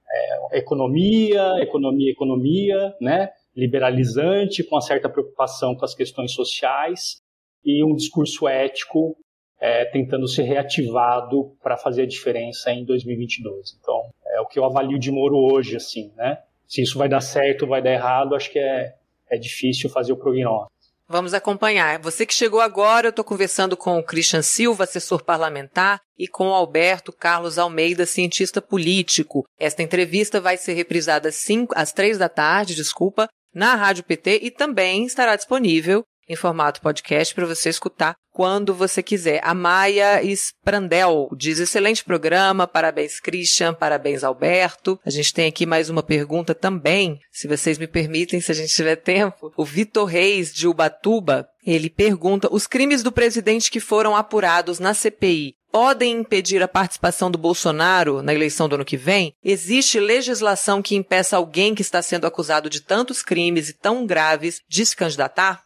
É, 0.08 0.58
economia, 0.58 1.56
economia, 1.60 2.12
economia, 2.12 2.94
né? 3.00 3.30
liberalizante, 3.56 4.62
com 4.62 4.74
uma 4.74 4.82
certa 4.82 5.08
preocupação 5.08 5.74
com 5.74 5.84
as 5.84 5.94
questões 5.94 6.32
sociais 6.32 7.22
e 7.64 7.82
um 7.82 7.94
discurso 7.94 8.46
ético 8.46 9.16
é, 9.58 9.86
tentando 9.86 10.28
ser 10.28 10.42
reativado 10.42 11.56
para 11.62 11.76
fazer 11.76 12.02
a 12.02 12.06
diferença 12.06 12.70
em 12.70 12.84
2022. 12.84 13.78
Então, 13.80 14.10
é 14.26 14.40
o 14.40 14.46
que 14.46 14.58
eu 14.58 14.64
avalio 14.64 14.98
de 14.98 15.10
Moro 15.10 15.36
hoje, 15.36 15.76
assim, 15.76 16.12
né? 16.14 16.42
Se 16.68 16.82
isso 16.82 16.98
vai 16.98 17.08
dar 17.08 17.20
certo 17.20 17.66
vai 17.66 17.80
dar 17.80 17.92
errado, 17.92 18.34
acho 18.34 18.50
que 18.50 18.58
é, 18.58 18.94
é 19.30 19.38
difícil 19.38 19.88
fazer 19.88 20.12
o 20.12 20.16
prognóstico. 20.16 20.75
Vamos 21.08 21.32
acompanhar. 21.34 22.00
Você 22.00 22.26
que 22.26 22.34
chegou 22.34 22.60
agora, 22.60 23.06
eu 23.06 23.10
estou 23.10 23.24
conversando 23.24 23.76
com 23.76 23.96
o 23.96 24.02
Christian 24.02 24.42
Silva, 24.42 24.84
assessor 24.84 25.22
parlamentar, 25.22 26.00
e 26.18 26.26
com 26.26 26.48
o 26.48 26.54
Alberto 26.54 27.12
Carlos 27.12 27.58
Almeida, 27.58 28.04
cientista 28.04 28.60
político. 28.60 29.44
Esta 29.58 29.84
entrevista 29.84 30.40
vai 30.40 30.56
ser 30.56 30.72
reprisada 30.72 31.28
às, 31.28 31.36
cinco, 31.36 31.72
às 31.76 31.92
três 31.92 32.18
da 32.18 32.28
tarde, 32.28 32.74
desculpa, 32.74 33.28
na 33.54 33.76
Rádio 33.76 34.02
PT 34.04 34.40
e 34.42 34.50
também 34.50 35.06
estará 35.06 35.36
disponível 35.36 36.04
em 36.28 36.36
formato 36.36 36.80
podcast 36.80 37.34
para 37.34 37.46
você 37.46 37.68
escutar 37.68 38.14
quando 38.36 38.74
você 38.74 39.02
quiser. 39.02 39.40
A 39.42 39.54
Maia 39.54 40.22
Sprandel 40.22 41.30
diz: 41.36 41.58
excelente 41.58 42.04
programa, 42.04 42.66
parabéns 42.66 43.18
Christian, 43.18 43.72
parabéns 43.72 44.22
Alberto. 44.22 45.00
A 45.06 45.10
gente 45.10 45.32
tem 45.32 45.48
aqui 45.48 45.64
mais 45.64 45.88
uma 45.88 46.02
pergunta 46.02 46.54
também, 46.54 47.18
se 47.32 47.48
vocês 47.48 47.78
me 47.78 47.86
permitem, 47.86 48.40
se 48.40 48.52
a 48.52 48.54
gente 48.54 48.74
tiver 48.74 48.96
tempo. 48.96 49.50
O 49.56 49.64
Vitor 49.64 50.04
Reis 50.04 50.52
de 50.52 50.68
Ubatuba, 50.68 51.48
ele 51.64 51.88
pergunta: 51.88 52.48
os 52.52 52.66
crimes 52.66 53.02
do 53.02 53.10
presidente 53.10 53.70
que 53.70 53.80
foram 53.80 54.14
apurados 54.14 54.78
na 54.78 54.92
CPI 54.92 55.54
podem 55.72 56.20
impedir 56.20 56.62
a 56.62 56.68
participação 56.68 57.30
do 57.30 57.36
Bolsonaro 57.36 58.22
na 58.22 58.32
eleição 58.32 58.68
do 58.68 58.76
ano 58.76 58.84
que 58.84 58.96
vem? 58.96 59.34
Existe 59.44 60.00
legislação 60.00 60.80
que 60.80 60.96
impeça 60.96 61.36
alguém 61.36 61.74
que 61.74 61.82
está 61.82 62.00
sendo 62.00 62.26
acusado 62.26 62.70
de 62.70 62.80
tantos 62.80 63.22
crimes 63.22 63.68
e 63.68 63.74
tão 63.74 64.06
graves 64.06 64.60
de 64.68 64.86
se 64.86 64.96
candidatar? 64.96 65.65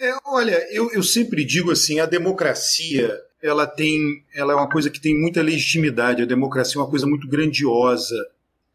É, 0.00 0.16
olha, 0.24 0.66
eu, 0.70 0.90
eu 0.92 1.02
sempre 1.02 1.44
digo 1.44 1.72
assim, 1.72 1.98
a 1.98 2.06
democracia 2.06 3.20
ela 3.42 3.66
tem, 3.66 4.24
ela 4.34 4.52
é 4.52 4.56
uma 4.56 4.68
coisa 4.68 4.90
que 4.90 5.00
tem 5.00 5.18
muita 5.18 5.42
legitimidade. 5.42 6.22
A 6.22 6.26
democracia 6.26 6.78
é 6.78 6.82
uma 6.82 6.90
coisa 6.90 7.06
muito 7.06 7.28
grandiosa. 7.28 8.16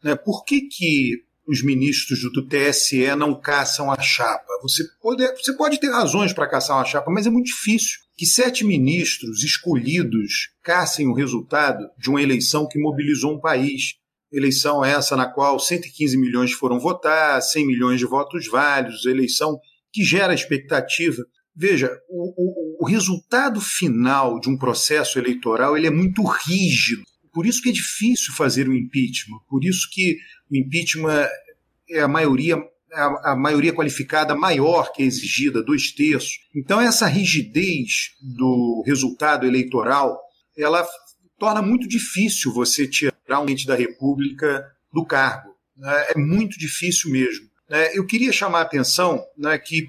Né? 0.02 0.14
Por 0.14 0.44
que, 0.44 0.62
que 0.62 1.24
os 1.46 1.62
ministros 1.62 2.20
do 2.32 2.46
TSE 2.46 3.14
não 3.16 3.34
caçam 3.34 3.90
a 3.90 4.00
chapa? 4.00 4.52
Você 4.62 4.84
pode, 5.00 5.26
você 5.34 5.52
pode 5.54 5.78
ter 5.78 5.90
razões 5.90 6.32
para 6.32 6.48
caçar 6.48 6.76
uma 6.76 6.84
chapa, 6.84 7.10
mas 7.10 7.26
é 7.26 7.30
muito 7.30 7.46
difícil 7.46 8.00
que 8.16 8.26
sete 8.26 8.64
ministros 8.64 9.42
escolhidos 9.42 10.50
caçem 10.62 11.08
o 11.08 11.14
resultado 11.14 11.90
de 11.98 12.08
uma 12.08 12.22
eleição 12.22 12.68
que 12.68 12.78
mobilizou 12.78 13.34
um 13.34 13.40
país. 13.40 13.96
Eleição 14.32 14.84
essa 14.84 15.16
na 15.16 15.26
qual 15.26 15.58
115 15.58 16.16
milhões 16.18 16.52
foram 16.52 16.78
votar, 16.78 17.40
100 17.40 17.66
milhões 17.66 17.98
de 17.98 18.06
votos 18.06 18.46
válidos, 18.48 19.06
eleição 19.06 19.60
que 19.94 20.02
gera 20.02 20.34
expectativa. 20.34 21.24
Veja, 21.54 21.88
o, 22.08 22.82
o, 22.82 22.84
o 22.84 22.86
resultado 22.86 23.60
final 23.60 24.40
de 24.40 24.50
um 24.50 24.58
processo 24.58 25.20
eleitoral 25.20 25.76
ele 25.76 25.86
é 25.86 25.90
muito 25.90 26.20
rígido. 26.24 27.04
Por 27.32 27.46
isso 27.46 27.62
que 27.62 27.68
é 27.68 27.72
difícil 27.72 28.34
fazer 28.34 28.68
o 28.68 28.74
impeachment. 28.74 29.38
Por 29.48 29.64
isso 29.64 29.88
que 29.92 30.16
o 30.50 30.56
impeachment 30.56 31.28
é 31.88 32.00
a 32.00 32.08
maioria 32.08 32.56
a, 32.92 33.32
a, 33.32 33.36
maioria 33.36 33.72
qualificada 33.72 34.36
maior 34.36 34.92
que 34.92 35.02
a 35.02 35.06
exigida, 35.06 35.64
dois 35.64 35.90
terços. 35.90 36.38
Então, 36.54 36.80
essa 36.80 37.06
rigidez 37.06 38.12
do 38.20 38.84
resultado 38.86 39.46
eleitoral, 39.46 40.16
ela 40.56 40.86
torna 41.36 41.60
muito 41.60 41.88
difícil 41.88 42.52
você 42.52 42.86
tirar 42.86 43.40
um 43.40 43.48
ente 43.48 43.66
da 43.66 43.74
República 43.74 44.64
do 44.92 45.04
cargo. 45.04 45.50
Né? 45.76 46.06
É 46.10 46.18
muito 46.18 46.56
difícil 46.56 47.10
mesmo. 47.10 47.48
Né, 47.68 47.96
eu 47.96 48.06
queria 48.06 48.32
chamar 48.32 48.60
a 48.60 48.62
atenção 48.62 49.24
né, 49.36 49.58
que, 49.58 49.86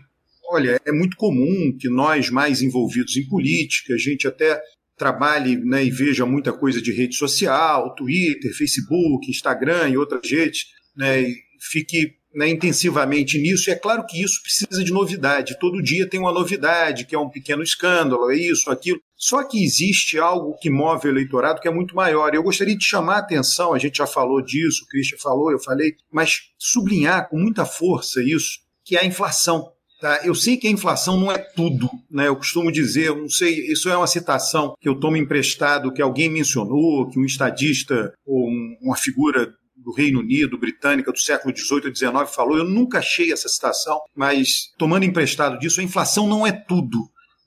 olha, 0.50 0.80
é 0.86 0.92
muito 0.92 1.18
comum 1.18 1.76
que 1.80 1.90
nós 1.90 2.30
mais 2.30 2.62
envolvidos 2.62 3.16
em 3.18 3.28
política, 3.28 3.94
a 3.94 3.98
gente 3.98 4.28
até 4.28 4.62
trabalhe 4.98 5.58
né, 5.58 5.84
e 5.84 5.92
veja 5.92 6.26
muita 6.26 6.54
coisa 6.54 6.82
de 6.82 6.92
rede 6.92 7.16
social, 7.16 7.94
Twitter, 7.96 8.56
Facebook, 8.56 9.30
Instagram 9.30 9.90
e 9.90 9.98
outras 9.98 10.30
redes, 10.30 10.68
né, 10.96 11.22
e 11.22 11.36
fique 11.60 12.16
né, 12.36 12.50
intensivamente 12.50 13.40
nisso. 13.40 13.70
E 13.70 13.74
é 13.74 13.76
claro 13.76 14.06
que 14.06 14.22
isso 14.22 14.42
precisa 14.44 14.84
de 14.84 14.92
novidade. 14.92 15.58
Todo 15.58 15.82
dia 15.82 16.08
tem 16.08 16.20
uma 16.20 16.34
novidade, 16.34 17.06
que 17.06 17.16
é 17.16 17.20
um 17.20 17.30
pequeno 17.30 17.64
escândalo, 17.64 18.30
é 18.30 18.36
isso, 18.36 18.70
aquilo. 18.70 19.00
Só 19.16 19.42
que 19.48 19.64
existe 19.64 20.20
algo 20.20 20.58
que 20.60 20.70
move 20.70 21.08
o 21.08 21.12
eleitorado 21.12 21.62
que 21.62 21.68
é 21.68 21.72
muito 21.72 21.96
maior. 21.96 22.36
Eu 22.36 22.44
gostaria 22.44 22.78
de 22.78 22.84
chamar 22.84 23.16
a 23.16 23.20
atenção, 23.20 23.74
a 23.74 23.80
gente 23.80 23.98
já 23.98 24.06
falou 24.06 24.42
disso, 24.42 24.84
o 24.84 24.88
Christian 24.88 25.18
falou, 25.18 25.50
eu 25.50 25.60
falei, 25.60 25.96
mas 26.12 26.42
sublinhar 26.60 27.30
com 27.30 27.40
muita 27.40 27.66
força 27.66 28.22
isso, 28.22 28.60
que 28.84 28.98
é 28.98 29.02
a 29.02 29.06
inflação. 29.06 29.72
Tá? 30.02 30.20
Eu 30.26 30.36
sei 30.36 30.58
que 30.58 30.68
a 30.68 30.72
inflação 30.72 31.18
não 31.18 31.32
é 31.32 31.38
tudo, 31.38 31.90
né? 32.12 32.28
Eu 32.28 32.36
costumo 32.36 32.70
dizer, 32.70 33.16
não 33.16 33.30
sei, 33.30 33.72
isso 33.72 33.90
é 33.90 33.96
uma 33.96 34.06
citação 34.06 34.76
que 34.82 34.90
eu 34.90 35.00
tomo 35.00 35.16
emprestado, 35.16 35.92
que 35.92 36.02
alguém 36.02 36.30
mencionou, 36.30 37.10
que 37.10 37.18
um 37.18 37.24
estadista 37.24 38.14
ou 38.26 38.46
um, 38.50 38.78
uma 38.82 38.98
figura 38.98 39.54
do 39.86 39.92
Reino 39.92 40.20
Unido, 40.20 40.58
britânica, 40.58 41.12
do 41.12 41.20
século 41.20 41.56
XVIII 41.56 41.92
e 41.92 41.96
XIX 41.96 42.34
falou. 42.34 42.58
Eu 42.58 42.66
nunca 42.66 42.98
achei 42.98 43.32
essa 43.32 43.48
citação, 43.48 44.02
mas 44.16 44.74
tomando 44.78 45.06
emprestado 45.06 45.60
disso, 45.60 45.80
a 45.80 45.84
inflação 45.84 46.28
não 46.28 46.46
é 46.46 46.52
tudo. 46.52 46.98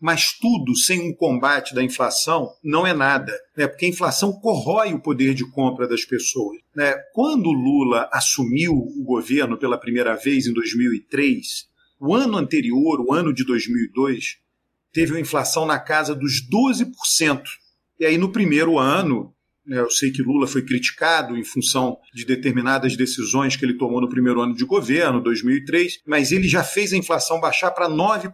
Mas 0.01 0.33
tudo 0.39 0.77
sem 0.77 1.01
um 1.01 1.13
combate 1.13 1.75
da 1.75 1.83
inflação 1.83 2.49
não 2.63 2.87
é 2.87 2.95
nada, 2.95 3.33
né? 3.57 3.67
porque 3.67 3.87
a 3.87 3.89
inflação 3.89 4.33
corrói 4.33 4.95
o 4.95 5.03
poder 5.03 5.35
de 5.35 5.45
compra 5.51 5.89
das 5.89 6.05
pessoas. 6.05 6.57
Né? 6.73 6.95
Quando 7.13 7.51
Lula 7.51 8.09
assumiu 8.13 8.73
o 8.73 9.03
governo 9.05 9.59
pela 9.59 9.77
primeira 9.77 10.15
vez 10.15 10.47
em 10.47 10.53
2003, 10.53 11.67
o 12.01 12.15
ano 12.15 12.37
anterior, 12.37 13.01
o 13.01 13.13
ano 13.13 13.35
de 13.35 13.45
2002, 13.45 14.37
teve 14.93 15.13
uma 15.13 15.21
inflação 15.21 15.67
na 15.67 15.81
casa 15.81 16.15
dos 16.15 16.35
12%. 16.49 17.43
E 17.99 18.07
aí, 18.07 18.17
no 18.17 18.31
primeiro 18.31 18.79
ano, 18.79 19.35
eu 19.69 19.91
sei 19.91 20.11
que 20.11 20.23
Lula 20.23 20.47
foi 20.47 20.63
criticado 20.63 21.37
em 21.37 21.45
função 21.45 21.99
de 22.15 22.25
determinadas 22.25 22.97
decisões 22.97 23.57
que 23.57 23.65
ele 23.65 23.77
tomou 23.77 24.01
no 24.01 24.09
primeiro 24.09 24.41
ano 24.41 24.55
de 24.55 24.65
governo, 24.65 25.23
2003, 25.23 26.01
mas 26.07 26.33
ele 26.33 26.49
já 26.49 26.65
fez 26.65 26.93
a 26.93 26.97
inflação 26.97 27.41
baixar 27.41 27.71
para 27.71 27.89
9%. 27.89 28.33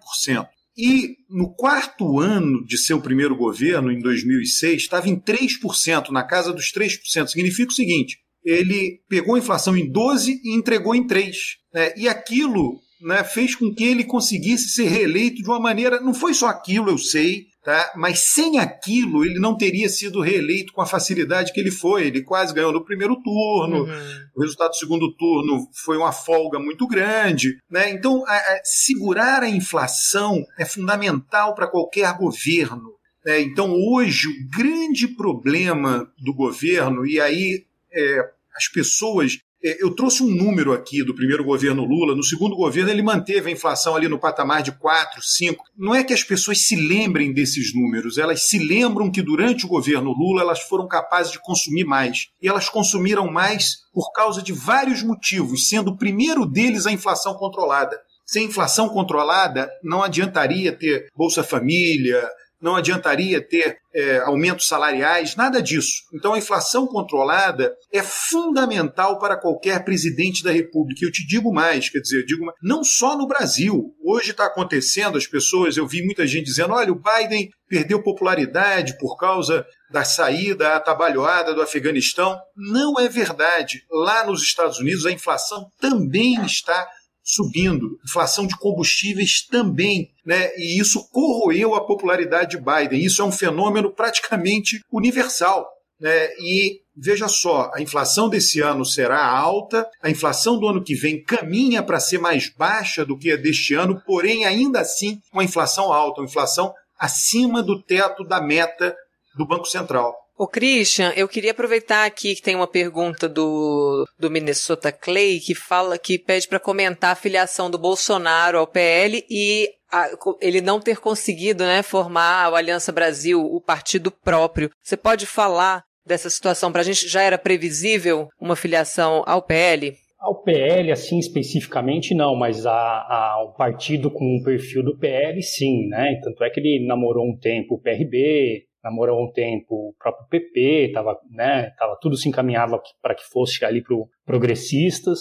E 0.76 1.16
no 1.30 1.54
quarto 1.54 2.18
ano 2.18 2.64
de 2.64 2.76
seu 2.76 3.00
primeiro 3.00 3.36
governo, 3.36 3.92
em 3.92 4.00
2006, 4.00 4.82
estava 4.82 5.08
em 5.08 5.18
3%, 5.18 6.10
na 6.10 6.24
casa 6.24 6.52
dos 6.52 6.72
3%. 6.72 7.28
Significa 7.28 7.70
o 7.70 7.74
seguinte: 7.74 8.18
ele 8.44 9.00
pegou 9.08 9.36
a 9.36 9.38
inflação 9.38 9.76
em 9.76 9.88
12 9.90 10.40
e 10.44 10.54
entregou 10.54 10.94
em 10.94 11.06
3. 11.06 11.36
Né? 11.72 11.94
E 11.96 12.08
aquilo 12.08 12.80
né, 13.00 13.22
fez 13.22 13.54
com 13.54 13.72
que 13.72 13.84
ele 13.84 14.02
conseguisse 14.02 14.70
ser 14.70 14.88
reeleito 14.88 15.42
de 15.42 15.48
uma 15.48 15.60
maneira. 15.60 16.00
Não 16.00 16.12
foi 16.12 16.34
só 16.34 16.48
aquilo, 16.48 16.90
eu 16.90 16.98
sei, 16.98 17.46
tá? 17.64 17.92
mas 17.96 18.30
sem 18.30 18.58
aquilo 18.58 19.24
ele 19.24 19.40
não 19.40 19.56
teria 19.56 19.88
sido 19.88 20.20
reeleito 20.20 20.72
com 20.72 20.82
a 20.82 20.86
facilidade 20.86 21.52
que 21.52 21.58
ele 21.58 21.70
foi. 21.70 22.06
Ele 22.06 22.22
quase 22.22 22.52
ganhou 22.52 22.72
no 22.72 22.84
primeiro 22.84 23.16
turno, 23.22 23.84
uhum. 23.84 24.26
o 24.36 24.42
resultado 24.42 24.70
do 24.70 24.76
segundo 24.76 25.12
turno 25.16 25.66
foi 25.84 25.96
uma 25.96 26.12
folga 26.12 26.58
muito 26.58 26.86
grande. 26.86 27.56
Né? 27.70 27.90
Então, 27.90 28.22
a, 28.26 28.36
a, 28.36 28.60
segurar 28.62 29.42
a 29.42 29.48
inflação 29.48 30.44
é 30.58 30.64
fundamental 30.64 31.54
para 31.54 31.66
qualquer 31.66 32.14
governo. 32.16 32.92
Né? 33.24 33.40
Então, 33.40 33.72
hoje, 33.72 34.28
o 34.28 34.56
grande 34.56 35.08
problema 35.08 36.06
do 36.18 36.34
governo, 36.34 37.06
e 37.06 37.18
aí 37.18 37.64
é, 37.92 38.30
as 38.54 38.68
pessoas 38.68 39.38
eu 39.80 39.94
trouxe 39.94 40.22
um 40.22 40.28
número 40.28 40.74
aqui 40.74 41.02
do 41.02 41.14
primeiro 41.14 41.42
governo 41.42 41.84
Lula. 41.84 42.14
No 42.14 42.22
segundo 42.22 42.54
governo, 42.54 42.90
ele 42.90 43.02
manteve 43.02 43.48
a 43.48 43.52
inflação 43.52 43.96
ali 43.96 44.06
no 44.06 44.18
patamar 44.18 44.62
de 44.62 44.72
4, 44.72 45.22
5. 45.22 45.64
Não 45.76 45.94
é 45.94 46.04
que 46.04 46.12
as 46.12 46.22
pessoas 46.22 46.66
se 46.66 46.76
lembrem 46.76 47.32
desses 47.32 47.74
números, 47.74 48.18
elas 48.18 48.48
se 48.48 48.58
lembram 48.58 49.10
que 49.10 49.22
durante 49.22 49.64
o 49.64 49.68
governo 49.68 50.12
Lula 50.12 50.42
elas 50.42 50.60
foram 50.60 50.86
capazes 50.86 51.32
de 51.32 51.40
consumir 51.40 51.84
mais. 51.84 52.28
E 52.42 52.46
elas 52.46 52.68
consumiram 52.68 53.30
mais 53.30 53.84
por 53.92 54.12
causa 54.12 54.42
de 54.42 54.52
vários 54.52 55.02
motivos, 55.02 55.68
sendo 55.68 55.92
o 55.92 55.96
primeiro 55.96 56.44
deles 56.44 56.86
a 56.86 56.92
inflação 56.92 57.32
controlada. 57.34 57.98
Sem 58.26 58.46
inflação 58.46 58.88
controlada, 58.88 59.70
não 59.82 60.02
adiantaria 60.02 60.72
ter 60.72 61.08
Bolsa 61.14 61.42
Família, 61.42 62.22
não 62.64 62.76
adiantaria 62.76 63.46
ter 63.46 63.76
é, 63.94 64.20
aumentos 64.20 64.66
salariais, 64.66 65.36
nada 65.36 65.60
disso. 65.60 66.02
Então 66.14 66.32
a 66.32 66.38
inflação 66.38 66.86
controlada 66.86 67.76
é 67.92 68.02
fundamental 68.02 69.18
para 69.18 69.36
qualquer 69.36 69.84
presidente 69.84 70.42
da 70.42 70.50
República. 70.50 71.04
Eu 71.04 71.12
te 71.12 71.26
digo 71.26 71.52
mais, 71.52 71.90
quer 71.90 72.00
dizer, 72.00 72.24
digo 72.24 72.50
não 72.62 72.82
só 72.82 73.18
no 73.18 73.28
Brasil. 73.28 73.94
Hoje 74.02 74.30
está 74.30 74.46
acontecendo, 74.46 75.18
as 75.18 75.26
pessoas, 75.26 75.76
eu 75.76 75.86
vi 75.86 76.02
muita 76.02 76.26
gente 76.26 76.46
dizendo: 76.46 76.72
olha, 76.72 76.90
o 76.90 76.98
Biden 76.98 77.50
perdeu 77.68 78.02
popularidade 78.02 78.96
por 78.98 79.18
causa 79.18 79.66
da 79.90 80.02
saída 80.02 80.74
atabalhoada 80.74 81.52
do 81.52 81.60
Afeganistão. 81.60 82.34
Não 82.56 82.98
é 82.98 83.10
verdade. 83.10 83.84
Lá 83.90 84.24
nos 84.24 84.42
Estados 84.42 84.78
Unidos 84.78 85.04
a 85.04 85.12
inflação 85.12 85.66
também 85.78 86.42
está 86.46 86.88
subindo, 87.24 87.98
inflação 88.06 88.46
de 88.46 88.56
combustíveis 88.58 89.46
também, 89.50 90.10
né? 90.24 90.50
E 90.56 90.78
isso 90.78 91.08
corroeu 91.10 91.74
a 91.74 91.86
popularidade 91.86 92.56
de 92.56 92.62
Biden. 92.62 93.02
Isso 93.02 93.22
é 93.22 93.24
um 93.24 93.32
fenômeno 93.32 93.90
praticamente 93.90 94.80
universal. 94.92 95.66
Né? 95.98 96.28
E 96.38 96.80
veja 96.94 97.28
só, 97.28 97.70
a 97.74 97.80
inflação 97.80 98.28
desse 98.28 98.60
ano 98.60 98.84
será 98.84 99.26
alta, 99.26 99.88
a 100.02 100.10
inflação 100.10 100.58
do 100.58 100.68
ano 100.68 100.82
que 100.82 100.94
vem 100.94 101.22
caminha 101.22 101.82
para 101.82 101.98
ser 101.98 102.18
mais 102.18 102.50
baixa 102.50 103.04
do 103.04 103.16
que 103.16 103.32
a 103.32 103.36
deste 103.36 103.74
ano, 103.74 104.02
porém, 104.04 104.44
ainda 104.44 104.80
assim, 104.80 105.20
uma 105.32 105.44
inflação 105.44 105.92
alta, 105.92 106.20
uma 106.20 106.28
inflação 106.28 106.74
acima 106.98 107.62
do 107.62 107.82
teto 107.82 108.22
da 108.24 108.40
meta 108.40 108.94
do 109.36 109.46
Banco 109.46 109.66
Central. 109.66 110.14
Ô 110.36 110.48
Christian, 110.48 111.12
eu 111.16 111.28
queria 111.28 111.52
aproveitar 111.52 112.04
aqui 112.04 112.34
que 112.34 112.42
tem 112.42 112.56
uma 112.56 112.66
pergunta 112.66 113.28
do, 113.28 114.04
do 114.18 114.28
Minnesota 114.28 114.90
Clay 114.90 115.38
que 115.38 115.54
fala 115.54 115.96
que 115.96 116.18
pede 116.18 116.48
para 116.48 116.58
comentar 116.58 117.12
a 117.12 117.16
filiação 117.16 117.70
do 117.70 117.78
Bolsonaro 117.78 118.58
ao 118.58 118.66
PL 118.66 119.24
e 119.30 119.68
a, 119.92 120.08
ele 120.40 120.60
não 120.60 120.80
ter 120.80 120.98
conseguido 120.98 121.62
né, 121.62 121.84
formar 121.84 122.46
a 122.46 122.56
Aliança 122.56 122.90
Brasil, 122.90 123.40
o 123.40 123.60
partido 123.60 124.10
próprio. 124.10 124.70
Você 124.82 124.96
pode 124.96 125.24
falar 125.24 125.84
dessa 126.04 126.28
situação 126.28 126.72
para 126.72 126.80
a 126.80 126.84
gente? 126.84 127.08
Já 127.08 127.22
era 127.22 127.38
previsível 127.38 128.28
uma 128.40 128.56
filiação 128.56 129.22
ao 129.26 129.40
PL? 129.40 129.94
Ao 130.18 130.42
PL, 130.42 130.90
assim, 130.90 131.18
especificamente, 131.18 132.12
não, 132.12 132.34
mas 132.34 132.66
ao 132.66 133.54
partido 133.54 134.10
com 134.10 134.38
o 134.38 134.42
perfil 134.42 134.82
do 134.82 134.98
PL, 134.98 135.40
sim, 135.42 135.86
né? 135.88 136.18
Tanto 136.24 136.42
é 136.42 136.50
que 136.50 136.58
ele 136.58 136.84
namorou 136.86 137.24
um 137.24 137.36
tempo 137.36 137.74
o 137.74 137.80
PRB, 137.80 138.64
namorou 138.84 139.24
um 139.24 139.32
tempo 139.32 139.88
o 139.88 139.94
próprio 139.98 140.28
PP, 140.28 140.92
tava, 140.92 141.18
né, 141.30 141.70
tava, 141.78 141.96
tudo 142.00 142.18
se 142.18 142.28
encaminhava 142.28 142.78
para 143.00 143.14
que 143.14 143.24
fosse 143.24 143.64
ali 143.64 143.82
para 143.82 143.96
progressistas, 144.26 145.20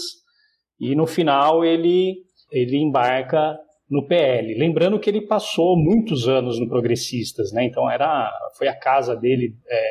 e 0.78 0.94
no 0.94 1.08
final 1.08 1.64
ele, 1.64 2.18
ele 2.52 2.78
embarca 2.78 3.58
no 3.90 4.06
PL. 4.06 4.54
Lembrando 4.56 5.00
que 5.00 5.10
ele 5.10 5.26
passou 5.26 5.78
muitos 5.78 6.28
anos 6.28 6.60
no 6.60 6.68
Progressistas, 6.68 7.54
né, 7.54 7.64
então 7.64 7.90
era, 7.90 8.30
foi 8.58 8.68
a 8.68 8.78
casa 8.78 9.16
dele 9.16 9.56
é, 9.70 9.84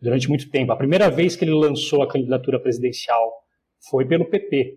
durante 0.00 0.28
muito 0.28 0.48
tempo. 0.48 0.70
A 0.70 0.76
primeira 0.76 1.10
vez 1.10 1.34
que 1.34 1.44
ele 1.44 1.52
lançou 1.52 2.02
a 2.02 2.08
candidatura 2.08 2.60
presidencial 2.60 3.32
foi 3.90 4.06
pelo 4.06 4.30
PP. 4.30 4.76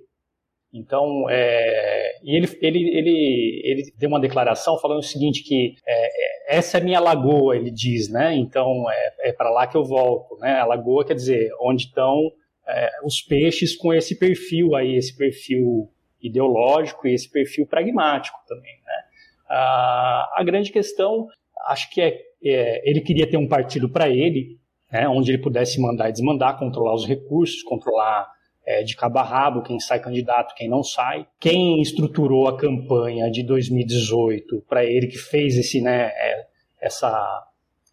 Então, 0.74 1.30
é, 1.30 2.14
e 2.24 2.38
ele, 2.38 2.48
ele, 2.62 2.98
ele, 2.98 3.62
ele 3.66 3.94
deu 4.00 4.08
uma 4.08 4.22
declaração 4.22 4.80
falando 4.80 5.00
o 5.00 5.04
seguinte, 5.04 5.44
que 5.44 5.76
é, 5.86 6.31
essa 6.52 6.78
é 6.78 6.82
minha 6.82 7.00
lagoa, 7.00 7.56
ele 7.56 7.72
diz, 7.72 8.10
né? 8.10 8.36
Então, 8.36 8.86
é, 8.92 9.30
é 9.30 9.34
para 9.34 9.50
lá 9.50 9.66
que 9.66 9.78
eu 9.78 9.86
volto, 9.86 10.38
né? 10.40 10.60
A 10.60 10.66
lagoa 10.66 11.06
quer 11.06 11.14
dizer 11.14 11.50
onde 11.62 11.86
estão 11.86 12.32
é, 12.68 12.90
os 13.06 13.22
peixes 13.22 13.76
com 13.76 13.94
esse 13.94 14.20
perfil 14.20 14.76
aí, 14.76 14.96
esse 14.96 15.16
perfil 15.16 15.90
ideológico 16.22 17.08
e 17.08 17.14
esse 17.14 17.30
perfil 17.30 17.66
pragmático 17.66 18.38
também, 18.48 18.74
né? 18.86 19.04
A, 19.50 20.34
a 20.36 20.44
grande 20.44 20.72
questão, 20.72 21.28
acho 21.68 21.90
que 21.90 22.02
é, 22.02 22.20
é 22.44 22.90
ele 22.90 23.00
queria 23.00 23.30
ter 23.30 23.38
um 23.38 23.48
partido 23.48 23.90
para 23.90 24.10
ele, 24.10 24.60
né? 24.92 25.08
Onde 25.08 25.32
ele 25.32 25.42
pudesse 25.42 25.80
mandar 25.80 26.10
e 26.10 26.12
desmandar, 26.12 26.60
controlar 26.60 26.94
os 26.94 27.08
recursos, 27.08 27.64
controlar 27.64 28.28
é, 28.72 28.84
de 28.84 28.96
cabo 28.96 29.20
a 29.20 29.24
rabo, 29.24 29.62
quem 29.62 29.80
sai 29.80 30.00
candidato, 30.00 30.56
quem 30.56 30.70
não 30.70 30.82
sai. 30.82 31.28
Quem 31.40 31.82
estruturou 31.82 32.48
a 32.48 32.58
campanha 32.58 33.30
de 33.30 33.44
2018 33.44 34.64
para 34.68 34.86
ele, 34.86 35.08
que 35.08 35.18
fez 35.18 35.58
esse, 35.58 35.82
né, 35.82 36.06
é, 36.06 36.46
essa, 36.82 37.12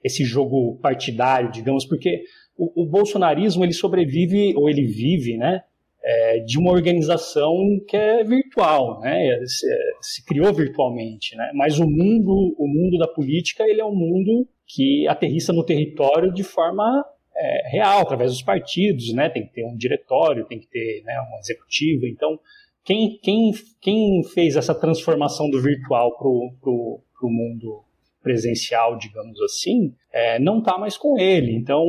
esse 0.04 0.24
jogo 0.24 0.78
partidário, 0.80 1.50
digamos, 1.50 1.84
porque 1.84 2.22
o, 2.56 2.82
o, 2.82 2.86
bolsonarismo 2.86 3.64
ele 3.64 3.72
sobrevive, 3.72 4.54
ou 4.56 4.70
ele 4.70 4.86
vive, 4.86 5.36
né, 5.36 5.62
é, 6.02 6.38
de 6.40 6.58
uma 6.58 6.70
organização 6.70 7.54
que 7.86 7.96
é 7.96 8.22
virtual, 8.22 9.00
né, 9.00 9.36
se, 9.46 9.66
se, 10.00 10.24
criou 10.24 10.52
virtualmente, 10.54 11.36
né, 11.36 11.50
mas 11.54 11.78
o 11.80 11.86
mundo, 11.86 12.54
o 12.56 12.68
mundo 12.68 12.98
da 12.98 13.08
política 13.08 13.64
ele 13.64 13.80
é 13.80 13.84
um 13.84 13.94
mundo 13.94 14.48
que 14.66 15.08
aterrissa 15.08 15.52
no 15.52 15.64
território 15.64 16.32
de 16.32 16.44
forma 16.44 17.04
é, 17.38 17.68
real, 17.70 18.00
através 18.00 18.32
dos 18.32 18.42
partidos, 18.42 19.12
né? 19.12 19.28
Tem 19.28 19.46
que 19.46 19.52
ter 19.52 19.64
um 19.64 19.76
diretório, 19.76 20.44
tem 20.46 20.58
que 20.58 20.66
ter 20.66 21.02
né, 21.04 21.14
um 21.20 21.38
executivo. 21.38 22.06
Então, 22.06 22.38
Quem, 22.84 23.18
quem, 23.22 23.52
quem 23.80 24.24
fez 24.34 24.56
essa 24.56 24.74
transformação 24.74 25.48
do 25.48 25.60
virtual 25.62 26.16
para 26.16 26.28
o 26.28 27.30
mundo 27.30 27.84
presencial, 28.22 28.96
digamos 28.98 29.40
assim, 29.42 29.94
é, 30.12 30.38
não 30.38 30.58
está 30.58 30.76
mais 30.76 30.96
com 30.96 31.18
ele. 31.18 31.54
Então, 31.54 31.84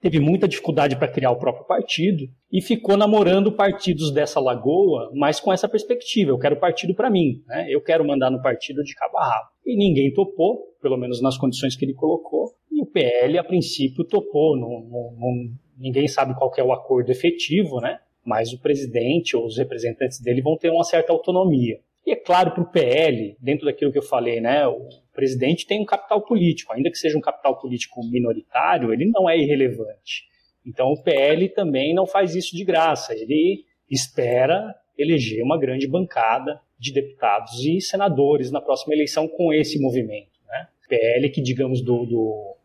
teve 0.00 0.18
muita 0.18 0.48
dificuldade 0.48 0.96
para 0.96 1.08
criar 1.08 1.30
o 1.30 1.38
próprio 1.38 1.64
partido 1.64 2.28
e 2.50 2.60
ficou 2.60 2.96
namorando 2.96 3.52
partidos 3.52 4.12
dessa 4.12 4.40
lagoa, 4.40 5.10
mas 5.14 5.40
com 5.40 5.52
essa 5.52 5.68
perspectiva: 5.68 6.30
eu 6.30 6.38
quero 6.38 6.56
partido 6.56 6.94
para 6.94 7.08
mim, 7.10 7.42
né? 7.46 7.66
eu 7.68 7.80
quero 7.80 8.04
mandar 8.04 8.30
no 8.30 8.42
partido 8.42 8.82
de 8.82 8.94
cabo 8.94 9.18
a 9.18 9.24
rabo. 9.24 9.48
E 9.64 9.76
ninguém 9.76 10.12
topou, 10.12 10.74
pelo 10.82 10.96
menos 10.96 11.22
nas 11.22 11.38
condições 11.38 11.76
que 11.76 11.84
ele 11.84 11.94
colocou, 11.94 12.52
PL, 12.92 13.38
a 13.38 13.44
princípio, 13.44 14.04
topou. 14.04 14.56
Não, 14.56 14.80
não, 15.18 15.50
ninguém 15.78 16.06
sabe 16.06 16.34
qual 16.34 16.52
é 16.56 16.62
o 16.62 16.72
acordo 16.72 17.10
efetivo, 17.10 17.80
né? 17.80 17.98
mas 18.24 18.52
o 18.52 18.60
presidente 18.60 19.36
ou 19.36 19.44
os 19.44 19.58
representantes 19.58 20.20
dele 20.20 20.42
vão 20.42 20.56
ter 20.56 20.70
uma 20.70 20.84
certa 20.84 21.12
autonomia. 21.12 21.80
E 22.06 22.12
é 22.12 22.16
claro, 22.16 22.52
para 22.52 22.62
o 22.62 22.70
PL, 22.70 23.36
dentro 23.40 23.66
daquilo 23.66 23.92
que 23.92 23.98
eu 23.98 24.02
falei, 24.02 24.40
né, 24.40 24.66
o 24.66 24.88
presidente 25.12 25.66
tem 25.66 25.80
um 25.80 25.84
capital 25.84 26.20
político, 26.22 26.72
ainda 26.72 26.90
que 26.90 26.98
seja 26.98 27.16
um 27.16 27.20
capital 27.20 27.58
político 27.60 28.04
minoritário, 28.04 28.92
ele 28.92 29.06
não 29.06 29.28
é 29.28 29.38
irrelevante. 29.38 30.24
Então 30.66 30.88
o 30.92 31.02
PL 31.02 31.48
também 31.50 31.94
não 31.94 32.06
faz 32.06 32.34
isso 32.34 32.56
de 32.56 32.64
graça, 32.64 33.14
ele 33.14 33.64
espera 33.90 34.74
eleger 34.98 35.42
uma 35.42 35.58
grande 35.58 35.86
bancada 35.86 36.60
de 36.78 36.92
deputados 36.92 37.64
e 37.64 37.80
senadores 37.80 38.50
na 38.50 38.60
próxima 38.60 38.94
eleição 38.94 39.28
com 39.28 39.52
esse 39.52 39.80
movimento. 39.80 40.30
Né? 40.48 40.68
PL 40.88 41.30
que, 41.30 41.40
digamos, 41.40 41.80
do, 41.80 42.04
do, 42.04 42.56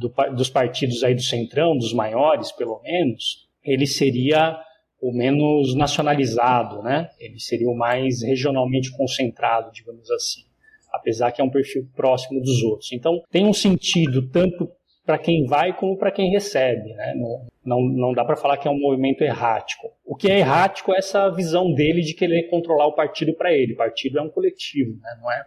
do, 0.00 0.12
dos 0.34 0.48
partidos 0.48 1.04
aí 1.04 1.14
do 1.14 1.22
centrão, 1.22 1.76
dos 1.76 1.92
maiores 1.92 2.50
pelo 2.52 2.80
menos, 2.82 3.46
ele 3.62 3.86
seria 3.86 4.58
o 5.00 5.12
menos 5.12 5.74
nacionalizado, 5.74 6.82
né? 6.82 7.10
Ele 7.18 7.38
seria 7.38 7.68
o 7.68 7.76
mais 7.76 8.22
regionalmente 8.22 8.90
concentrado, 8.96 9.70
digamos 9.72 10.10
assim, 10.10 10.42
apesar 10.92 11.32
que 11.32 11.40
é 11.40 11.44
um 11.44 11.50
perfil 11.50 11.86
próximo 11.94 12.40
dos 12.40 12.62
outros. 12.62 12.92
Então, 12.92 13.22
tem 13.30 13.46
um 13.46 13.52
sentido 13.52 14.28
tanto 14.28 14.70
para 15.04 15.18
quem 15.18 15.46
vai 15.46 15.76
como 15.76 15.96
para 15.96 16.10
quem 16.10 16.30
recebe, 16.30 16.92
né? 16.94 17.14
Não, 17.14 17.46
não, 17.64 17.80
não 17.80 18.12
dá 18.12 18.24
para 18.24 18.36
falar 18.36 18.58
que 18.58 18.68
é 18.68 18.70
um 18.70 18.78
movimento 18.78 19.22
errático. 19.22 19.90
O 20.04 20.14
que 20.14 20.30
é 20.30 20.38
errático 20.38 20.92
é 20.92 20.98
essa 20.98 21.28
visão 21.30 21.72
dele 21.72 22.02
de 22.02 22.14
querer 22.14 22.48
controlar 22.48 22.86
o 22.86 22.94
partido 22.94 23.34
para 23.34 23.52
ele. 23.52 23.72
O 23.72 23.76
partido 23.76 24.18
é 24.18 24.22
um 24.22 24.30
coletivo, 24.30 24.98
né? 25.00 25.18
Não 25.20 25.32
é, 25.32 25.46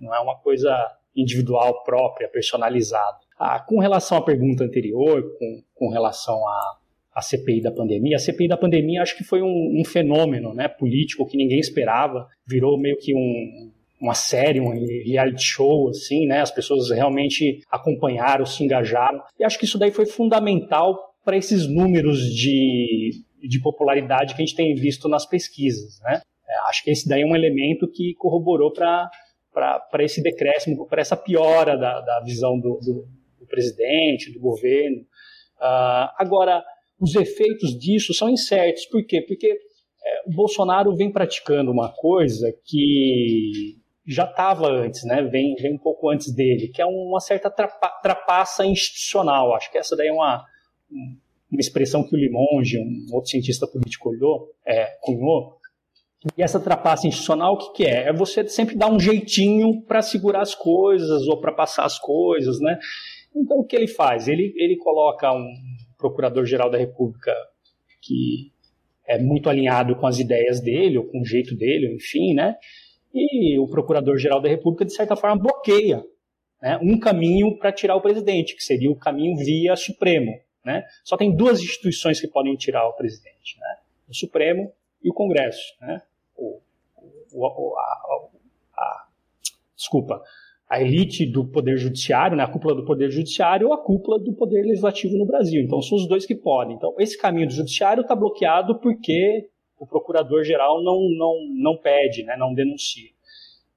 não 0.00 0.14
é 0.14 0.20
uma 0.20 0.36
coisa 0.36 0.76
individual 1.14 1.82
própria, 1.82 2.28
personalizada. 2.28 3.18
Ah, 3.38 3.60
com 3.60 3.78
relação 3.78 4.18
à 4.18 4.22
pergunta 4.22 4.64
anterior, 4.64 5.22
com, 5.38 5.62
com 5.74 5.88
relação 5.88 6.36
a 6.46 6.82
a 7.14 7.20
CPI 7.20 7.60
da 7.60 7.70
pandemia. 7.70 8.16
A 8.16 8.18
CPI 8.18 8.48
da 8.48 8.56
pandemia 8.56 9.02
acho 9.02 9.16
que 9.16 9.24
foi 9.24 9.42
um, 9.42 9.80
um 9.80 9.84
fenômeno 9.84 10.54
né, 10.54 10.66
político 10.66 11.26
que 11.26 11.36
ninguém 11.36 11.58
esperava, 11.58 12.26
virou 12.46 12.78
meio 12.78 12.96
que 12.96 13.14
um, 13.14 13.70
uma 14.00 14.14
série, 14.14 14.60
um 14.60 14.70
reality 14.70 15.42
show, 15.42 15.90
assim, 15.90 16.26
né? 16.26 16.40
As 16.40 16.50
pessoas 16.50 16.90
realmente 16.90 17.60
acompanharam, 17.70 18.46
se 18.46 18.64
engajaram. 18.64 19.20
E 19.38 19.44
acho 19.44 19.58
que 19.58 19.64
isso 19.64 19.78
daí 19.78 19.92
foi 19.92 20.06
fundamental 20.06 20.98
para 21.24 21.36
esses 21.36 21.68
números 21.68 22.18
de, 22.34 23.10
de 23.40 23.60
popularidade 23.60 24.34
que 24.34 24.42
a 24.42 24.44
gente 24.44 24.56
tem 24.56 24.74
visto 24.74 25.08
nas 25.08 25.26
pesquisas, 25.26 26.00
né? 26.00 26.20
É, 26.48 26.68
acho 26.68 26.82
que 26.82 26.90
esse 26.90 27.08
daí 27.08 27.22
é 27.22 27.26
um 27.26 27.36
elemento 27.36 27.88
que 27.88 28.14
corroborou 28.14 28.72
para 28.72 29.10
esse 30.00 30.22
decréscimo, 30.22 30.86
para 30.88 31.00
essa 31.00 31.16
piora 31.16 31.76
da, 31.76 32.00
da 32.00 32.20
visão 32.24 32.58
do, 32.58 32.80
do 32.80 33.06
presidente, 33.52 34.32
do 34.32 34.40
governo. 34.40 35.02
Uh, 35.60 36.08
agora, 36.16 36.64
os 36.98 37.14
efeitos 37.14 37.78
disso 37.78 38.14
são 38.14 38.30
incertos. 38.30 38.86
Por 38.86 39.04
quê? 39.04 39.20
Porque 39.20 39.46
é, 39.46 40.28
o 40.28 40.32
Bolsonaro 40.34 40.96
vem 40.96 41.12
praticando 41.12 41.70
uma 41.70 41.92
coisa 41.92 42.52
que 42.64 43.76
já 44.06 44.24
estava 44.24 44.68
antes, 44.68 45.04
né? 45.04 45.22
Vem, 45.22 45.54
vem 45.54 45.74
um 45.74 45.78
pouco 45.78 46.10
antes 46.10 46.34
dele, 46.34 46.68
que 46.68 46.82
é 46.82 46.86
uma 46.86 47.20
certa 47.20 47.50
trapa, 47.50 47.88
trapaça 48.02 48.64
institucional. 48.64 49.54
Acho 49.54 49.70
que 49.70 49.78
essa 49.78 49.96
daí 49.96 50.08
é 50.08 50.12
uma, 50.12 50.44
uma 51.50 51.60
expressão 51.60 52.02
que 52.02 52.14
o 52.14 52.18
Limonge, 52.18 52.78
um 52.78 53.14
outro 53.14 53.30
cientista 53.30 53.66
político, 53.66 54.10
olhou, 54.10 54.48
é, 54.66 54.86
cunhou. 55.00 55.58
E 56.36 56.42
essa 56.42 56.60
trapaça 56.60 57.06
institucional, 57.06 57.54
o 57.54 57.58
que, 57.58 57.72
que 57.72 57.84
é? 57.84 58.08
É 58.08 58.12
você 58.12 58.46
sempre 58.48 58.76
dar 58.76 58.88
um 58.88 58.98
jeitinho 58.98 59.82
para 59.82 60.02
segurar 60.02 60.42
as 60.42 60.54
coisas 60.54 61.26
ou 61.26 61.40
para 61.40 61.52
passar 61.52 61.84
as 61.84 61.98
coisas, 61.98 62.60
né? 62.60 62.78
Então, 63.34 63.58
o 63.58 63.64
que 63.64 63.76
ele 63.76 63.88
faz? 63.88 64.28
Ele, 64.28 64.52
ele 64.56 64.76
coloca 64.76 65.32
um 65.32 65.52
procurador-geral 65.96 66.70
da 66.70 66.78
República 66.78 67.34
que 68.00 68.52
é 69.06 69.18
muito 69.18 69.48
alinhado 69.48 69.96
com 69.96 70.06
as 70.06 70.18
ideias 70.18 70.60
dele, 70.60 70.98
ou 70.98 71.04
com 71.04 71.20
o 71.20 71.24
jeito 71.24 71.54
dele, 71.56 71.94
enfim, 71.94 72.34
né? 72.34 72.56
E 73.14 73.58
o 73.58 73.68
procurador-geral 73.68 74.40
da 74.40 74.48
República, 74.48 74.84
de 74.84 74.94
certa 74.94 75.14
forma, 75.16 75.36
bloqueia 75.36 76.02
né, 76.62 76.78
um 76.80 76.98
caminho 76.98 77.58
para 77.58 77.72
tirar 77.72 77.96
o 77.96 78.00
presidente, 78.00 78.54
que 78.54 78.62
seria 78.62 78.90
o 78.90 78.96
caminho 78.96 79.36
via 79.36 79.76
Supremo. 79.76 80.32
Né? 80.64 80.84
Só 81.04 81.16
tem 81.16 81.34
duas 81.34 81.60
instituições 81.60 82.20
que 82.20 82.28
podem 82.28 82.54
tirar 82.56 82.86
o 82.88 82.94
presidente: 82.94 83.58
né? 83.58 83.76
o 84.08 84.14
Supremo 84.14 84.72
e 85.02 85.10
o 85.10 85.14
Congresso. 85.14 85.74
Né? 85.80 86.00
O, 86.36 86.60
o, 87.32 87.76
a, 87.76 87.82
a, 87.82 88.28
a, 88.78 89.06
desculpa, 89.76 90.22
a 90.72 90.80
elite 90.80 91.26
do 91.26 91.44
Poder 91.44 91.76
Judiciário, 91.76 92.34
né, 92.34 92.44
a 92.44 92.48
cúpula 92.48 92.74
do 92.74 92.86
Poder 92.86 93.10
Judiciário 93.10 93.66
ou 93.66 93.74
a 93.74 93.84
cúpula 93.84 94.18
do 94.18 94.32
Poder 94.32 94.62
Legislativo 94.62 95.18
no 95.18 95.26
Brasil. 95.26 95.60
Então, 95.60 95.82
são 95.82 95.98
os 95.98 96.08
dois 96.08 96.24
que 96.24 96.34
podem. 96.34 96.76
Então, 96.76 96.94
esse 96.98 97.18
caminho 97.18 97.46
do 97.46 97.52
Judiciário 97.52 98.00
está 98.00 98.16
bloqueado 98.16 98.80
porque 98.80 99.50
o 99.78 99.86
Procurador-Geral 99.86 100.82
não, 100.82 100.98
não, 101.10 101.34
não 101.58 101.76
pede, 101.76 102.22
né, 102.22 102.36
não 102.38 102.54
denuncia. 102.54 103.10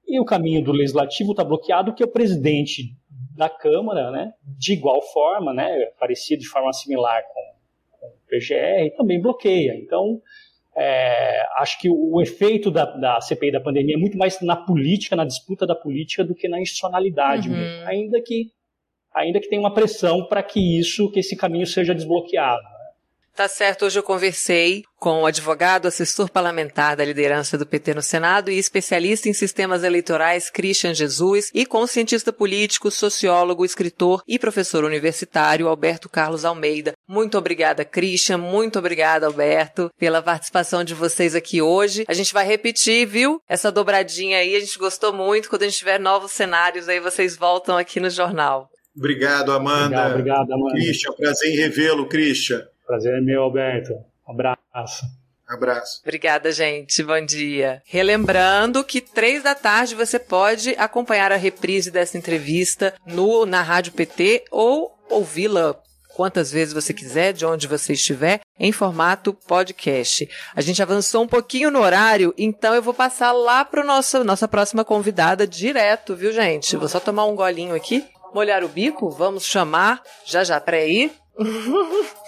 E 0.08 0.18
o 0.18 0.24
caminho 0.24 0.64
do 0.64 0.72
Legislativo 0.72 1.32
está 1.32 1.44
bloqueado 1.44 1.90
porque 1.90 2.04
o 2.04 2.08
presidente 2.08 2.96
da 3.36 3.50
Câmara, 3.50 4.10
né, 4.10 4.32
de 4.58 4.72
igual 4.72 5.02
forma, 5.02 5.52
né, 5.52 5.90
parecido 6.00 6.40
de 6.40 6.48
forma 6.48 6.72
similar 6.72 7.22
com, 7.24 8.00
com 8.00 8.06
o 8.06 8.20
PGR, 8.26 8.96
também 8.96 9.20
bloqueia. 9.20 9.74
Então, 9.76 10.22
é, 10.76 11.42
acho 11.58 11.78
que 11.80 11.88
o, 11.88 12.16
o 12.16 12.22
efeito 12.22 12.70
da, 12.70 12.84
da, 12.84 13.20
CPI 13.20 13.52
da 13.52 13.60
pandemia 13.60 13.94
é 13.94 13.98
muito 13.98 14.18
mais 14.18 14.40
na 14.42 14.56
política, 14.56 15.16
na 15.16 15.24
disputa 15.24 15.66
da 15.66 15.74
política, 15.74 16.22
do 16.22 16.34
que 16.34 16.48
na 16.48 16.60
institucionalidade, 16.60 17.48
uhum. 17.48 17.86
ainda 17.86 18.20
que 18.22 18.50
ainda 19.14 19.40
que 19.40 19.48
tenha 19.48 19.62
uma 19.62 19.72
pressão 19.72 20.26
para 20.26 20.42
que 20.42 20.78
isso, 20.78 21.10
que 21.10 21.20
esse 21.20 21.34
caminho 21.34 21.66
seja 21.66 21.94
desbloqueado. 21.94 22.75
Tá 23.36 23.48
certo, 23.48 23.84
hoje 23.84 23.98
eu 23.98 24.02
conversei 24.02 24.82
com 24.98 25.20
o 25.20 25.26
advogado, 25.26 25.84
assessor 25.84 26.30
parlamentar 26.30 26.96
da 26.96 27.04
liderança 27.04 27.58
do 27.58 27.66
PT 27.66 27.92
no 27.92 28.00
Senado 28.00 28.50
e 28.50 28.56
especialista 28.56 29.28
em 29.28 29.34
sistemas 29.34 29.84
eleitorais 29.84 30.48
Christian 30.48 30.94
Jesus 30.94 31.50
e 31.52 31.66
com 31.66 31.82
o 31.82 31.86
cientista 31.86 32.32
político, 32.32 32.90
sociólogo, 32.90 33.62
escritor 33.62 34.22
e 34.26 34.38
professor 34.38 34.84
universitário 34.84 35.68
Alberto 35.68 36.08
Carlos 36.08 36.46
Almeida. 36.46 36.94
Muito 37.06 37.36
obrigada, 37.36 37.84
Christian, 37.84 38.38
muito 38.38 38.78
obrigada, 38.78 39.26
Alberto, 39.26 39.90
pela 39.98 40.22
participação 40.22 40.82
de 40.82 40.94
vocês 40.94 41.34
aqui 41.34 41.60
hoje. 41.60 42.06
A 42.08 42.14
gente 42.14 42.32
vai 42.32 42.46
repetir, 42.46 43.06
viu? 43.06 43.38
Essa 43.46 43.70
dobradinha 43.70 44.38
aí, 44.38 44.56
a 44.56 44.60
gente 44.60 44.78
gostou 44.78 45.12
muito. 45.12 45.50
Quando 45.50 45.64
a 45.64 45.66
gente 45.66 45.76
tiver 45.76 46.00
novos 46.00 46.32
cenários 46.32 46.88
aí, 46.88 47.00
vocês 47.00 47.36
voltam 47.36 47.76
aqui 47.76 48.00
no 48.00 48.08
jornal. 48.08 48.70
Obrigado, 48.96 49.52
Amanda. 49.52 49.84
Obrigado, 49.84 50.12
obrigado 50.12 50.52
Amanda. 50.54 50.72
Christian, 50.72 51.12
prazer 51.12 51.52
em 51.52 51.56
revê-lo, 51.56 52.08
Christian. 52.08 52.66
Prazer 52.86 53.18
é 53.18 53.20
meu, 53.20 53.42
Alberto. 53.42 53.92
Um 54.26 54.32
abraço. 54.32 55.04
Abraço. 55.46 56.00
Obrigada, 56.02 56.50
gente. 56.52 57.02
Bom 57.02 57.24
dia. 57.24 57.82
Relembrando 57.84 58.82
que 58.82 59.00
três 59.00 59.42
da 59.42 59.54
tarde 59.54 59.94
você 59.94 60.18
pode 60.18 60.70
acompanhar 60.78 61.30
a 61.32 61.36
reprise 61.36 61.90
dessa 61.90 62.18
entrevista 62.18 62.94
no 63.06 63.46
na 63.46 63.62
Rádio 63.62 63.92
PT 63.92 64.44
ou 64.50 64.96
ouvi-la 65.08 65.80
quantas 66.16 66.50
vezes 66.50 66.72
você 66.72 66.94
quiser, 66.94 67.34
de 67.34 67.44
onde 67.44 67.66
você 67.66 67.92
estiver, 67.92 68.40
em 68.58 68.72
formato 68.72 69.34
podcast. 69.34 70.26
A 70.54 70.62
gente 70.62 70.82
avançou 70.82 71.22
um 71.22 71.28
pouquinho 71.28 71.70
no 71.70 71.80
horário, 71.80 72.32
então 72.38 72.74
eu 72.74 72.80
vou 72.80 72.94
passar 72.94 73.32
lá 73.32 73.64
para 73.66 73.84
nossa 73.84 74.24
nossa 74.24 74.48
próxima 74.48 74.82
convidada 74.82 75.46
direto, 75.46 76.16
viu, 76.16 76.32
gente? 76.32 76.74
Vou 76.74 76.88
só 76.88 76.98
tomar 76.98 77.26
um 77.26 77.36
golinho 77.36 77.74
aqui, 77.74 78.02
molhar 78.32 78.64
o 78.64 78.68
bico, 78.68 79.10
vamos 79.10 79.44
chamar 79.44 80.02
já 80.24 80.42
já 80.42 80.58
para 80.58 80.82
ir. 80.82 81.12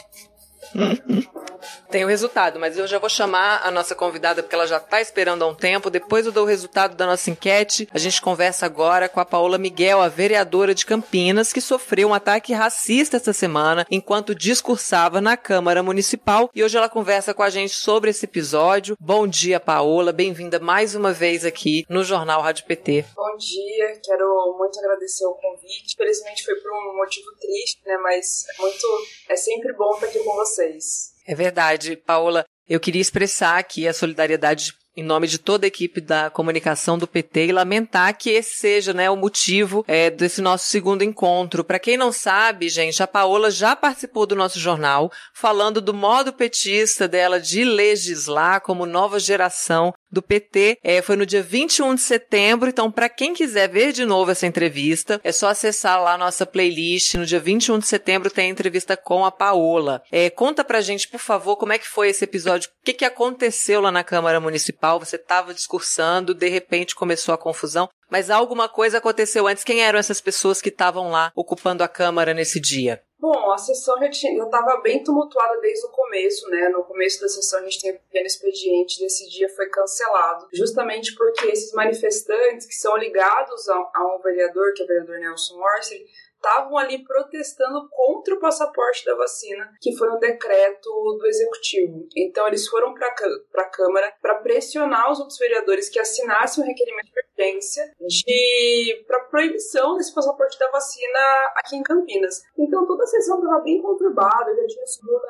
Tem 1.91 2.05
o 2.05 2.09
resultado, 2.09 2.59
mas 2.59 2.77
eu 2.77 2.87
já 2.87 2.99
vou 2.99 3.09
chamar 3.09 3.63
a 3.65 3.71
nossa 3.71 3.95
convidada 3.95 4.43
porque 4.43 4.55
ela 4.55 4.67
já 4.67 4.77
está 4.77 5.01
esperando 5.01 5.43
há 5.43 5.47
um 5.47 5.55
tempo. 5.55 5.91
Depois 5.91 6.27
eu 6.27 6.33
dou 6.33 6.45
o 6.45 6.47
resultado 6.47 6.95
da 6.95 7.07
nossa 7.07 7.31
enquete. 7.31 7.89
A 7.93 7.99
gente 7.99 8.21
conversa 8.21 8.67
agora 8.67 9.09
com 9.09 9.21
a 9.21 9.25
Paola 9.25 9.59
Miguel, 9.59 10.01
a 10.01 10.09
vereadora 10.09 10.75
de 10.75 10.85
Campinas, 10.85 11.53
que 11.53 11.61
sofreu 11.61 12.09
um 12.09 12.15
ataque 12.15 12.53
racista 12.53 13.17
esta 13.17 13.33
semana 13.33 13.87
enquanto 13.91 14.35
discursava 14.35 15.21
na 15.21 15.37
Câmara 15.37 15.83
Municipal. 15.83 16.51
E 16.55 16.63
hoje 16.63 16.77
ela 16.77 16.89
conversa 16.89 17.33
com 17.33 17.43
a 17.43 17.51
gente 17.51 17.75
sobre 17.75 18.11
esse 18.11 18.27
episódio. 18.27 18.97
Bom 19.01 19.27
dia, 19.27 19.59
Paola. 19.59 20.13
Bem-vinda 20.13 20.59
mais 20.59 20.95
uma 20.95 21.13
vez 21.13 21.45
aqui 21.45 21.85
no 21.89 22.05
Jornal 22.05 22.43
Rádio 22.43 22.67
PT. 22.67 23.07
Bom 23.15 23.37
dia. 23.37 23.99
Quero 24.05 24.57
muito 24.59 24.79
agradecer 24.79 25.25
o 25.25 25.35
convite. 25.35 25.97
Felizmente 25.97 26.45
foi 26.45 26.55
por 26.57 26.71
um 26.71 26.97
motivo 26.97 27.29
triste, 27.41 27.81
né? 27.87 27.97
Mas 28.03 28.45
é 28.49 28.63
muito, 28.63 28.87
é 29.31 29.37
sempre 29.37 29.73
bom 29.73 29.95
estar 29.95 30.07
aqui 30.07 30.19
com 30.19 30.37
vocês. 30.59 31.13
É 31.27 31.35
verdade, 31.35 31.97
Paola. 31.97 32.45
Eu 32.69 32.81
queria 32.81 33.01
expressar 33.01 33.59
aqui 33.59 33.87
a 33.87 33.95
solidariedade 33.95 34.75
em 34.97 35.03
nome 35.05 35.29
de 35.29 35.39
toda 35.39 35.65
a 35.65 35.69
equipe 35.69 36.01
da 36.01 36.29
comunicação 36.29 36.99
do 36.99 37.07
PT 37.07 37.47
e 37.47 37.53
lamentar 37.53 38.19
que 38.19 38.31
esse 38.31 38.57
seja 38.57 38.93
né, 38.93 39.09
o 39.09 39.15
motivo 39.15 39.85
é, 39.87 40.11
desse 40.11 40.43
nosso 40.43 40.67
segundo 40.67 41.05
encontro. 41.05 41.63
Para 41.63 41.79
quem 41.79 41.97
não 41.97 42.11
sabe, 42.11 42.69
gente, 42.69 43.01
a 43.01 43.07
Paola 43.07 43.49
já 43.49 43.77
participou 43.77 44.27
do 44.27 44.35
nosso 44.35 44.59
jornal 44.59 45.09
falando 45.33 45.81
do 45.81 45.95
modo 45.95 46.33
petista 46.33 47.07
dela 47.07 47.39
de 47.41 47.63
legislar 47.63 48.61
como 48.61 48.87
nova 48.87 49.21
geração 49.21 49.95
do 50.11 50.23
PT. 50.23 50.79
É, 50.83 51.03
foi 51.03 51.17
no 51.17 51.27
dia 51.27 51.43
21 51.43 51.95
de 51.95 52.01
setembro, 52.01 52.69
então 52.69 52.91
para 52.91 53.09
quem 53.09 53.35
quiser 53.35 53.69
ver 53.69 53.93
de 53.93 54.05
novo 54.05 54.31
essa 54.31 54.47
entrevista, 54.47 55.21
é 55.23 55.33
só 55.33 55.49
acessar 55.49 56.03
lá 56.03 56.15
a 56.15 56.19
nossa 56.19 56.47
playlist. 56.47 57.15
No 57.15 57.27
dia 57.27 57.41
21 57.41 57.79
de 57.79 57.87
setembro 57.87 58.31
tem 58.31 58.47
a 58.47 58.53
entrevista 58.53 58.97
com 58.97 59.25
a 59.25 59.31
Paola. 59.31 60.03
É, 60.11 60.31
conta 60.31 60.65
pra 60.65 60.81
gente, 60.81 61.09
por 61.09 61.21
favor, 61.21 61.57
como 61.57 61.73
é 61.73 61.79
que 61.79 61.89
foi 61.89 62.09
esse 62.09 62.25
episódio, 62.25 62.69
o 62.69 62.85
que, 62.85 62.93
que 62.93 63.05
aconteceu 63.05 63.81
lá 63.81 63.91
na 63.91 64.05
Câmara 64.05 64.41
Municipal, 64.41 64.99
você 64.99 65.17
estava 65.17 65.55
discursando, 65.55 66.35
de 66.35 66.49
repente 66.49 66.95
começou 66.95 67.35
a 67.35 67.39
confusão, 67.39 67.89
mas 68.11 68.31
alguma 68.31 68.69
coisa 68.69 68.99
aconteceu 68.99 69.47
antes. 69.47 69.65
Quem 69.65 69.83
eram 69.83 69.99
essas 69.99 70.21
pessoas 70.21 70.61
que 70.61 70.71
estavam 70.71 71.11
lá 71.11 71.31
ocupando 71.35 71.83
a 71.83 71.89
Câmara 71.89 72.33
nesse 72.33 72.61
dia? 72.61 73.01
Bom, 73.21 73.51
a 73.51 73.59
sessão 73.59 73.99
já 73.99 74.09
estava 74.09 74.81
bem 74.81 75.03
tumultuada 75.03 75.61
desde 75.61 75.85
o 75.87 75.91
começo, 75.91 76.49
né? 76.51 76.69
No 76.69 76.85
começo 76.85 77.21
da 77.21 77.29
sessão 77.29 77.59
a 77.59 77.63
gente 77.65 77.81
tem 77.81 77.93
um 77.93 77.99
pequeno 77.99 78.27
expediente, 78.27 79.01
desse 79.01 79.29
dia 79.29 79.49
foi 79.49 79.69
cancelado, 79.69 80.47
justamente 80.53 81.17
porque 81.17 81.47
esses 81.47 81.73
manifestantes 81.73 82.65
que 82.65 82.75
são 82.75 82.97
ligados 82.97 83.69
a, 83.69 83.75
a 83.75 84.17
um 84.17 84.23
vereador, 84.23 84.73
que 84.73 84.83
é 84.83 84.85
o 84.85 84.89
vereador 84.89 85.19
Nelson 85.19 85.59
Orsi, 85.59 86.07
estavam 86.39 86.79
ali 86.79 87.05
protestando 87.05 87.89
contra 87.91 88.35
o 88.35 88.41
passaporte 88.41 89.05
da 89.05 89.15
vacina, 89.17 89.71
que 89.81 89.97
foi 89.97 90.09
um 90.11 90.19
decreto 90.19 90.89
do 91.19 91.27
executivo. 91.27 92.07
Então 92.17 92.47
eles 92.47 92.67
foram 92.69 92.95
para 92.95 93.09
a 93.09 93.71
Câmara 93.71 94.13
para 94.23 94.37
pressionar 94.37 95.11
os 95.11 95.19
outros 95.19 95.39
vereadores 95.39 95.89
que 95.89 95.99
assinassem 95.99 96.63
um 96.63 96.67
requerimento 96.67 97.07
de 97.07 97.45
urgência 97.45 97.95
de 98.01 99.05
para 99.07 99.21
proibição 99.25 99.97
desse 99.97 100.15
passaporte 100.15 100.59
da 100.59 100.71
vacina 100.71 101.19
aqui 101.57 101.77
em 101.77 101.83
Campinas. 101.83 102.43
Então 102.59 102.87
toda 102.87 103.05
a 103.05 103.07
sessão 103.07 103.39
estava 103.39 103.61
bem 103.63 103.83
conturbada, 103.83 104.55
já 104.55 104.67
tinha 104.67 104.87
segunda 104.87 105.29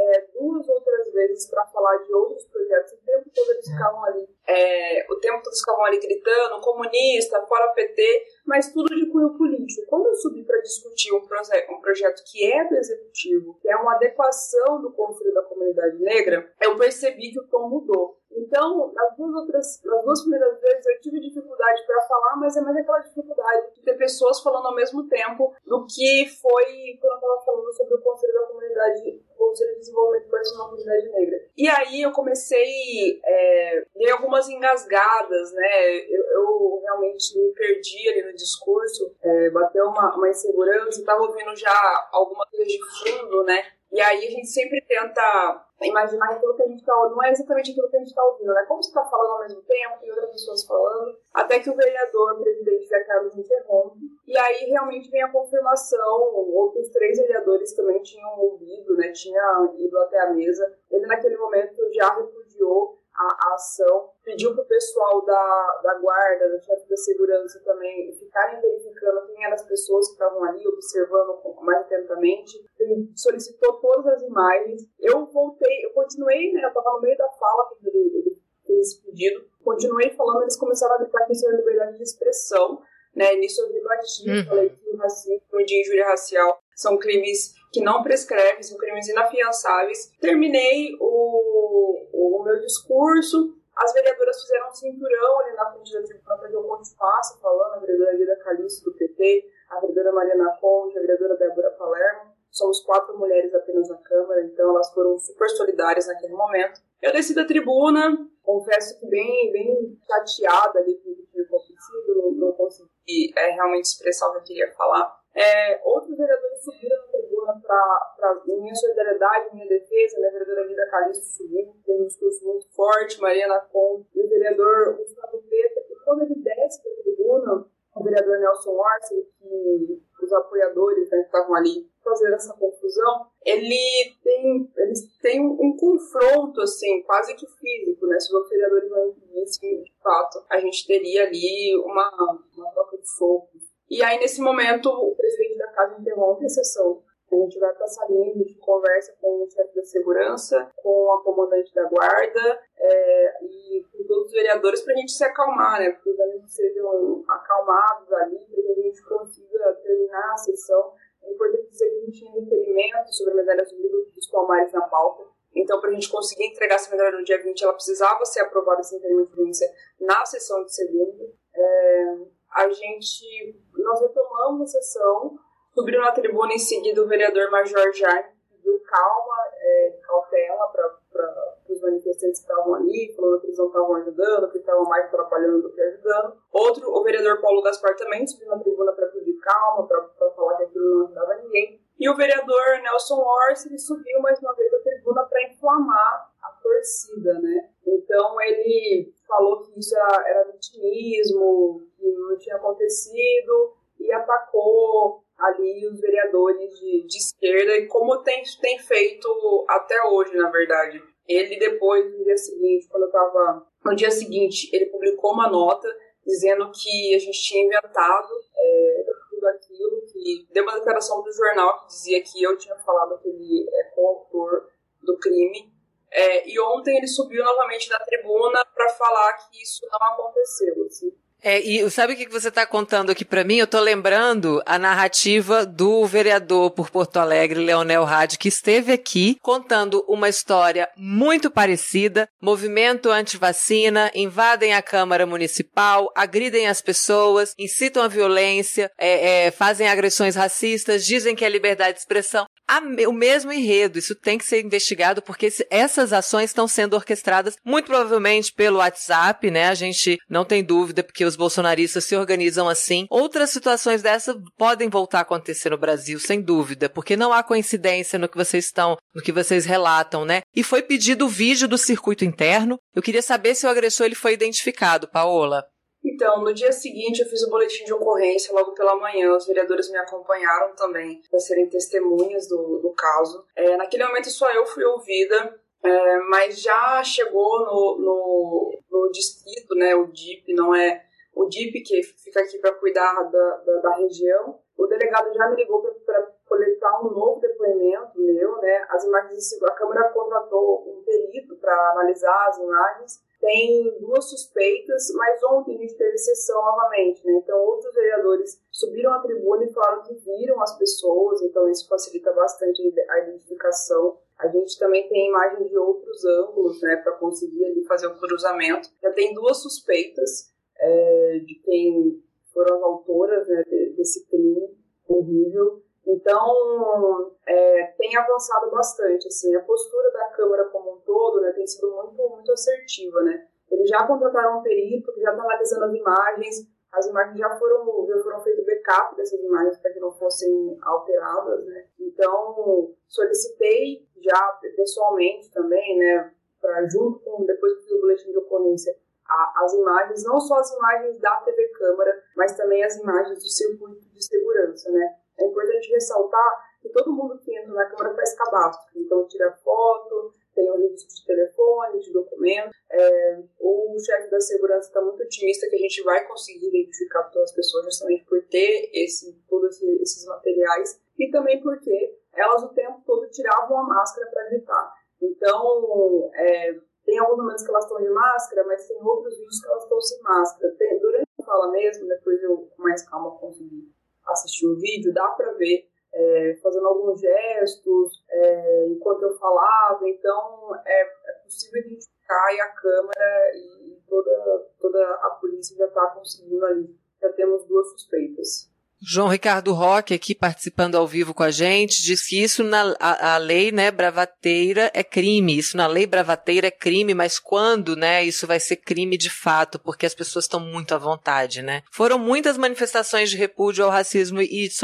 é, 0.00 0.26
duas 0.32 0.66
outras 0.68 1.12
vezes 1.12 1.48
para 1.50 1.66
falar 1.66 1.98
de 1.98 2.12
outros 2.12 2.44
projetos. 2.46 2.92
O 2.92 3.04
tempo 3.04 3.30
todo 3.34 3.50
eles 3.50 3.68
ficavam 3.68 4.04
ali, 4.04 4.28
é, 4.46 5.06
o 5.10 5.16
tempo 5.16 5.42
todo 5.42 5.56
ficavam 5.56 5.84
ali 5.84 6.00
gritando, 6.00 6.60
comunista, 6.60 7.44
fora 7.46 7.72
PT, 7.74 8.26
mas 8.46 8.72
tudo 8.72 8.94
de 8.94 9.10
cunho 9.10 9.36
político. 9.36 9.86
Quando 9.88 10.06
eu 10.06 10.14
subi 10.14 10.44
para 10.44 10.60
discutir 10.60 11.12
um, 11.12 11.26
proje 11.26 11.50
um 11.70 11.80
projeto 11.80 12.22
que 12.30 12.50
é 12.50 12.66
do 12.68 12.76
executivo, 12.76 13.58
que 13.60 13.68
é 13.68 13.76
uma 13.76 13.94
adequação 13.94 14.80
do 14.80 14.92
Conselho 14.92 15.34
da 15.34 15.42
Comunidade 15.42 15.98
Negra, 15.98 16.52
eu 16.60 16.76
percebi 16.76 17.30
que 17.32 17.40
o 17.40 17.48
tom 17.48 17.68
mudou. 17.68 18.19
Então, 18.32 18.92
nas 18.94 19.16
duas 19.16 19.34
outras, 19.34 19.82
nas 19.84 20.04
duas 20.04 20.22
primeiras 20.22 20.60
vezes 20.60 20.86
eu 20.86 21.00
tive 21.00 21.20
dificuldade 21.20 21.84
para 21.86 22.02
falar, 22.02 22.36
mas 22.36 22.56
é 22.56 22.60
mais 22.60 22.76
aquela 22.76 23.00
dificuldade 23.00 23.74
de 23.74 23.82
ter 23.82 23.94
pessoas 23.94 24.40
falando 24.40 24.66
ao 24.66 24.74
mesmo 24.74 25.08
tempo 25.08 25.54
do 25.64 25.86
que 25.86 26.26
foi 26.40 26.98
quando 27.00 27.12
eu 27.12 27.18
estava 27.18 27.44
falando 27.44 27.72
sobre 27.72 27.94
o 27.94 28.02
Conselho 28.02 28.34
da 28.34 28.46
Comunidade 28.46 29.20
Conselho 29.36 29.74
de 29.74 29.80
Desenvolvimento 29.80 30.30
da 30.30 30.64
Comunidade 30.64 31.08
Negra. 31.08 31.38
E 31.56 31.68
aí 31.68 32.02
eu 32.02 32.12
comecei, 32.12 33.20
é, 33.24 33.84
dei 33.96 34.10
algumas 34.10 34.48
engasgadas, 34.48 35.52
né? 35.52 35.96
Eu, 36.08 36.24
eu, 36.24 36.80
realmente 36.82 37.38
me 37.38 37.52
perdi 37.52 38.08
ali 38.08 38.22
no 38.22 38.34
discurso, 38.34 39.14
é, 39.22 39.50
bateu 39.50 39.86
uma, 39.86 40.14
uma 40.14 40.28
insegurança, 40.28 41.00
estava 41.00 41.22
ouvindo 41.22 41.56
já 41.56 42.08
alguma 42.12 42.46
coisa 42.46 42.64
de 42.64 42.78
fundo, 42.78 43.42
né? 43.44 43.62
E 43.92 44.00
aí 44.00 44.18
a 44.18 44.30
gente 44.30 44.46
sempre 44.46 44.80
tenta 44.82 45.66
imaginar 45.82 46.30
aquilo 46.30 46.54
que 46.54 46.62
a 46.62 46.68
gente 46.68 46.80
está 46.80 46.94
ouvindo, 46.94 47.16
não 47.16 47.24
é 47.24 47.30
exatamente 47.30 47.72
aquilo 47.72 47.88
que 47.88 47.96
a 47.96 47.98
gente 48.00 48.08
está 48.08 48.24
ouvindo, 48.24 48.52
né? 48.52 48.64
Como 48.68 48.82
você 48.82 48.90
está 48.90 49.04
falando 49.04 49.32
ao 49.32 49.40
mesmo 49.40 49.62
tempo, 49.62 49.98
tem 50.00 50.10
outras 50.10 50.30
pessoas 50.30 50.64
falando, 50.64 51.18
até 51.34 51.58
que 51.58 51.70
o 51.70 51.74
vereador, 51.74 52.34
o 52.34 52.42
presidente 52.42 52.86
Zé 52.86 53.00
Carlos 53.04 53.36
interrompe, 53.36 53.98
e 54.26 54.38
aí 54.38 54.70
realmente 54.70 55.10
vem 55.10 55.22
a 55.22 55.32
confirmação, 55.32 56.34
outros 56.54 56.88
três 56.90 57.18
vereadores 57.18 57.72
também 57.74 58.00
tinham 58.02 58.38
ouvido, 58.38 58.96
né? 58.96 59.10
Tinha 59.10 59.72
ido 59.76 59.98
até 59.98 60.20
a 60.20 60.32
mesa, 60.34 60.72
ele 60.90 61.06
naquele 61.06 61.36
momento 61.36 61.92
já 61.92 62.14
repudiou 62.14 62.99
a, 63.20 63.50
a 63.50 63.54
ação, 63.54 64.10
pediu 64.24 64.54
para 64.54 64.64
o 64.64 64.66
pessoal 64.66 65.24
da, 65.24 65.80
da 65.82 65.94
guarda, 65.98 66.48
da 66.48 66.60
chefe 66.60 66.88
da 66.88 66.96
segurança 66.96 67.60
também, 67.64 68.12
ficarem 68.18 68.60
verificando 68.60 69.26
quem 69.26 69.44
eram 69.44 69.54
as 69.54 69.64
pessoas 69.64 70.06
que 70.06 70.12
estavam 70.14 70.42
ali, 70.44 70.66
observando 70.66 71.38
mais 71.60 71.82
atentamente. 71.82 72.64
Ele 72.78 73.10
solicitou 73.14 73.74
todas 73.74 74.06
as 74.06 74.22
imagens. 74.22 74.82
Eu 74.98 75.26
voltei, 75.26 75.84
eu 75.84 75.90
continuei, 75.90 76.52
né, 76.52 76.64
eu 76.64 76.68
estava 76.68 76.92
no 76.92 77.00
meio 77.02 77.18
da 77.18 77.28
fala 77.28 77.68
quando 77.68 77.86
ele, 77.88 78.18
ele 78.18 78.42
fez 78.66 78.78
esse 78.78 79.02
pedido, 79.02 79.44
continuei 79.62 80.10
falando, 80.10 80.42
eles 80.42 80.56
começaram 80.56 80.94
a 80.94 80.98
gritar 80.98 81.26
que 81.26 81.32
isso 81.32 81.46
era 81.46 81.56
liberdade 81.56 81.96
de 81.96 82.02
expressão. 82.02 82.80
Né, 83.14 83.34
nisso 83.34 83.60
eu 83.60 83.72
rebati, 83.72 84.30
uhum. 84.30 84.46
falei 84.46 84.70
que 84.70 84.88
o 84.88 84.96
racismo 84.96 85.64
de 85.66 85.80
injúria 85.80 86.06
racial 86.06 86.60
são 86.76 86.96
crimes 86.96 87.54
que 87.72 87.82
não 87.82 88.02
prescrevem, 88.02 88.62
são 88.62 88.76
crimes 88.76 89.08
inafiançáveis. 89.08 90.12
Terminei 90.20 90.96
o, 91.00 92.06
o 92.12 92.42
meu 92.42 92.60
discurso, 92.60 93.54
as 93.80 93.94
vereadoras 93.94 94.42
fizeram 94.42 94.68
um 94.68 94.74
cinturão 94.74 95.40
ali 95.40 95.54
na 95.54 95.72
frente 95.72 95.92
da 95.92 96.02
tribuna 96.02 96.36
para 96.36 96.48
que 96.48 96.54
eu 96.54 96.62
continuasse 96.64 97.40
falando, 97.40 97.74
a 97.74 97.78
vereadora 97.78 98.16
Guida 98.16 98.36
Calixto 98.36 98.90
do 98.90 98.96
PT, 98.96 99.50
a 99.70 99.80
vereadora 99.80 100.12
Mariana 100.12 100.58
Conde, 100.60 100.98
a 100.98 101.00
vereadora 101.00 101.36
Débora 101.36 101.70
Palermo. 101.70 102.32
Somos 102.50 102.80
quatro 102.80 103.16
mulheres 103.16 103.54
apenas 103.54 103.88
na 103.88 103.96
Câmara, 103.96 104.42
então 104.44 104.70
elas 104.70 104.92
foram 104.92 105.18
super 105.18 105.48
solidárias 105.50 106.08
naquele 106.08 106.34
momento. 106.34 106.80
Eu 107.00 107.12
desci 107.12 107.32
da 107.32 107.46
tribuna, 107.46 108.18
confesso 108.42 108.98
que 108.98 109.06
bem, 109.06 109.52
bem 109.52 109.98
chateada 110.06 110.80
ali 110.80 110.96
com 110.96 111.12
o 111.12 111.16
que 111.16 111.26
tinha 111.30 111.44
acontecido, 111.44 112.16
não, 112.16 112.30
não 112.32 112.52
consegui 112.52 113.32
é, 113.34 113.50
realmente 113.52 113.86
expressar 113.86 114.28
o 114.28 114.32
que 114.32 114.38
eu 114.38 114.42
queria 114.42 114.72
falar. 114.72 115.19
É, 115.34 115.80
outros 115.84 116.16
vereadores 116.16 116.64
subiram 116.64 116.96
na 116.96 117.12
tribuna 117.12 117.62
para 117.64 118.42
minha 118.46 118.74
solidariedade, 118.74 119.54
minha 119.54 119.68
defesa, 119.68 120.18
né? 120.18 120.28
a 120.28 120.32
vereadora 120.32 120.66
Lida 120.66 120.90
Calixto 120.90 121.24
subiu, 121.24 121.72
teve 121.84 122.02
um 122.02 122.06
discurso 122.06 122.44
muito 122.44 122.66
forte, 122.74 123.20
Mariana 123.20 123.60
Conte, 123.72 124.08
e 124.14 124.24
o 124.24 124.28
vereador 124.28 124.96
Gustavo 124.96 125.42
Peta, 125.48 125.80
e 125.88 125.94
quando 126.04 126.22
ele 126.22 126.34
desce 126.42 126.82
da 126.82 127.02
tribuna, 127.02 127.66
o 127.94 128.04
vereador 128.04 128.38
Nelson 128.38 128.70
Orsi, 128.70 129.28
que 129.38 130.24
os 130.24 130.32
apoiadores 130.32 131.10
né, 131.10 131.22
estavam 131.22 131.54
ali 131.54 131.88
fazendo 132.02 132.34
essa 132.34 132.54
confusão, 132.54 133.26
ele 133.44 134.16
tem, 134.22 134.72
eles 134.76 135.18
têm 135.20 135.40
um 135.40 135.76
confronto, 135.76 136.60
assim, 136.60 137.02
quase 137.02 137.34
que 137.34 137.46
físico, 137.46 138.06
né? 138.06 138.18
Se 138.18 138.34
os 138.34 138.48
vereadores 138.48 138.90
não 138.90 139.08
impedissem, 139.08 139.82
de 139.82 139.92
fato, 140.02 140.44
a 140.50 140.58
gente 140.58 140.86
teria 140.86 141.24
ali 141.24 141.76
uma, 141.84 142.10
uma 142.56 142.70
troca 142.72 142.96
de 142.96 143.08
socos 143.08 143.69
e 143.90 144.02
aí, 144.04 144.18
nesse 144.20 144.40
momento, 144.40 144.88
o 144.88 145.16
presidente 145.16 145.58
da 145.58 145.66
casa 145.72 146.00
interrompe 146.00 146.44
a 146.44 146.48
sessão. 146.48 147.02
A 147.32 147.36
gente 147.36 147.58
vai 147.58 147.72
para 147.74 147.84
a 147.84 147.88
salinha, 147.88 148.32
a 148.32 148.38
gente 148.38 148.58
conversa 148.58 149.16
com 149.20 149.44
o 149.44 149.50
chefe 149.50 149.74
da 149.74 149.82
segurança, 149.84 150.70
com 150.76 151.12
a 151.12 151.22
comandante 151.22 151.72
da 151.74 151.84
guarda 151.88 152.60
é, 152.76 153.44
e 153.44 153.84
com 153.92 154.04
todos 154.04 154.26
os 154.26 154.32
vereadores 154.32 154.82
para 154.82 154.94
a 154.94 154.96
gente 154.96 155.12
se 155.12 155.24
acalmar, 155.24 155.80
né? 155.80 155.90
Porque 155.90 156.10
os 156.10 156.18
ânimos 156.18 156.52
sejam 156.52 157.24
acalmados 157.28 158.12
ali, 158.12 158.38
para 158.46 158.62
que 158.62 158.80
a 158.80 158.82
gente 158.82 159.04
consiga 159.04 159.72
terminar 159.74 160.32
a 160.32 160.36
sessão. 160.36 160.92
É 161.22 161.32
importante 161.32 161.70
dizer 161.70 161.88
que 161.88 161.96
a 161.96 162.00
gente 162.06 162.18
tinha 162.18 162.32
requerimento 162.32 163.12
sobre 163.12 163.32
a 163.32 163.36
medalha 163.36 163.64
dos 163.64 164.30
palmares 164.30 164.72
na 164.72 164.82
pauta. 164.82 165.24
Então, 165.54 165.80
para 165.80 165.90
a 165.90 165.94
gente 165.94 166.10
conseguir 166.10 166.46
entregar 166.46 166.76
essa 166.76 166.90
medalha 166.90 167.16
no 167.16 167.24
dia 167.24 167.42
20, 167.42 167.62
ela 167.62 167.74
precisava 167.74 168.24
ser 168.24 168.40
aprovada 168.40 168.82
requerimento 168.82 169.32
de 169.34 169.66
na 170.00 170.24
sessão 170.24 170.64
de 170.64 170.74
segunda. 170.74 171.24
É, 171.54 172.39
a 172.52 172.68
gente, 172.68 173.60
nós 173.76 174.00
retomamos 174.00 174.62
a 174.62 174.66
sessão, 174.66 175.38
subiu 175.74 176.00
na 176.00 176.12
tribuna 176.12 176.52
em 176.52 176.58
seguida 176.58 177.02
o 177.02 177.08
vereador 177.08 177.50
Major 177.50 177.92
Jaime, 177.92 178.30
pediu 178.50 178.80
calma, 178.80 179.34
é, 179.54 179.98
cautela 180.02 180.66
para 180.68 181.56
os 181.68 181.80
manifestantes 181.80 182.40
que 182.40 182.50
estavam 182.50 182.74
ali, 182.74 183.12
falando 183.14 183.40
que 183.40 183.46
eles 183.46 183.58
não 183.58 183.66
estavam 183.66 183.94
ajudando, 183.96 184.50
que 184.50 184.58
estavam 184.58 184.84
mais 184.84 185.06
atrapalhando 185.06 185.62
do 185.62 185.72
que 185.72 185.80
ajudando. 185.80 186.36
Outro, 186.52 186.90
o 186.90 187.02
vereador 187.02 187.40
Paulo 187.40 187.62
Gaspar 187.62 187.96
também 187.96 188.26
subiu 188.26 188.48
na 188.48 188.58
tribuna 188.58 188.92
para 188.92 189.06
pedir 189.08 189.38
calma, 189.38 189.86
para 189.86 190.30
falar 190.32 190.56
que 190.56 190.64
aquilo 190.64 190.98
não 190.98 191.04
ajudava 191.06 191.34
ninguém. 191.36 191.80
E 191.98 192.08
o 192.08 192.16
vereador 192.16 192.80
Nelson 192.82 193.22
Orsi 193.22 193.78
subiu 193.78 194.20
mais 194.20 194.38
uma 194.40 194.54
vez 194.54 194.72
na 194.72 194.78
tribuna 194.78 195.22
para 195.24 195.48
inflamar 195.48 196.30
a 196.42 196.48
torcida, 196.62 197.34
né? 197.34 197.70
Então 197.90 198.40
ele 198.40 199.12
falou 199.26 199.62
que 199.62 199.78
isso 199.78 199.96
era, 199.96 200.28
era 200.28 200.52
vitimismo, 200.52 201.82
que 201.96 202.12
não 202.12 202.38
tinha 202.38 202.56
acontecido 202.56 203.74
e 203.98 204.12
atacou 204.12 205.22
ali 205.36 205.86
os 205.86 206.00
vereadores 206.00 206.78
de, 206.78 207.06
de 207.06 207.16
esquerda 207.16 207.76
e 207.76 207.86
como 207.86 208.22
tem, 208.22 208.42
tem 208.60 208.78
feito 208.78 209.28
até 209.68 210.02
hoje, 210.04 210.36
na 210.36 210.50
verdade. 210.50 211.02
Ele 211.26 211.58
depois, 211.58 212.04
no 212.12 212.24
dia 212.24 212.36
seguinte, 212.36 212.88
quando 212.88 213.04
eu 213.04 213.10
tava... 213.10 213.66
No 213.84 213.94
dia 213.94 214.10
seguinte, 214.10 214.68
ele 214.72 214.86
publicou 214.86 215.32
uma 215.32 215.48
nota 215.48 215.88
dizendo 216.26 216.70
que 216.70 217.14
a 217.14 217.18
gente 217.18 217.40
tinha 217.40 217.64
inventado 217.64 218.28
é, 218.56 219.04
tudo 219.30 219.46
aquilo, 219.48 220.02
que 220.06 220.46
deu 220.52 220.62
uma 220.62 220.74
declaração 220.74 221.22
do 221.22 221.32
jornal 221.32 221.80
que 221.80 221.86
dizia 221.86 222.22
que 222.22 222.42
eu 222.42 222.56
tinha 222.58 222.76
falado 222.76 223.18
que 223.20 223.28
ele 223.28 223.68
é 223.72 223.84
coautor 223.94 224.68
do 225.02 225.16
crime 225.18 225.72
É, 226.12 226.48
e 226.48 226.60
ontem 226.60 226.96
ele 226.96 227.06
subiu 227.06 227.44
novamente 227.44 227.88
na 227.88 227.98
tribuna 228.00 228.64
para 228.74 228.88
falar 228.90 229.32
que 229.34 229.62
isso 229.62 229.86
não 229.90 230.08
aconteceu. 230.08 230.86
Assim. 230.86 231.12
É, 231.42 231.58
e 231.60 231.90
sabe 231.90 232.12
o 232.12 232.16
que 232.16 232.28
você 232.28 232.48
está 232.48 232.66
contando 232.66 233.10
aqui 233.10 233.24
para 233.24 233.44
mim? 233.44 233.56
Eu 233.56 233.64
estou 233.64 233.80
lembrando 233.80 234.62
a 234.66 234.78
narrativa 234.78 235.64
do 235.64 236.04
vereador 236.04 236.70
por 236.70 236.90
Porto 236.90 237.16
Alegre, 237.16 237.60
Leonel 237.60 238.04
Hadi, 238.04 238.38
que 238.38 238.48
esteve 238.48 238.92
aqui 238.92 239.36
contando 239.40 240.04
uma 240.06 240.28
história 240.28 240.88
muito 240.96 241.50
parecida. 241.50 242.28
Movimento 242.40 243.10
anti-vacina, 243.10 244.10
invadem 244.14 244.74
a 244.74 244.82
Câmara 244.82 245.24
Municipal, 245.24 246.10
agridem 246.14 246.68
as 246.68 246.82
pessoas, 246.82 247.54
incitam 247.58 248.02
a 248.02 248.08
violência, 248.08 248.90
é, 248.98 249.46
é, 249.46 249.50
fazem 249.50 249.88
agressões 249.88 250.36
racistas, 250.36 251.06
dizem 251.06 251.34
que 251.34 251.44
é 251.44 251.48
liberdade 251.48 251.94
de 251.94 252.00
expressão 252.00 252.44
a, 252.70 253.08
o 253.08 253.12
mesmo 253.12 253.52
enredo. 253.52 253.98
Isso 253.98 254.14
tem 254.14 254.38
que 254.38 254.44
ser 254.44 254.64
investigado 254.64 255.20
porque 255.20 255.52
essas 255.68 256.12
ações 256.12 256.50
estão 256.50 256.68
sendo 256.68 256.94
orquestradas 256.94 257.56
muito 257.64 257.86
provavelmente 257.86 258.52
pelo 258.52 258.78
WhatsApp, 258.78 259.50
né? 259.50 259.68
A 259.68 259.74
gente 259.74 260.18
não 260.28 260.44
tem 260.44 260.62
dúvida 260.62 261.02
porque 261.02 261.24
os 261.24 261.34
bolsonaristas 261.34 262.04
se 262.04 262.14
organizam 262.14 262.68
assim. 262.68 263.06
Outras 263.10 263.50
situações 263.50 264.02
dessas 264.02 264.36
podem 264.56 264.88
voltar 264.88 265.18
a 265.18 265.22
acontecer 265.22 265.70
no 265.70 265.78
Brasil, 265.78 266.20
sem 266.20 266.40
dúvida, 266.40 266.88
porque 266.88 267.16
não 267.16 267.32
há 267.32 267.42
coincidência 267.42 268.18
no 268.18 268.28
que 268.28 268.36
vocês 268.36 268.66
estão, 268.66 268.96
no 269.12 269.20
que 269.20 269.32
vocês 269.32 269.64
relatam, 269.64 270.24
né? 270.24 270.42
E 270.54 270.62
foi 270.62 270.82
pedido 270.82 271.26
o 271.26 271.28
vídeo 271.28 271.66
do 271.66 271.76
circuito 271.76 272.24
interno. 272.24 272.78
Eu 272.94 273.02
queria 273.02 273.22
saber 273.22 273.56
se 273.56 273.66
o 273.66 273.68
agressor 273.68 274.06
ele 274.06 274.14
foi 274.14 274.34
identificado, 274.34 275.08
Paola. 275.08 275.64
Então, 276.04 276.42
no 276.42 276.52
dia 276.54 276.72
seguinte 276.72 277.20
eu 277.20 277.28
fiz 277.28 277.42
o 277.42 277.50
boletim 277.50 277.84
de 277.84 277.92
ocorrência 277.92 278.54
logo 278.54 278.72
pela 278.72 278.96
manhã. 278.96 279.36
Os 279.36 279.46
vereadores 279.46 279.90
me 279.90 279.98
acompanharam 279.98 280.74
também 280.74 281.20
para 281.30 281.38
serem 281.38 281.68
testemunhas 281.68 282.48
do, 282.48 282.78
do 282.78 282.92
caso. 282.92 283.44
É, 283.54 283.76
naquele 283.76 284.04
momento 284.04 284.30
só 284.30 284.50
eu 284.50 284.64
fui 284.66 284.84
ouvida, 284.84 285.60
é, 285.82 286.18
mas 286.28 286.60
já 286.60 287.02
chegou 287.02 287.60
no, 287.60 287.98
no, 287.98 288.78
no, 288.90 289.10
distrito, 289.10 289.74
né? 289.74 289.94
O 289.94 290.06
DIP, 290.06 290.54
não 290.54 290.74
é 290.74 291.04
o 291.34 291.46
DIP 291.46 291.82
que 291.82 292.02
fica 292.02 292.40
aqui 292.40 292.58
para 292.58 292.72
cuidar 292.72 293.22
da, 293.24 293.56
da, 293.56 293.76
da, 293.80 293.96
região. 293.96 294.58
O 294.76 294.86
delegado 294.86 295.32
já 295.34 295.48
me 295.48 295.56
ligou 295.56 295.82
para 296.04 296.22
coletar 296.46 297.00
um 297.00 297.10
novo 297.10 297.40
depoimento 297.40 298.18
meu, 298.18 298.56
né? 298.56 298.86
As 298.88 299.04
imagens, 299.04 299.62
a 299.62 299.70
Câmara 299.72 300.10
contratou 300.10 300.98
um 300.98 301.02
perito 301.04 301.56
para 301.56 301.92
analisar 301.92 302.48
as 302.48 302.58
imagens 302.58 303.29
tem 303.40 303.98
duas 304.00 304.28
suspeitas, 304.28 305.10
mas 305.14 305.42
ontem 305.44 305.76
a 305.76 305.78
gente 305.78 305.94
teve 305.94 306.18
sessão 306.18 306.60
novamente, 306.60 307.24
né? 307.24 307.32
Então 307.42 307.58
outros 307.58 307.94
vereadores 307.94 308.60
subiram 308.70 309.12
à 309.12 309.20
tribuna 309.20 309.64
e 309.64 309.72
falaram 309.72 310.02
que 310.02 310.14
viram 310.14 310.60
as 310.60 310.76
pessoas, 310.78 311.40
então 311.42 311.68
isso 311.70 311.88
facilita 311.88 312.32
bastante 312.32 312.82
a 313.08 313.18
identificação. 313.20 314.18
A 314.38 314.48
gente 314.48 314.78
também 314.78 315.08
tem 315.08 315.28
imagem 315.28 315.66
de 315.68 315.76
outros 315.76 316.24
ângulos, 316.24 316.80
né, 316.82 316.96
para 316.96 317.12
conseguir 317.12 317.64
ali 317.64 317.84
fazer 317.84 318.06
o 318.06 318.16
cruzamento. 318.16 318.88
Já 319.02 319.12
tem 319.12 319.34
duas 319.34 319.62
suspeitas 319.62 320.50
é, 320.78 321.38
de 321.44 321.54
quem 321.56 322.22
foram 322.52 322.76
as 322.76 322.82
autoras 322.82 323.48
né, 323.48 323.62
desse 323.96 324.26
crime 324.26 324.76
terrível. 325.06 325.82
Então, 326.06 327.32
é, 327.46 327.94
tem 327.98 328.16
avançado 328.16 328.70
bastante, 328.70 329.28
assim, 329.28 329.54
a 329.54 329.60
postura 329.60 330.10
da 330.12 330.28
Câmara 330.28 330.64
como 330.66 330.94
um 330.94 331.00
todo, 331.00 331.40
né, 331.40 331.52
tem 331.52 331.66
sido 331.66 331.90
muito, 331.90 332.28
muito 332.28 332.52
assertiva, 332.52 333.22
né. 333.22 333.46
Eles 333.70 333.88
já 333.88 334.06
contrataram 334.06 334.58
um 334.58 334.62
perito 334.62 335.12
que 335.12 335.20
já 335.20 335.30
está 335.30 335.42
analisando 335.42 335.84
as 335.84 335.94
imagens, 335.94 336.68
as 336.90 337.06
imagens 337.06 337.38
já 337.38 337.56
foram, 337.56 338.06
já 338.08 338.18
foram 338.22 338.40
feito 338.40 338.64
backup 338.64 339.14
dessas 339.14 339.40
imagens 339.40 339.78
para 339.78 339.92
que 339.92 340.00
não 340.00 340.10
fossem 340.12 340.76
alteradas, 340.82 341.64
né. 341.66 341.86
Então, 341.98 342.94
solicitei 343.06 344.08
já 344.16 344.58
pessoalmente 344.76 345.50
também, 345.52 345.98
né, 345.98 346.32
para 346.60 346.88
junto 346.88 347.20
com, 347.20 347.44
depois 347.44 347.74
que 347.74 347.82
fiz 347.84 347.92
o 347.92 348.00
boletim 348.00 348.30
de 348.30 348.38
ocorrência, 348.38 348.96
a, 349.28 349.64
as 349.64 349.74
imagens, 349.74 350.24
não 350.24 350.40
só 350.40 350.56
as 350.56 350.74
imagens 350.74 351.18
da 351.20 351.36
TV 351.42 351.68
Câmara, 351.68 352.20
mas 352.34 352.56
também 352.56 352.82
as 352.82 352.96
imagens 352.96 353.38
do 353.38 353.48
circuito 353.48 354.00
de 354.08 354.24
segurança, 354.24 354.90
né 354.90 355.20
é 355.40 355.46
importante 355.46 355.92
ressaltar 355.92 356.70
que 356.80 356.88
todo 356.90 357.12
mundo 357.12 357.38
que 357.38 357.56
entra 357.56 357.72
na 357.72 357.86
Câmara 357.86 358.14
faz 358.14 358.34
cadastro. 358.34 359.00
Então, 359.00 359.26
tira 359.28 359.52
foto, 359.62 360.32
tem 360.54 360.70
o 360.70 360.76
registro 360.76 361.14
de 361.14 361.26
telefone, 361.26 362.00
de 362.00 362.12
documento. 362.12 362.70
É, 362.90 363.42
o 363.58 363.96
chefe 363.98 364.30
da 364.30 364.40
segurança 364.40 364.88
está 364.88 365.00
muito 365.00 365.22
otimista 365.22 365.68
que 365.68 365.76
a 365.76 365.78
gente 365.78 366.02
vai 366.02 366.26
conseguir 366.26 366.68
identificar 366.68 367.24
todas 367.24 367.50
as 367.50 367.56
pessoas 367.56 367.84
justamente 367.84 368.24
por 368.24 368.42
ter 368.46 368.90
esse, 368.94 369.32
todos 369.48 369.80
esses 369.82 370.24
materiais 370.26 371.00
e 371.18 371.30
também 371.30 371.60
porque 371.62 372.18
elas 372.34 372.62
o 372.62 372.68
tempo 372.68 373.02
todo 373.04 373.28
tiravam 373.28 373.78
a 373.78 373.82
máscara 373.82 374.30
para 374.30 374.48
gritar. 374.48 374.94
Então, 375.20 376.30
é, 376.34 376.74
tem 377.04 377.18
alguns 377.18 377.38
momentos 377.38 377.62
que 377.62 377.70
elas 377.70 377.84
estão 377.84 377.98
de 377.98 378.08
máscara, 378.08 378.64
mas 378.66 378.86
tem 378.86 379.02
outros 379.02 379.36
vídeos 379.36 379.60
que 379.60 379.68
elas 379.68 379.82
estão 379.82 380.00
sem 380.00 380.22
máscara. 380.22 380.74
Tem, 380.78 380.98
durante 380.98 381.26
a 381.40 381.44
fala 381.44 381.70
mesmo, 381.70 382.06
depois 382.06 382.42
eu 382.42 382.70
com 382.74 382.82
mais 382.82 383.06
calma 383.08 383.36
consegui 383.38 383.92
assistir 384.32 384.66
o 384.66 384.78
vídeo, 384.78 385.12
dá 385.12 385.28
para 385.28 385.52
ver 385.52 385.88
é, 386.12 386.58
fazendo 386.62 386.86
alguns 386.86 387.20
gestos 387.20 388.24
é, 388.28 388.86
enquanto 388.88 389.22
eu 389.22 389.38
falava, 389.38 390.08
então 390.08 390.70
é, 390.84 391.02
é, 391.02 391.32
possível 391.44 391.80
identificar 391.80 392.54
e 392.54 392.60
a 392.60 392.68
câmera 392.68 393.56
e 393.56 394.02
toda, 394.08 394.70
toda 394.80 395.14
a 395.22 395.30
polícia 395.40 395.76
já 395.76 395.86
está 395.86 396.06
conseguindo 396.08 396.64
ali. 396.66 396.96
Já 397.20 397.32
temos 397.32 397.64
duas 397.66 397.90
suspeitas. 397.90 398.69
João 399.02 399.28
Ricardo 399.28 399.72
Roque 399.72 400.12
aqui 400.12 400.34
participando 400.34 400.94
ao 400.94 401.06
vivo 401.06 401.32
com 401.32 401.42
a 401.42 401.50
gente, 401.50 402.02
diz 402.02 402.26
que 402.26 402.42
isso 402.42 402.62
na 402.62 402.94
a, 403.00 403.34
a, 403.34 403.36
lei, 403.38 403.72
né, 403.72 403.90
bravateira 403.90 404.90
é 404.92 405.02
crime. 405.02 405.56
Isso 405.56 405.74
na 405.74 405.86
lei 405.86 406.06
bravateira 406.06 406.66
é 406.66 406.70
crime, 406.70 407.14
mas 407.14 407.38
quando, 407.38 407.96
né, 407.96 408.22
isso 408.22 408.46
vai 408.46 408.60
ser 408.60 408.76
crime 408.76 409.16
de 409.16 409.30
fato, 409.30 409.78
porque 409.78 410.04
as 410.04 410.14
pessoas 410.14 410.44
estão 410.44 410.60
muito 410.60 410.94
à 410.94 410.98
vontade, 410.98 411.62
né? 411.62 411.82
Foram 411.90 412.18
muitas 412.18 412.58
manifestações 412.58 413.30
de 413.30 413.38
repúdio 413.38 413.84
ao 413.84 413.90
racismo 413.90 414.42
e 414.42 414.68
de 414.68 414.74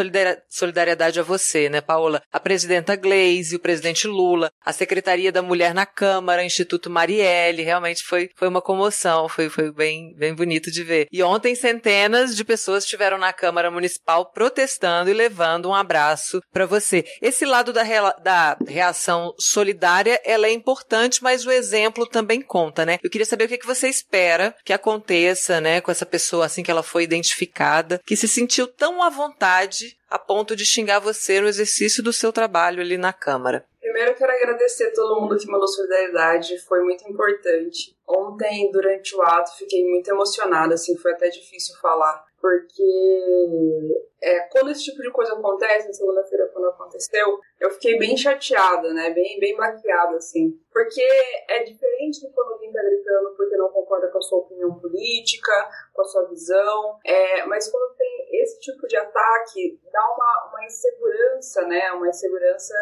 solidariedade 0.48 1.20
a 1.20 1.22
você, 1.22 1.68
né, 1.68 1.82
Paola? 1.82 2.22
A 2.32 2.40
presidenta 2.40 2.96
Gleisi, 2.96 3.56
o 3.56 3.60
presidente 3.60 4.06
Lula, 4.06 4.50
a 4.64 4.72
Secretaria 4.72 5.30
da 5.30 5.42
Mulher 5.42 5.74
na 5.74 5.84
Câmara, 5.84 6.40
o 6.40 6.46
Instituto 6.46 6.88
Marielle, 6.88 7.62
realmente 7.62 8.02
foi, 8.02 8.30
foi 8.34 8.48
uma 8.48 8.62
comoção, 8.62 9.28
foi, 9.28 9.50
foi 9.50 9.70
bem, 9.70 10.14
bem 10.16 10.34
bonito 10.34 10.70
de 10.70 10.82
ver. 10.82 11.06
E 11.12 11.22
ontem 11.22 11.54
centenas 11.54 12.34
de 12.34 12.44
pessoas 12.44 12.84
estiveram 12.84 13.18
na 13.18 13.32
Câmara 13.32 13.70
Municipal 13.70 14.05
municipal 14.06 14.26
protestando 14.26 15.10
e 15.10 15.14
levando 15.14 15.68
um 15.68 15.74
abraço 15.74 16.40
para 16.52 16.64
você. 16.64 17.04
Esse 17.20 17.44
lado 17.44 17.72
da, 17.72 17.82
da 18.22 18.56
reação 18.66 19.34
solidária, 19.38 20.20
ela 20.24 20.46
é 20.46 20.52
importante, 20.52 21.22
mas 21.22 21.44
o 21.44 21.50
exemplo 21.50 22.06
também 22.06 22.40
conta, 22.40 22.86
né? 22.86 22.98
Eu 23.02 23.10
queria 23.10 23.26
saber 23.26 23.44
o 23.44 23.48
que, 23.48 23.58
que 23.58 23.66
você 23.66 23.88
espera 23.88 24.54
que 24.64 24.72
aconteça, 24.72 25.60
né, 25.60 25.80
com 25.80 25.90
essa 25.90 26.06
pessoa 26.06 26.46
assim 26.46 26.62
que 26.62 26.70
ela 26.70 26.82
foi 26.82 27.02
identificada, 27.02 28.00
que 28.06 28.16
se 28.16 28.28
sentiu 28.28 28.66
tão 28.66 29.02
à 29.02 29.10
vontade 29.10 29.96
a 30.08 30.18
ponto 30.18 30.54
de 30.54 30.64
xingar 30.64 31.00
você 31.00 31.40
no 31.40 31.48
exercício 31.48 32.02
do 32.02 32.12
seu 32.12 32.32
trabalho 32.32 32.80
ali 32.80 32.96
na 32.96 33.12
Câmara. 33.12 33.64
Primeiro, 33.80 34.14
quero 34.14 34.32
agradecer 34.32 34.84
a 34.84 34.92
todo 34.92 35.20
mundo 35.20 35.36
que 35.36 35.46
mandou 35.46 35.66
solidariedade, 35.66 36.58
foi 36.60 36.82
muito 36.82 37.08
importante. 37.08 37.95
Ontem, 38.08 38.70
durante 38.70 39.16
o 39.16 39.22
ato, 39.22 39.56
fiquei 39.56 39.84
muito 39.84 40.08
emocionada, 40.08 40.74
assim, 40.74 40.96
foi 40.96 41.12
até 41.12 41.28
difícil 41.28 41.76
falar 41.80 42.24
porque 42.40 43.96
é, 44.22 44.40
quando 44.52 44.70
esse 44.70 44.84
tipo 44.84 45.02
de 45.02 45.10
coisa 45.10 45.32
acontece, 45.32 45.88
na 45.88 45.92
segunda-feira 45.92 46.48
quando 46.52 46.68
aconteceu, 46.68 47.40
eu 47.58 47.70
fiquei 47.70 47.98
bem 47.98 48.16
chateada, 48.16 48.92
né, 48.92 49.10
bem, 49.10 49.40
bem 49.40 49.56
baqueada, 49.56 50.16
assim, 50.16 50.52
porque 50.72 51.02
é 51.48 51.64
diferente 51.64 52.20
de 52.20 52.32
quando 52.32 52.52
alguém 52.52 52.72
tá 52.72 52.82
gritando 52.82 53.34
porque 53.36 53.56
não 53.56 53.68
concorda 53.70 54.08
com 54.12 54.18
a 54.18 54.22
sua 54.22 54.38
opinião 54.38 54.78
política, 54.78 55.52
com 55.92 56.02
a 56.02 56.04
sua 56.04 56.28
visão, 56.28 56.98
é, 57.04 57.44
mas 57.46 57.68
quando 57.68 57.96
tem 57.96 58.28
esse 58.42 58.60
tipo 58.60 58.86
de 58.86 58.96
ataque, 58.96 59.80
dá 59.90 60.04
uma, 60.14 60.50
uma 60.50 60.64
insegurança, 60.64 61.66
né, 61.66 61.90
uma 61.92 62.08
insegurança 62.08 62.74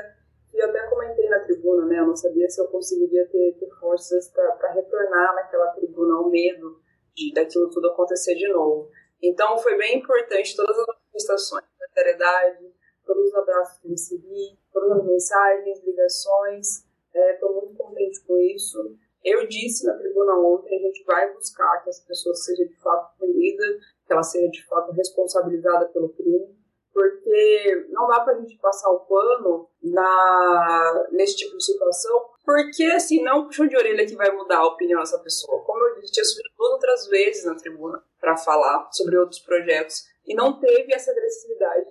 que 0.54 0.62
eu 0.62 0.70
até 0.70 0.86
comentei 0.88 1.28
na 1.28 1.40
tribuna, 1.40 1.84
né, 1.86 1.98
eu 1.98 2.06
não 2.06 2.16
sabia 2.16 2.48
se 2.48 2.60
eu 2.60 2.68
conseguiria 2.68 3.26
ter, 3.26 3.56
ter 3.58 3.68
forças 3.80 4.28
para 4.28 4.72
retornar 4.72 5.34
naquela 5.34 5.66
tribuna, 5.72 6.20
o 6.20 6.30
medo 6.30 6.80
de 7.14 7.32
daquilo 7.34 7.70
tudo 7.70 7.88
acontecer 7.88 8.34
de 8.36 8.48
novo. 8.48 8.88
Então 9.20 9.58
foi 9.58 9.76
bem 9.76 9.98
importante 9.98 10.54
todas 10.54 10.78
as 10.78 10.86
manifestações 10.86 11.64
de 11.64 11.70
solidariedade, 11.76 12.72
todos 13.04 13.26
os 13.26 13.34
abraços 13.34 13.78
que 13.80 13.88
recebi, 13.88 14.58
todas 14.72 14.92
as 14.92 15.04
mensagens, 15.04 15.84
ligações. 15.84 16.84
Estou 17.12 17.50
é, 17.50 17.54
muito 17.60 17.76
contente 17.76 18.24
com 18.24 18.38
isso. 18.38 18.96
Eu 19.24 19.46
disse 19.48 19.86
na 19.86 19.96
tribuna 19.96 20.38
ontem, 20.38 20.76
a 20.76 20.82
gente 20.82 21.04
vai 21.04 21.32
buscar 21.32 21.82
que 21.82 21.88
essa 21.88 22.06
pessoa 22.06 22.34
seja 22.34 22.64
de 22.64 22.76
fato 22.80 23.16
punida, 23.18 23.64
que 24.06 24.12
ela 24.12 24.22
seja 24.22 24.48
de 24.50 24.64
fato 24.66 24.92
responsabilizada 24.92 25.86
pelo 25.86 26.10
crime, 26.10 26.54
porque 26.94 27.86
não 27.90 28.06
dá 28.06 28.20
para 28.20 28.34
a 28.34 28.40
gente 28.40 28.56
passar 28.58 28.88
o 28.90 29.00
pano 29.00 29.68
na, 29.82 31.08
nesse 31.10 31.36
tipo 31.36 31.56
de 31.56 31.64
situação, 31.64 32.24
porque 32.44 32.84
assim, 32.84 33.20
não 33.22 33.32
é 33.32 33.34
um 33.34 33.44
puxão 33.46 33.66
de 33.66 33.76
orelha 33.76 34.06
que 34.06 34.14
vai 34.14 34.30
mudar 34.30 34.58
a 34.58 34.68
opinião 34.68 35.00
dessa 35.00 35.18
pessoa. 35.18 35.60
Como 35.64 35.84
eu 35.88 36.00
disse, 36.00 36.12
tinha 36.12 36.24
subido 36.24 36.54
outras 36.56 37.08
vezes 37.08 37.44
na 37.44 37.56
tribuna 37.56 38.00
para 38.20 38.36
falar 38.36 38.88
sobre 38.92 39.18
outros 39.18 39.40
projetos 39.40 40.04
e 40.24 40.34
não 40.34 40.60
teve 40.60 40.94
essa 40.94 41.10
agressividade, 41.10 41.86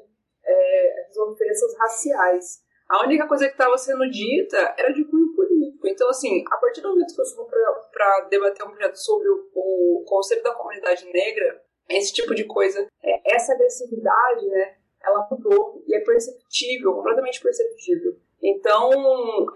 é, 0.45 1.01
essas 1.01 1.17
ofensas 1.17 1.77
raciais. 1.77 2.63
A 2.89 3.03
única 3.05 3.27
coisa 3.27 3.45
que 3.47 3.53
estava 3.53 3.77
sendo 3.77 4.09
dita 4.09 4.73
era 4.77 4.93
de 4.93 5.03
cunho 5.05 5.35
político. 5.35 5.85
Então, 5.87 6.09
assim, 6.09 6.43
a 6.49 6.57
partir 6.57 6.81
do 6.81 6.89
momento 6.89 7.13
que 7.13 7.21
eu 7.21 7.25
subo 7.25 7.49
para 7.91 8.27
debater 8.29 8.65
um 8.65 8.71
projeto 8.71 8.95
sobre 8.95 9.27
o, 9.27 9.49
o, 9.53 10.03
Conselho 10.05 10.43
da 10.43 10.53
Comunidade 10.53 11.05
Negra, 11.11 11.61
esse 11.89 12.13
tipo 12.13 12.33
de 12.33 12.45
coisa, 12.45 12.87
é, 13.03 13.35
essa 13.35 13.53
agressividade, 13.53 14.47
né, 14.47 14.77
ela 15.03 15.27
mudou 15.29 15.83
e 15.85 15.95
é 15.95 15.99
perceptível, 15.99 16.93
completamente 16.93 17.41
perceptível. 17.41 18.15
Então, 18.41 18.91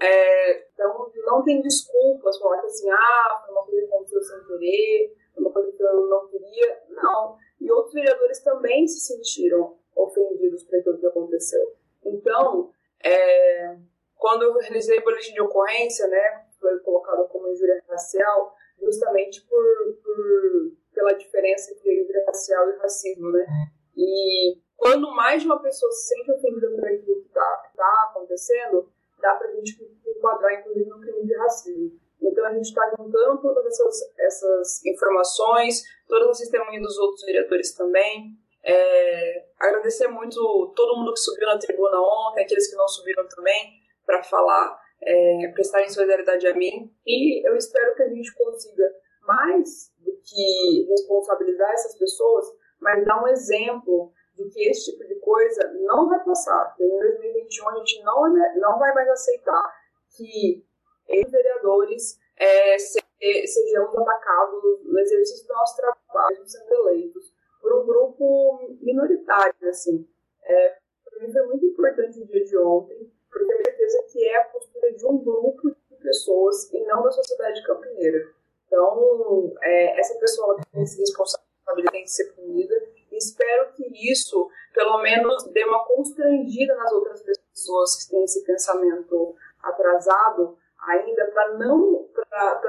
é, 0.02 0.68
então 0.74 1.12
não 1.26 1.44
tem 1.44 1.62
desculpas 1.62 2.38
falar 2.38 2.60
que 2.60 2.68
assim, 2.68 2.90
ah, 2.90 3.44
foi 3.46 3.54
uma 3.54 3.66
coisa 3.66 3.82
que 3.82 3.88
aconteceu 3.88 4.22
sem 4.22 4.44
querer, 4.46 5.14
foi 5.34 5.44
uma 5.44 5.54
coisa 5.54 5.72
que 5.72 5.84
eu 5.84 6.08
não 6.08 6.28
queria. 6.28 6.82
Não. 6.90 7.38
E 7.60 7.72
outros 7.72 7.94
vereadores 7.94 8.40
também 8.44 8.88
se 8.88 9.00
sentiram 9.00 9.78
ofendidos 9.96 10.64
por 10.64 10.78
aquilo 10.80 11.00
que 11.00 11.08
aconteceu. 11.08 11.76
Então, 12.06 12.72
é, 13.04 13.78
quando 14.16 14.44
eu 14.44 14.54
realizei 14.54 15.00
o 15.00 15.04
boletim 15.04 15.34
de 15.34 15.42
ocorrência, 15.42 16.08
né, 16.08 16.46
foi 16.60 16.80
colocado 16.80 17.28
como 17.30 17.50
injúria 17.50 17.84
racial, 17.90 18.54
justamente 18.82 19.46
por, 19.48 19.98
por, 20.04 20.72
pela 20.94 21.14
diferença 21.14 21.74
entre 21.74 22.02
injúria 22.02 22.24
racial 22.26 22.70
e 22.70 22.78
racismo, 22.78 23.32
né? 23.32 23.46
E 23.96 24.58
quando 24.78 25.12
mais 25.16 25.42
de 25.42 25.48
uma 25.48 25.60
pessoa 25.60 25.92
se 25.92 26.08
sente 26.08 26.32
ofendida 26.32 26.70
por 26.70 26.86
aquilo 26.86 27.22
que 27.22 27.28
está 27.28 27.72
tá 27.76 28.10
acontecendo, 28.12 28.90
dá 29.20 29.34
para 29.34 29.48
a 29.48 29.52
gente 29.56 29.76
enquadrar, 30.06 30.60
inclusive, 30.60 30.90
no 30.90 31.02
crime 31.02 31.26
de 31.26 31.36
racismo. 31.36 32.00
Então, 32.22 32.46
a 32.46 32.54
gente 32.54 32.66
está 32.66 32.90
juntando 32.98 33.42
todas 33.42 33.66
essas, 33.66 34.14
essas 34.20 34.86
informações, 34.86 35.84
todas 36.08 36.30
as 36.30 36.38
testemunhas 36.40 36.84
dos 36.84 36.98
outros 37.00 37.26
vereadores 37.26 37.74
também. 37.74 38.38
É, 38.64 39.46
agradecer 39.60 40.08
muito 40.08 40.74
todo 40.76 40.98
mundo 40.98 41.14
que 41.14 41.20
subiu 41.20 41.48
na 41.48 41.58
tribuna 41.58 42.00
ontem, 42.00 42.44
aqueles 42.44 42.70
que 42.70 42.76
não 42.76 42.88
subiram 42.88 43.28
também, 43.28 43.82
para 44.06 44.24
falar, 44.24 44.80
é, 45.02 45.52
prestarem 45.54 45.90
solidariedade 45.90 46.48
a 46.48 46.56
mim. 46.56 46.92
E 47.06 47.48
eu 47.48 47.56
espero 47.56 47.96
que 47.96 48.04
a 48.04 48.10
gente 48.10 48.34
consiga, 48.36 48.92
mais 49.22 49.92
do 50.00 50.12
que 50.24 50.88
responsabilizar 50.90 51.72
essas 51.72 51.98
pessoas, 51.98 52.46
mas 52.80 53.06
dar 53.06 53.22
um 53.22 53.28
exemplo 53.28 54.12
de 54.38 54.50
que 54.50 54.70
esse 54.70 54.92
tipo 54.92 55.04
de 55.08 55.16
coisa 55.16 55.72
não 55.82 56.08
vai 56.08 56.24
passar. 56.24 56.76
Em 56.80 57.00
2021 57.00 57.70
a 57.70 57.76
gente 57.78 58.04
não, 58.04 58.34
não 58.56 58.80
vai 58.80 58.94
mais 58.94 59.10
aceitar 59.10 59.64
que 60.16 60.64
vereadores 61.30 62.20
é, 62.38 62.78
sejamos 62.78 63.98
atacados 63.98 64.84
no 64.84 65.00
exercício 65.00 65.48
do 65.48 65.54
nosso 65.54 65.78
trabalho, 65.78 66.48
sendo 66.48 66.74
eleitos, 66.74 67.34
por 67.62 67.82
um 67.82 67.86
grupo 67.86 68.78
minoritário, 68.82 69.56
assim. 69.70 70.08
É, 70.44 70.78
para 71.04 71.20
mim 71.20 71.32
foi 71.32 71.48
muito 71.48 71.66
importante 71.66 72.22
o 72.22 72.28
dia 72.28 72.44
de 72.44 72.58
ontem, 72.58 73.12
porque 73.30 73.46
tenho 73.46 73.64
certeza 73.64 74.04
que 74.12 74.26
é 74.26 74.38
a 74.38 74.46
postura 74.46 74.94
de 74.94 75.06
um 75.06 75.18
grupo 75.18 75.70
de 75.70 75.96
pessoas 75.98 76.72
e 76.72 76.84
não 76.86 77.04
da 77.04 77.12
sociedade 77.12 77.64
campineira. 77.64 78.32
Então, 78.68 79.56
é, 79.62 80.00
essa 80.00 80.20
pessoa 80.20 80.56
tem 80.56 80.84
que 80.84 80.90
ser 80.90 81.00
responsabilidade, 81.00 81.92
tem 81.92 82.04
que 82.04 82.12
ser 82.12 82.34
punida, 82.34 82.76
espero 83.18 83.74
que 83.74 84.12
isso, 84.12 84.50
pelo 84.74 85.02
menos, 85.02 85.44
dê 85.52 85.64
uma 85.66 85.84
constrangida 85.86 86.76
nas 86.76 86.92
outras 86.92 87.22
pessoas 87.22 88.04
que 88.04 88.12
têm 88.12 88.24
esse 88.24 88.44
pensamento 88.46 89.36
atrasado 89.62 90.58
ainda, 90.80 91.26
para 91.32 91.58
não, 91.58 92.08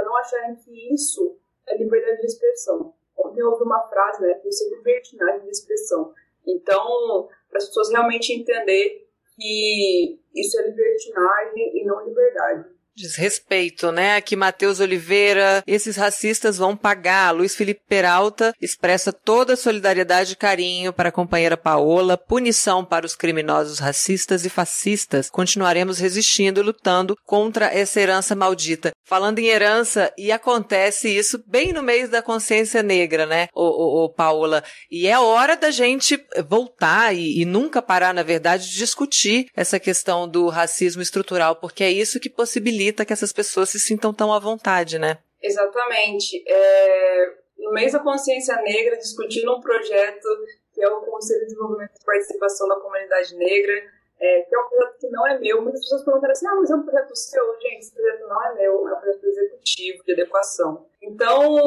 não 0.04 0.16
acharem 0.16 0.56
que 0.56 0.94
isso 0.94 1.36
é 1.66 1.76
liberdade 1.76 2.20
de 2.20 2.26
expressão. 2.26 2.94
Ontem 3.16 3.40
eu 3.40 3.50
ouvi 3.50 3.64
uma 3.64 3.86
frase, 3.88 4.22
né, 4.22 4.34
que 4.34 4.48
isso 4.48 4.64
é 4.64 4.76
libertinagem 4.76 5.44
de 5.44 5.50
expressão. 5.50 6.14
Então, 6.46 7.28
para 7.48 7.58
as 7.58 7.66
pessoas 7.66 7.90
realmente 7.90 8.32
entender 8.32 9.08
que 9.36 10.20
isso 10.34 10.58
é 10.58 10.68
libertinagem 10.68 11.78
e 11.78 11.84
não 11.84 12.04
liberdade 12.04 12.77
desrespeito, 12.98 13.92
né? 13.92 14.16
Aqui 14.16 14.34
Matheus 14.36 14.80
Oliveira, 14.80 15.62
esses 15.66 15.96
racistas 15.96 16.58
vão 16.58 16.76
pagar. 16.76 17.30
Luiz 17.30 17.54
Felipe 17.54 17.80
Peralta 17.88 18.52
expressa 18.60 19.12
toda 19.12 19.54
a 19.54 19.56
solidariedade 19.56 20.32
e 20.32 20.36
carinho 20.36 20.92
para 20.92 21.08
a 21.08 21.12
companheira 21.12 21.56
Paola, 21.56 22.18
punição 22.18 22.84
para 22.84 23.06
os 23.06 23.14
criminosos 23.14 23.78
racistas 23.78 24.44
e 24.44 24.50
fascistas. 24.50 25.30
Continuaremos 25.30 25.98
resistindo 25.98 26.60
e 26.60 26.62
lutando 26.62 27.16
contra 27.24 27.66
essa 27.66 28.00
herança 28.00 28.34
maldita. 28.34 28.92
Falando 29.04 29.38
em 29.38 29.46
herança, 29.46 30.12
e 30.18 30.30
acontece 30.30 31.08
isso 31.08 31.42
bem 31.46 31.72
no 31.72 31.82
meio 31.82 32.08
da 32.10 32.20
consciência 32.20 32.82
negra, 32.82 33.24
né, 33.24 33.48
o, 33.54 33.62
o, 33.62 34.04
o 34.04 34.08
Paola? 34.10 34.62
E 34.90 35.06
é 35.06 35.18
hora 35.18 35.56
da 35.56 35.70
gente 35.70 36.22
voltar 36.46 37.14
e, 37.14 37.40
e 37.40 37.44
nunca 37.44 37.80
parar, 37.80 38.12
na 38.12 38.22
verdade, 38.22 38.68
de 38.68 38.76
discutir 38.76 39.46
essa 39.56 39.80
questão 39.80 40.28
do 40.28 40.48
racismo 40.48 41.00
estrutural, 41.00 41.56
porque 41.56 41.84
é 41.84 41.90
isso 41.90 42.20
que 42.20 42.28
possibilita 42.28 42.87
que 43.04 43.12
essas 43.12 43.32
pessoas 43.32 43.70
se 43.70 43.78
sintam 43.78 44.12
tão 44.12 44.32
à 44.32 44.38
vontade, 44.38 44.98
né? 44.98 45.18
Exatamente. 45.42 46.42
É, 46.46 47.34
no 47.58 47.72
mês 47.72 47.92
da 47.92 47.98
consciência 47.98 48.56
negra, 48.62 48.96
discutindo 48.96 49.54
um 49.54 49.60
projeto 49.60 50.28
que 50.72 50.82
é 50.82 50.88
o 50.88 51.00
Conselho 51.00 51.40
de 51.40 51.46
Desenvolvimento 51.46 51.92
e 52.00 52.04
Participação 52.04 52.68
da 52.68 52.76
Comunidade 52.76 53.34
Negra, 53.34 53.72
é, 54.20 54.42
que 54.42 54.54
é 54.54 54.58
um 54.58 54.68
projeto 54.68 54.98
que 55.00 55.08
não 55.08 55.26
é 55.26 55.38
meu. 55.38 55.62
Muitas 55.62 55.80
pessoas 55.82 56.04
perguntaram 56.04 56.32
assim, 56.32 56.46
ah, 56.46 56.54
mas 56.54 56.70
é 56.70 56.74
um 56.74 56.82
projeto 56.82 57.16
seu? 57.16 57.60
Gente, 57.60 57.78
esse 57.80 57.94
projeto 57.94 58.28
não 58.28 58.46
é 58.46 58.54
meu, 58.54 58.88
é 58.88 58.94
um 58.94 59.00
projeto 59.00 59.24
executivo 59.24 60.04
de 60.04 60.12
adequação. 60.12 60.86
Então, 61.02 61.58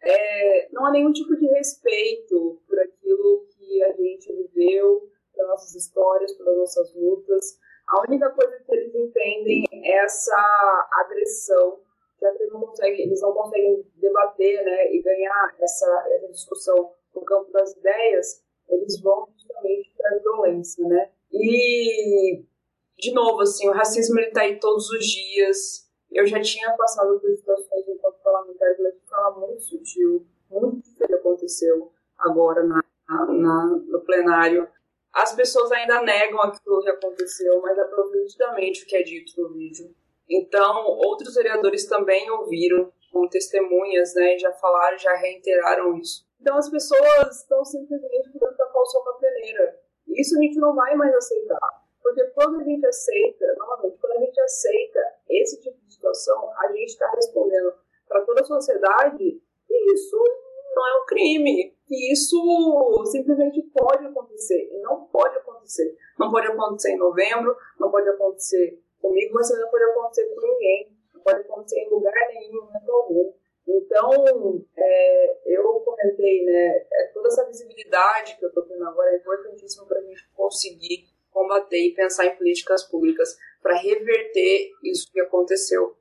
é, 0.00 0.68
não 0.72 0.86
há 0.86 0.90
nenhum 0.92 1.12
tipo 1.12 1.36
de 1.36 1.46
respeito 1.46 2.60
por 2.68 2.78
aquilo 2.78 3.46
que 3.50 3.82
a 3.82 3.92
gente 3.92 4.32
viveu, 4.32 5.10
pelas 5.34 5.50
nossas 5.50 5.74
histórias, 5.74 6.32
pelas 6.32 6.56
nossas 6.56 6.94
lutas. 6.94 7.58
A 7.88 8.00
única 8.00 8.30
coisa 8.30 8.58
que 8.58 8.74
eles 8.74 8.94
entendem 8.94 9.64
é 9.72 10.04
essa 10.04 10.88
agressão, 10.92 11.78
já 12.20 12.32
que 12.32 12.42
eles 12.42 12.52
não 12.52 12.60
conseguem, 12.60 13.06
eles 13.06 13.20
não 13.20 13.32
conseguem 13.32 13.86
debater 13.94 14.64
né, 14.64 14.92
e 14.92 15.00
ganhar 15.02 15.54
essa, 15.60 16.06
essa 16.10 16.28
discussão 16.28 16.92
no 17.14 17.24
campo 17.24 17.52
das 17.52 17.72
ideias, 17.76 18.42
eles 18.68 19.00
vão 19.00 19.28
justamente 19.36 19.92
para 19.96 20.16
a 20.16 20.18
violência, 20.18 20.86
né? 20.88 21.10
E, 21.32 22.44
de 22.98 23.12
novo, 23.12 23.42
assim, 23.42 23.68
o 23.68 23.72
racismo 23.72 24.18
está 24.20 24.42
aí 24.42 24.58
todos 24.58 24.90
os 24.90 25.04
dias. 25.04 25.88
Eu 26.10 26.26
já 26.26 26.40
tinha 26.40 26.72
passado 26.76 27.20
por 27.20 27.30
situações 27.30 27.88
enquanto 27.88 28.22
parlamentar, 28.22 28.74
mas 28.80 28.94
de 28.94 29.08
forma 29.08 29.46
muito 29.46 29.62
sutil, 29.62 30.26
muito 30.50 30.82
que 30.96 31.14
aconteceu 31.14 31.92
agora 32.18 32.64
na, 32.64 32.82
na, 33.08 33.66
no 33.66 34.00
plenário 34.00 34.68
as 35.16 35.34
pessoas 35.34 35.72
ainda 35.72 36.02
negam 36.02 36.38
aquilo 36.42 36.82
que 36.82 36.90
aconteceu, 36.90 37.58
mas 37.62 37.78
aproveitam 37.78 38.20
nitidamente 38.20 38.84
o 38.84 38.86
que 38.86 38.96
é 38.96 39.02
dito 39.02 39.40
no 39.40 39.54
vídeo. 39.54 39.94
Então, 40.28 40.84
outros 40.84 41.34
vereadores 41.34 41.86
também 41.86 42.30
ouviram 42.30 42.92
com 43.10 43.26
testemunhas, 43.26 44.14
né, 44.14 44.36
já 44.36 44.52
falaram, 44.52 44.98
já 44.98 45.14
reiteraram 45.14 45.96
isso. 45.96 46.26
Então, 46.38 46.58
as 46.58 46.68
pessoas 46.68 47.40
estão 47.40 47.64
simplesmente 47.64 48.30
querendo 48.30 48.56
tapar 48.56 48.82
o 48.82 48.84
sol 48.84 49.02
com 49.04 49.10
a 49.10 49.14
peneira. 49.14 49.80
Isso 50.06 50.36
a 50.36 50.42
gente 50.42 50.58
não 50.58 50.74
vai 50.74 50.94
mais 50.94 51.14
aceitar. 51.14 51.86
Porque 52.02 52.22
quando 52.34 52.60
a 52.60 52.64
gente 52.64 52.86
aceita, 52.86 53.54
novamente, 53.56 53.98
quando 53.98 54.18
a 54.18 54.20
gente 54.20 54.38
aceita 54.38 55.00
esse 55.30 55.60
tipo 55.62 55.78
de 55.78 55.94
situação, 55.94 56.52
a 56.58 56.68
gente 56.72 56.90
está 56.90 57.10
respondendo 57.12 57.72
para 58.06 58.20
toda 58.20 58.42
a 58.42 58.44
sociedade 58.44 59.40
que 59.66 59.92
isso 59.92 60.16
não 60.76 60.86
é 60.86 61.02
um 61.02 61.06
crime, 61.06 61.74
que 61.86 62.12
isso 62.12 63.04
simplesmente 63.06 63.62
pode 63.72 64.06
acontecer 64.06 64.68
e 64.70 64.78
não 64.80 65.06
pode 65.06 65.38
acontecer. 65.38 65.96
Não 66.18 66.30
pode 66.30 66.48
acontecer 66.48 66.90
em 66.90 66.98
novembro, 66.98 67.56
não 67.80 67.90
pode 67.90 68.08
acontecer 68.10 68.78
comigo, 69.00 69.34
mas 69.34 69.50
não 69.58 69.70
pode 69.70 69.84
acontecer 69.84 70.26
com 70.26 70.40
ninguém, 70.40 70.92
não 71.14 71.20
pode 71.22 71.40
acontecer 71.40 71.80
em 71.80 71.88
lugar 71.88 72.14
nenhum, 72.28 72.64
momento 72.66 72.90
algum. 72.90 73.32
Então, 73.66 74.64
é, 74.76 75.38
eu 75.46 75.64
comentei, 75.80 76.44
né, 76.44 76.86
é, 76.92 77.10
toda 77.12 77.28
essa 77.28 77.44
visibilidade 77.46 78.36
que 78.36 78.44
eu 78.44 78.48
estou 78.48 78.64
tendo 78.64 78.86
agora 78.86 79.10
é 79.10 79.16
importantíssima 79.16 79.86
para 79.86 79.98
a 79.98 80.02
gente 80.02 80.28
conseguir 80.34 81.06
combater 81.30 81.78
e 81.78 81.94
pensar 81.94 82.26
em 82.26 82.36
políticas 82.36 82.84
públicas 82.84 83.36
para 83.62 83.76
reverter 83.76 84.70
isso 84.84 85.10
que 85.10 85.20
aconteceu 85.20 85.96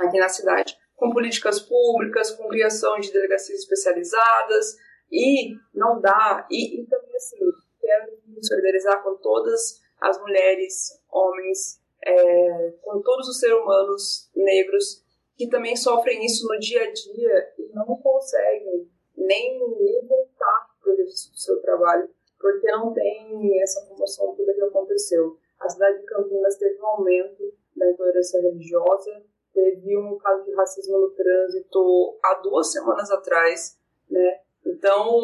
aqui 0.00 0.18
na 0.18 0.28
cidade 0.28 0.76
com 0.98 1.12
políticas 1.12 1.60
públicas, 1.60 2.32
com 2.32 2.48
criação 2.48 2.98
de 2.98 3.12
delegacias 3.12 3.60
especializadas, 3.60 4.76
e 5.10 5.54
não 5.72 6.00
dá, 6.00 6.46
e, 6.50 6.82
e 6.82 6.86
também 6.86 7.16
assim, 7.16 7.38
quero 7.80 8.12
me 8.26 8.44
solidarizar 8.44 9.02
com 9.02 9.14
todas 9.16 9.80
as 10.00 10.20
mulheres, 10.20 11.00
homens, 11.08 11.80
é, 12.04 12.74
com 12.82 13.00
todos 13.00 13.28
os 13.28 13.38
seres 13.38 13.56
humanos 13.56 14.30
negros 14.34 15.04
que 15.36 15.48
também 15.48 15.76
sofrem 15.76 16.24
isso 16.24 16.46
no 16.48 16.58
dia 16.58 16.82
a 16.82 16.92
dia 16.92 17.54
e 17.58 17.68
não 17.72 17.86
conseguem 17.86 18.90
nem, 19.16 19.58
nem 19.78 20.06
voltar 20.06 20.68
para 20.80 20.90
o 20.90 20.94
exercício 20.94 21.30
do 21.30 21.38
seu 21.38 21.62
trabalho, 21.62 22.10
porque 22.40 22.66
não 22.72 22.92
tem 22.92 23.62
essa 23.62 23.86
promoção 23.86 24.34
toda 24.34 24.52
que 24.52 24.62
aconteceu. 24.62 25.36
A 25.60 25.68
cidade 25.68 26.00
de 26.00 26.06
Campinas 26.06 26.56
teve 26.56 26.80
um 26.80 26.86
aumento 26.86 27.54
da 27.76 27.88
intolerância 27.88 28.40
religiosa, 28.40 29.22
teve 29.58 29.98
um 29.98 30.16
caso 30.18 30.44
de 30.44 30.54
racismo 30.54 30.98
no 30.98 31.10
trânsito 31.10 32.18
há 32.24 32.34
duas 32.34 32.70
semanas 32.70 33.10
atrás, 33.10 33.76
né? 34.08 34.40
Então, 34.64 35.20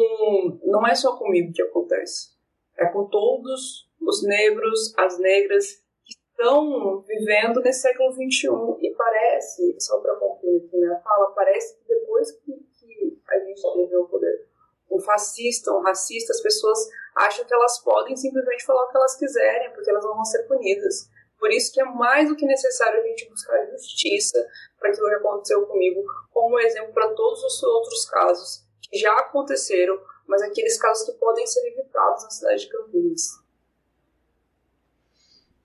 não 0.63 0.85
é 0.85 0.93
só 0.93 1.15
comigo 1.15 1.53
que 1.53 1.61
acontece. 1.61 2.35
É 2.77 2.85
com 2.87 3.05
todos 3.05 3.89
os 4.01 4.23
negros, 4.23 4.93
as 4.97 5.17
negras 5.19 5.81
que 6.03 6.13
estão 6.13 7.01
vivendo 7.07 7.61
nesse 7.61 7.81
século 7.81 8.11
XXI. 8.11 8.49
E 8.81 8.93
parece, 8.95 9.75
só 9.79 9.99
para 10.01 10.15
concluir 10.15 10.65
aqui 10.65 10.77
minha 10.77 10.99
fala, 10.99 11.31
parece 11.31 11.77
que 11.77 11.87
depois 11.87 12.31
que, 12.31 12.51
que 12.51 13.19
a 13.29 13.39
gente 13.39 13.61
teve 13.61 13.95
o 13.95 14.07
poder 14.07 14.45
um 14.91 14.99
fascista, 14.99 15.71
um 15.73 15.81
racista, 15.81 16.31
as 16.31 16.41
pessoas 16.41 16.77
acham 17.15 17.45
que 17.45 17.53
elas 17.53 17.79
podem 17.79 18.15
simplesmente 18.15 18.65
falar 18.65 18.83
o 18.83 18.89
que 18.89 18.97
elas 18.97 19.15
quiserem, 19.17 19.71
porque 19.71 19.89
elas 19.89 20.03
não 20.03 20.15
vão 20.15 20.25
ser 20.25 20.43
punidas. 20.43 21.09
Por 21.39 21.51
isso 21.51 21.71
que 21.73 21.81
é 21.81 21.85
mais 21.85 22.29
do 22.29 22.35
que 22.35 22.45
necessário 22.45 23.01
a 23.01 23.07
gente 23.07 23.29
buscar 23.29 23.65
justiça 23.71 24.45
para 24.79 24.89
aquilo 24.89 25.07
que 25.07 25.15
aconteceu 25.15 25.65
comigo, 25.65 26.03
como 26.31 26.59
exemplo 26.59 26.93
para 26.93 27.09
todos 27.09 27.43
os 27.43 27.63
outros 27.63 28.05
casos 28.05 28.63
que 28.81 28.97
já 28.97 29.13
aconteceram, 29.13 29.99
mas 30.27 30.41
aqueles 30.41 30.77
casos 30.77 31.05
que 31.05 31.13
podem 31.13 31.45
ser 31.45 31.67
evitados 31.67 32.23
na 32.23 32.29
cidade 32.29 32.61
de 32.61 32.69
Campinas. 32.69 33.45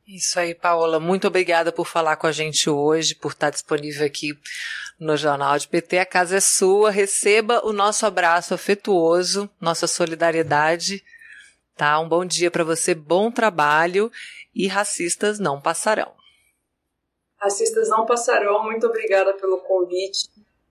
Isso 0.06 0.40
aí, 0.40 0.56
Paola. 0.56 0.98
Muito 0.98 1.28
obrigada 1.28 1.70
por 1.70 1.86
falar 1.86 2.16
com 2.16 2.26
a 2.26 2.32
gente 2.32 2.68
hoje, 2.68 3.14
por 3.14 3.30
estar 3.30 3.48
disponível 3.50 4.04
aqui 4.04 4.36
no 4.98 5.16
Jornal 5.16 5.56
de 5.56 5.68
PT. 5.68 5.98
A 5.98 6.06
casa 6.06 6.38
é 6.38 6.40
sua. 6.40 6.90
Receba 6.90 7.64
o 7.64 7.72
nosso 7.72 8.04
abraço 8.04 8.52
afetuoso, 8.52 9.48
nossa 9.60 9.86
solidariedade. 9.86 11.04
Tá? 11.76 11.98
Um 12.00 12.08
bom 12.08 12.24
dia 12.24 12.50
para 12.50 12.64
você, 12.64 12.92
bom 12.92 13.30
trabalho 13.30 14.10
e 14.54 14.66
racistas 14.66 15.38
não 15.38 15.60
passarão. 15.60 16.14
Racistas 17.36 17.88
não 17.88 18.04
passarão. 18.04 18.62
Muito 18.64 18.86
obrigada 18.86 19.34
pelo 19.34 19.58
convite. 19.60 20.28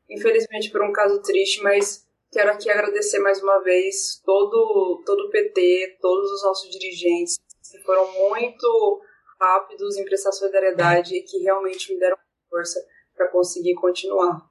Infelizmente 0.10 0.72
por 0.72 0.84
um 0.84 0.92
caso 0.92 1.22
triste, 1.22 1.62
mas 1.62 2.08
quero 2.32 2.52
aqui 2.52 2.70
agradecer 2.70 3.20
mais 3.20 3.42
uma 3.42 3.60
vez 3.60 4.22
todo 4.24 5.04
todo 5.06 5.28
o 5.28 5.30
PT, 5.30 5.98
todos 6.02 6.32
os 6.32 6.44
nossos 6.44 6.70
dirigentes 6.72 7.40
que 7.72 7.80
foram 7.80 8.12
muito 8.14 9.02
rápidos 9.40 9.98
em 9.98 10.06
prestar 10.06 10.32
solidariedade 10.32 11.16
e 11.16 11.22
que 11.22 11.38
realmente 11.40 11.94
me 11.94 12.00
deram 12.00 12.18
força 12.50 12.80
para 13.16 13.28
conseguir 13.30 13.76
continuar. 13.76 14.50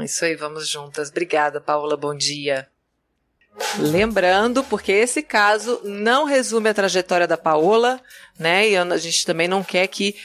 Isso 0.00 0.24
aí, 0.24 0.34
vamos 0.34 0.68
juntas. 0.68 1.10
Obrigada, 1.10 1.60
Paula. 1.60 1.96
Bom 1.96 2.14
dia. 2.14 2.70
Lembrando, 3.78 4.64
porque 4.64 4.92
esse 4.92 5.22
caso 5.22 5.80
não 5.84 6.24
resume 6.24 6.70
a 6.70 6.74
trajetória 6.74 7.26
da 7.26 7.36
Paola, 7.36 8.00
né? 8.38 8.68
E 8.68 8.76
a 8.76 8.96
gente 8.96 9.24
também 9.24 9.46
não 9.46 9.62
quer 9.62 9.86
que 9.86 10.16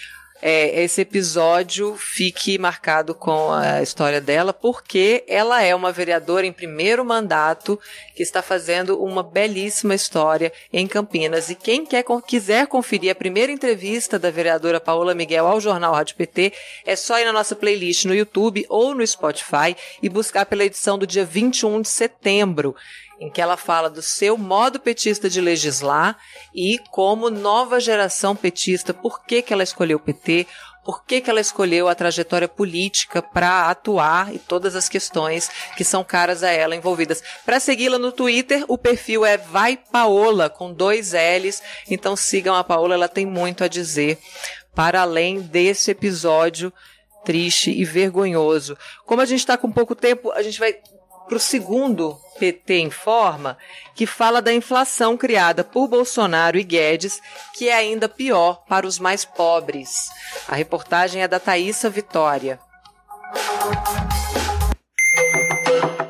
é, 0.41 0.83
esse 0.83 1.01
episódio 1.01 1.95
fique 1.97 2.57
marcado 2.59 3.15
com 3.15 3.51
a 3.51 3.81
história 3.81 4.21
dela, 4.21 4.53
porque 4.53 5.23
ela 5.27 5.61
é 5.63 5.73
uma 5.73 5.91
vereadora 5.91 6.45
em 6.45 6.51
primeiro 6.51 7.05
mandato 7.05 7.79
que 8.15 8.21
está 8.21 8.41
fazendo 8.41 9.01
uma 9.01 9.23
belíssima 9.23 9.95
história 9.95 10.51
em 10.71 10.85
Campinas. 10.87 11.49
E 11.49 11.55
quem 11.55 11.85
quer, 11.85 12.03
quiser 12.27 12.67
conferir 12.67 13.11
a 13.11 13.15
primeira 13.15 13.51
entrevista 13.51 14.19
da 14.19 14.29
vereadora 14.29 14.79
Paola 14.79 15.15
Miguel 15.15 15.47
ao 15.47 15.59
jornal 15.59 15.93
Rádio 15.93 16.15
PT, 16.15 16.53
é 16.85 16.95
só 16.95 17.19
ir 17.19 17.25
na 17.25 17.33
nossa 17.33 17.55
playlist 17.55 18.05
no 18.05 18.13
YouTube 18.13 18.65
ou 18.69 18.93
no 18.93 19.07
Spotify 19.07 19.75
e 20.01 20.09
buscar 20.09 20.45
pela 20.45 20.65
edição 20.65 20.97
do 20.97 21.07
dia 21.07 21.25
21 21.25 21.81
de 21.81 21.89
setembro 21.89 22.75
em 23.19 23.29
que 23.29 23.41
ela 23.41 23.57
fala 23.57 23.89
do 23.89 24.01
seu 24.01 24.37
modo 24.37 24.79
petista 24.79 25.29
de 25.29 25.39
legislar 25.39 26.17
e 26.53 26.79
como 26.91 27.29
nova 27.29 27.79
geração 27.79 28.35
petista, 28.35 28.93
por 28.93 29.23
que, 29.25 29.41
que 29.41 29.53
ela 29.53 29.63
escolheu 29.63 29.97
o 29.97 30.01
PT, 30.01 30.47
por 30.85 31.03
que, 31.03 31.19
que 31.19 31.29
ela 31.29 31.41
escolheu 31.41 31.87
a 31.87 31.95
trajetória 31.95 32.47
política 32.47 33.21
para 33.21 33.69
atuar 33.69 34.33
e 34.33 34.37
todas 34.37 34.75
as 34.75 34.87
questões 34.87 35.49
que 35.75 35.83
são 35.83 36.03
caras 36.03 36.43
a 36.43 36.51
ela 36.51 36.75
envolvidas. 36.75 37.23
Para 37.43 37.59
segui-la 37.59 37.97
no 37.97 38.11
Twitter, 38.11 38.63
o 38.67 38.77
perfil 38.77 39.25
é 39.25 39.35
Vai 39.35 39.77
Paola, 39.77 40.47
com 40.47 40.71
dois 40.71 41.13
L's. 41.13 41.63
Então 41.89 42.15
sigam 42.15 42.53
a 42.53 42.63
Paola, 42.63 42.93
ela 42.93 43.09
tem 43.09 43.25
muito 43.25 43.63
a 43.63 43.67
dizer 43.67 44.19
para 44.75 45.01
além 45.01 45.41
desse 45.41 45.89
episódio 45.89 46.71
triste 47.23 47.71
e 47.71 47.83
vergonhoso. 47.83 48.77
Como 49.05 49.21
a 49.21 49.25
gente 49.25 49.39
está 49.39 49.57
com 49.57 49.71
pouco 49.71 49.95
tempo, 49.95 50.31
a 50.31 50.43
gente 50.43 50.59
vai 50.59 50.75
para 51.27 51.37
o 51.37 51.39
segundo 51.39 52.19
PT 52.39 52.79
Informa, 52.79 53.57
que 53.95 54.05
fala 54.05 54.41
da 54.41 54.53
inflação 54.53 55.15
criada 55.17 55.63
por 55.63 55.87
Bolsonaro 55.87 56.57
e 56.57 56.63
Guedes, 56.63 57.21
que 57.53 57.69
é 57.69 57.75
ainda 57.75 58.09
pior 58.09 58.63
para 58.67 58.85
os 58.85 58.99
mais 58.99 59.23
pobres. 59.23 60.09
A 60.47 60.55
reportagem 60.55 61.21
é 61.21 61.27
da 61.27 61.39
Thaisa 61.39 61.89
Vitória. 61.89 62.59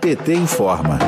PT 0.01 0.33
Informa. 0.33 0.99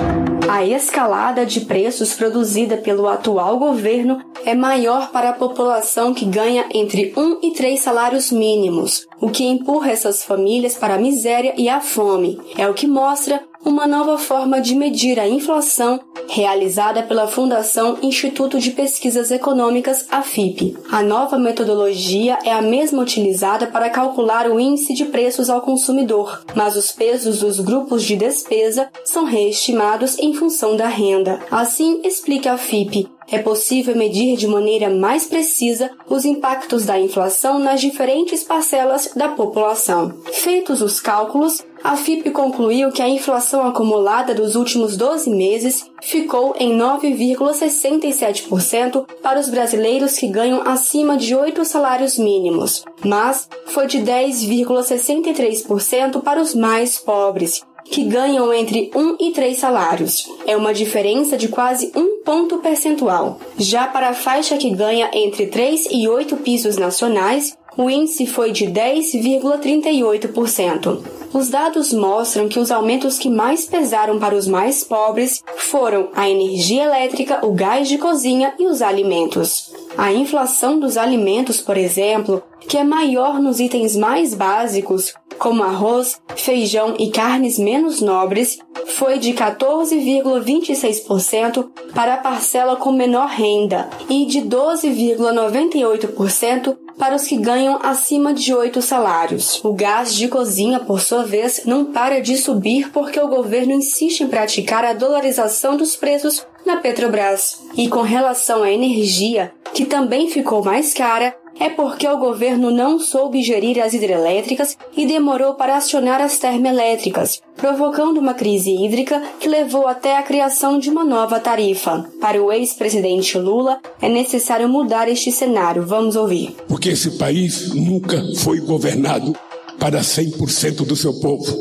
A 0.50 0.66
escalada 0.66 1.46
de 1.46 1.62
preços 1.62 2.14
produzida 2.14 2.78
pelo 2.78 3.08
atual 3.08 3.60
governo 3.60 4.22
é 4.46 4.56
maior 4.56 5.12
para 5.12 5.30
a 5.30 5.34
população 5.34 6.14
que 6.14 6.26
ganha 6.26 6.66
entre 6.74 7.14
um 7.18 7.38
e 7.42 7.52
três 7.52 7.82
salários 7.82 8.32
mínimos, 8.32 9.06
o 9.20 9.30
que 9.30 9.44
empurra 9.44 9.92
essas 9.92 10.24
famílias 10.24 10.76
para 10.76 10.96
a 10.96 11.00
miséria 11.00 11.54
e 11.58 11.68
a 11.68 11.82
fome. 11.82 12.40
É 12.58 12.68
o 12.68 12.74
que 12.74 12.88
mostra 12.88 13.44
uma 13.66 13.86
nova 13.86 14.18
forma 14.18 14.62
de 14.62 14.76
medir 14.76 15.20
a 15.20 15.28
inflação 15.28 16.00
realizada 16.30 17.04
pela 17.04 17.28
Fundação 17.28 17.98
Instituto 18.02 18.60
de 18.60 18.72
Pesquisas 18.72 19.32
Econômicas, 19.32 20.06
AFIP. 20.12 20.78
A 20.92 21.02
nova 21.02 21.38
metodologia 21.38 22.38
é 22.44 22.52
a 22.52 22.62
mesma 22.62 23.02
utilizada 23.02 23.68
para 23.68 23.90
calcular 23.90 24.50
o 24.50 24.60
índice 24.60 24.94
de 24.94 25.06
preços 25.06 25.50
ao 25.50 25.62
consumidor, 25.62 26.44
mas 26.56 26.76
os 26.76 26.92
pesos 26.92 27.40
dos 27.40 27.60
grupos 27.60 28.04
de 28.04 28.16
despesa 28.16 28.90
são 29.06 29.26
reestimados 29.26 30.18
em 30.20 30.34
função 30.38 30.78
da 30.78 30.88
renda. 30.88 31.40
Assim, 31.52 32.02
explica 32.04 32.52
a 32.52 32.54
AFIP, 32.54 33.10
é 33.30 33.40
possível 33.40 33.94
medir 33.96 34.38
de 34.38 34.48
maneira 34.48 34.90
mais 34.90 35.26
precisa 35.26 35.92
os 36.10 36.24
impactos 36.24 36.86
da 36.86 36.98
inflação 36.98 37.60
nas 37.60 37.82
diferentes 37.82 38.42
parcelas 38.42 39.12
da 39.16 39.28
população. 39.28 40.14
Feitos 40.32 40.82
os 40.82 41.02
cálculos, 41.02 41.62
a 41.84 41.98
FIP 41.98 42.32
concluiu 42.32 42.90
que 42.92 43.02
a 43.02 43.10
inflação 43.10 43.68
acumulada 43.68 44.34
dos 44.34 44.56
últimos 44.56 44.96
12 44.96 45.30
meses 45.30 45.92
ficou 46.02 46.56
em 46.58 46.78
9,67% 46.78 49.06
para 49.22 49.38
os 49.40 49.50
brasileiros 49.50 50.18
que 50.18 50.28
ganham 50.28 50.62
acima 50.66 51.18
de 51.18 51.36
8 51.36 51.66
salários 51.66 52.18
mínimos, 52.18 52.86
mas 53.04 53.50
foi 53.68 53.88
de 53.88 54.00
10,63% 54.00 56.22
para 56.22 56.42
os 56.42 56.56
mais 56.56 56.98
pobres, 56.98 57.62
que 57.92 58.04
ganham 58.04 58.54
entre 58.54 58.92
1 58.96 59.18
e 59.20 59.32
3 59.32 59.58
salários. 59.58 60.30
É 60.46 60.56
uma 60.56 60.74
diferença 60.74 61.38
de 61.38 61.48
quase 61.48 61.92
um 61.96 62.22
ponto 62.24 62.58
percentual. 62.58 63.40
Já 63.58 63.88
para 63.88 64.10
a 64.10 64.14
faixa 64.14 64.58
que 64.58 64.70
ganha 64.70 65.10
entre 65.14 65.48
3 65.48 65.88
e 65.92 66.08
8 66.08 66.38
pisos 66.38 66.78
nacionais, 66.78 67.58
o 67.78 67.90
índice 67.90 68.26
foi 68.26 68.52
de 68.52 68.66
10,38%. 68.66 71.00
Os 71.32 71.50
dados 71.50 71.94
mostram 71.94 72.48
que 72.48 72.60
os 72.60 72.72
aumentos 72.72 73.20
que 73.20 73.30
mais 73.30 73.68
pesaram 73.68 74.18
para 74.18 74.34
os 74.34 74.48
mais 74.48 74.84
pobres 74.84 75.44
foram 75.58 76.10
a 76.16 76.28
energia 76.28 76.86
elétrica, 76.86 77.46
o 77.46 77.52
gás 77.52 77.88
de 77.88 78.00
cozinha 78.00 78.56
e 78.58 78.66
os 78.66 78.82
alimentos. 78.82 79.72
A 79.96 80.12
inflação 80.12 80.80
dos 80.80 80.98
alimentos, 80.98 81.62
por 81.62 81.78
exemplo, 81.78 82.42
que 82.62 82.78
é 82.78 82.84
maior 82.84 83.40
nos 83.40 83.60
itens 83.60 83.96
mais 83.96 84.34
básicos, 84.34 85.14
como 85.38 85.62
arroz, 85.64 86.20
feijão 86.36 86.96
e 86.98 87.12
carnes 87.12 87.60
menos 87.60 88.02
nobres, 88.02 88.58
foi 88.88 89.20
de 89.20 89.34
14,26% 89.34 91.70
para 91.94 92.16
a 92.16 92.18
parcela 92.18 92.76
com 92.76 92.92
menor 92.92 93.30
renda 93.30 93.88
e 94.10 94.26
de 94.26 94.42
12,98% 94.42 96.76
para 96.98 97.16
os 97.16 97.28
que 97.28 97.38
ganham 97.38 97.80
acima 97.84 98.34
de 98.34 98.52
oito 98.54 98.82
salários. 98.82 99.64
O 99.64 99.74
gás 99.74 100.16
de 100.16 100.28
cozinha, 100.28 100.80
por 100.80 101.00
sua 101.00 101.24
vez, 101.24 101.62
não 101.66 101.86
para 101.86 102.20
de 102.20 102.36
subir 102.38 102.92
porque 102.92 103.20
o 103.20 103.28
governo 103.28 103.74
insiste 103.74 104.22
em 104.22 104.28
praticar 104.28 104.84
a 104.84 104.94
dolarização 104.94 105.78
dos 105.78 105.96
preços 105.96 106.44
na 106.66 106.78
Petrobras. 106.78 107.62
E 107.76 107.88
com 107.88 108.02
relação 108.02 108.64
à 108.64 108.72
energia, 108.72 109.54
que 109.74 109.86
também 109.86 110.30
ficou 110.30 110.64
mais 110.64 110.94
cara, 110.94 111.36
é 111.60 111.70
porque 111.70 112.08
o 112.08 112.18
governo 112.18 112.72
não 112.72 113.00
soube 113.00 113.42
gerir 113.44 113.80
as 113.80 113.94
hidrelétricas 113.94 114.78
e 114.96 115.06
demorou 115.06 115.56
para 115.56 115.78
acionar 115.78 116.22
as 116.22 116.38
termoelétricas, 116.38 117.42
provocando 117.56 118.18
uma 118.18 118.34
crise 118.34 118.72
hídrica 118.72 119.22
que 119.40 119.48
levou 119.48 119.88
até 119.88 120.18
a 120.18 120.24
criação 120.24 120.80
de 120.80 120.90
uma 120.90 121.04
nova 121.04 121.40
tarifa. 121.40 122.06
Para 122.22 122.42
o 122.42 122.52
ex-presidente 122.52 123.38
Lula, 123.38 123.80
é 124.02 124.10
necessário 124.10 124.70
mudar 124.70 125.10
este 125.10 125.32
cenário. 125.32 125.86
Vamos 125.86 126.16
ouvir. 126.16 126.56
Porque 126.68 126.90
esse 126.90 127.12
país 127.18 127.74
nunca 127.74 128.22
foi 128.40 128.60
governado 128.60 129.36
para 129.80 130.02
100% 130.02 130.86
do 130.86 130.96
seu 130.96 131.20
povo. 131.20 131.56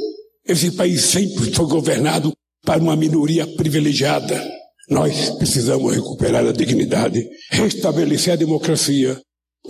Esse 0.47 0.73
país 0.73 1.07
sempre 1.07 1.53
foi 1.53 1.67
governado 1.67 2.33
para 2.65 2.81
uma 2.81 2.97
minoria 2.97 3.47
privilegiada. 3.47 4.43
Nós 4.89 5.31
precisamos 5.31 5.95
recuperar 5.95 6.47
a 6.47 6.53
dignidade, 6.53 7.27
restabelecer 7.51 8.35
a 8.35 8.37
democracia, 8.37 9.21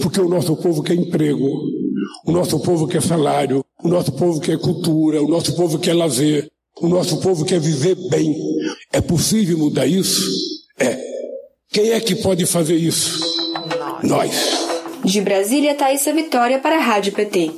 porque 0.00 0.20
o 0.20 0.28
nosso 0.28 0.56
povo 0.56 0.82
quer 0.82 0.94
emprego, 0.94 1.62
o 2.26 2.32
nosso 2.32 2.58
povo 2.60 2.86
quer 2.86 3.02
salário, 3.02 3.64
o 3.82 3.88
nosso 3.88 4.12
povo 4.12 4.40
quer 4.40 4.58
cultura, 4.58 5.22
o 5.22 5.28
nosso 5.28 5.54
povo 5.54 5.78
quer 5.78 5.94
lazer, 5.94 6.48
o 6.80 6.88
nosso 6.88 7.20
povo 7.20 7.44
quer 7.44 7.60
viver 7.60 7.94
bem. 8.10 8.34
É 8.92 9.00
possível 9.00 9.58
mudar 9.58 9.86
isso? 9.86 10.30
É. 10.78 10.98
Quem 11.70 11.90
é 11.90 12.00
que 12.00 12.14
pode 12.16 12.46
fazer 12.46 12.76
isso? 12.76 13.20
Nós. 14.02 14.30
De 15.04 15.20
Brasília, 15.20 15.74
Thaisa 15.74 16.12
Vitória 16.12 16.58
para 16.58 16.76
a 16.76 16.80
Rádio 16.80 17.12
PT. 17.12 17.52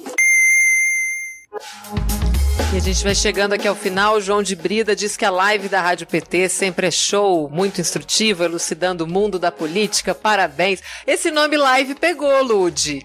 E 2.73 2.77
a 2.77 2.81
gente 2.81 3.03
vai 3.03 3.15
chegando 3.15 3.55
aqui 3.55 3.67
ao 3.67 3.75
final. 3.75 4.17
O 4.17 4.21
João 4.21 4.43
de 4.43 4.55
Brida 4.55 4.95
diz 4.95 5.17
que 5.17 5.25
a 5.25 5.31
live 5.31 5.69
da 5.69 5.81
Rádio 5.81 6.07
PT 6.07 6.49
sempre 6.49 6.87
é 6.87 6.91
show, 6.91 7.49
muito 7.51 7.81
instrutivo, 7.81 8.45
elucidando 8.45 9.05
o 9.05 9.07
mundo 9.07 9.39
da 9.39 9.51
política. 9.51 10.15
Parabéns. 10.15 10.83
Esse 11.07 11.31
nome 11.31 11.57
live 11.57 11.95
pegou, 11.95 12.43
Lude. 12.43 13.05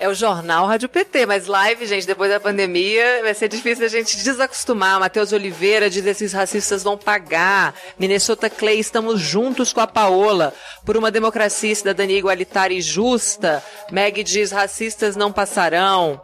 É 0.00 0.08
o 0.08 0.14
jornal 0.14 0.66
Rádio 0.66 0.88
PT, 0.88 1.26
mas 1.26 1.46
live, 1.46 1.84
gente, 1.84 2.06
depois 2.06 2.30
da 2.30 2.40
pandemia 2.40 3.20
vai 3.22 3.34
ser 3.34 3.48
difícil 3.48 3.84
a 3.84 3.88
gente 3.88 4.16
desacostumar. 4.16 4.98
Matheus 4.98 5.30
Oliveira 5.30 5.90
diz 5.90 6.06
esses 6.06 6.32
racistas 6.32 6.82
vão 6.82 6.96
pagar. 6.96 7.74
Minnesota 7.98 8.48
Clay, 8.48 8.78
estamos 8.78 9.20
juntos 9.20 9.74
com 9.74 9.80
a 9.80 9.86
Paola 9.86 10.54
por 10.86 10.96
uma 10.96 11.10
democracia 11.10 11.72
e 11.72 11.76
cidadania 11.76 12.16
igualitária 12.16 12.74
e 12.74 12.80
justa. 12.80 13.62
Meg 13.92 14.24
diz 14.24 14.50
racistas 14.50 15.16
não 15.16 15.30
passarão. 15.30 16.18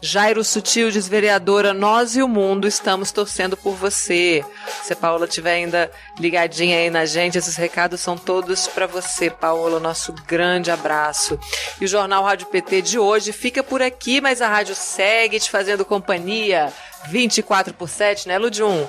Jairo 0.00 0.44
Sutil 0.44 0.90
diz, 0.90 1.08
vereadora, 1.08 1.72
nós 1.72 2.16
e 2.16 2.22
o 2.22 2.28
mundo 2.28 2.68
estamos 2.68 3.10
torcendo 3.10 3.56
por 3.56 3.74
você. 3.74 4.44
Se 4.82 4.92
a 4.92 4.96
Paola 4.96 5.24
estiver 5.24 5.54
ainda 5.54 5.90
ligadinha 6.20 6.78
aí 6.78 6.90
na 6.90 7.06
gente, 7.06 7.38
esses 7.38 7.56
recados 7.56 8.00
são 8.00 8.16
todos 8.16 8.68
para 8.68 8.86
você, 8.86 9.30
Paola. 9.30 9.80
Nosso 9.80 10.12
grande 10.26 10.70
abraço. 10.70 11.38
E 11.80 11.86
o 11.86 11.88
Jornal 11.88 12.22
Rádio 12.22 12.46
PT 12.48 12.82
de 12.82 12.98
hoje 13.06 13.32
fica 13.32 13.62
por 13.62 13.80
aqui, 13.80 14.20
mas 14.20 14.42
a 14.42 14.48
rádio 14.48 14.74
segue 14.74 15.38
te 15.38 15.50
fazendo 15.50 15.84
companhia 15.84 16.72
24 17.08 17.72
por 17.74 17.88
7, 17.88 18.28
né, 18.28 18.38
Ludium? 18.38 18.88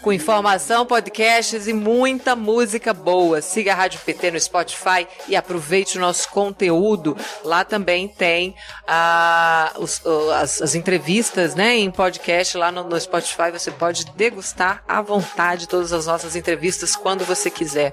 Com 0.00 0.12
informação, 0.12 0.86
podcasts 0.86 1.66
e 1.66 1.72
muita 1.72 2.36
música 2.36 2.94
boa. 2.94 3.42
Siga 3.42 3.72
a 3.72 3.74
Rádio 3.74 4.00
PT 4.00 4.30
no 4.30 4.40
Spotify 4.40 5.06
e 5.26 5.34
aproveite 5.34 5.98
o 5.98 6.00
nosso 6.00 6.28
conteúdo. 6.28 7.16
Lá 7.44 7.64
também 7.64 8.06
tem 8.06 8.54
ah, 8.86 9.72
os, 9.76 10.00
as, 10.34 10.62
as, 10.62 10.74
entrevistas 10.74 11.54
né, 11.54 11.76
em 11.76 11.90
podcast 11.90 12.56
lá 12.56 12.70
no, 12.70 12.84
no, 12.84 13.00
Spotify. 13.00 13.50
Você 13.52 13.70
pode 13.70 14.04
degustar 14.12 14.82
à 14.86 15.02
vontade 15.02 15.68
todas 15.68 15.92
as 15.92 16.06
nossas 16.06 16.36
entrevistas 16.36 16.94
quando 16.94 17.24
você 17.24 17.50
quiser. 17.50 17.92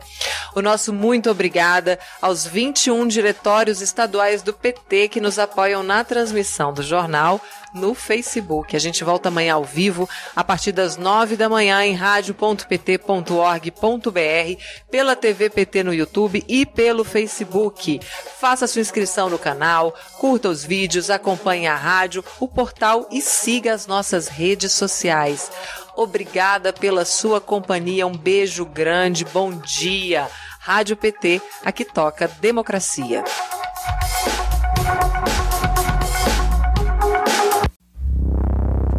O 0.56 0.62
nosso 0.62 0.94
muito 0.94 1.30
obrigada 1.30 2.00
aos 2.22 2.46
21 2.46 3.08
diretórios 3.08 3.82
estaduais 3.82 4.42
do 4.42 4.54
PT 4.54 5.10
que 5.10 5.22
nos 5.22 5.40
apoiam 5.40 5.82
na 5.82 6.04
transmissão 6.04 6.72
do 6.72 6.84
jornal 6.84 7.42
no 7.76 7.94
Facebook. 7.94 8.76
A 8.76 8.80
gente 8.80 9.04
volta 9.04 9.30
amanhã 9.30 9.56
ao 9.56 9.64
vivo, 9.64 10.10
a 10.36 10.44
partir 10.44 10.72
das 10.72 10.98
nove 10.98 11.36
da 11.36 11.48
manhã, 11.48 11.86
em 11.86 11.94
rádio.pt.org.br, 11.94 14.64
pela 14.90 15.16
TV 15.16 15.50
PT 15.50 15.84
no 15.84 15.94
YouTube 15.94 16.44
e 16.48 16.66
pelo 16.66 17.04
Facebook. 17.04 18.00
Faça 18.40 18.66
sua 18.66 18.82
inscrição 18.82 19.30
no 19.30 19.38
canal, 19.38 19.94
curta 20.18 20.50
os 20.50 20.64
vídeos, 20.64 21.10
acompanhe 21.10 21.68
a 21.68 21.76
rádio, 21.76 22.24
o 22.40 22.48
portal 22.48 23.08
e 23.12 23.22
siga 23.22 23.74
as 23.74 23.86
nossas 23.86 24.28
redes 24.28 24.72
sociais. 24.72 25.52
Obrigada 25.96 26.74
pela 26.74 27.06
sua 27.06 27.40
companhia, 27.40 28.08
um 28.08 28.18
beijo 28.18 28.66
grande, 28.66 29.24
bom 29.26 29.52
dia. 29.52 30.28
Rádio 30.60 30.98
PT, 30.98 31.42
aqui 31.64 31.86
toca 31.86 32.28
democracia. 32.28 33.24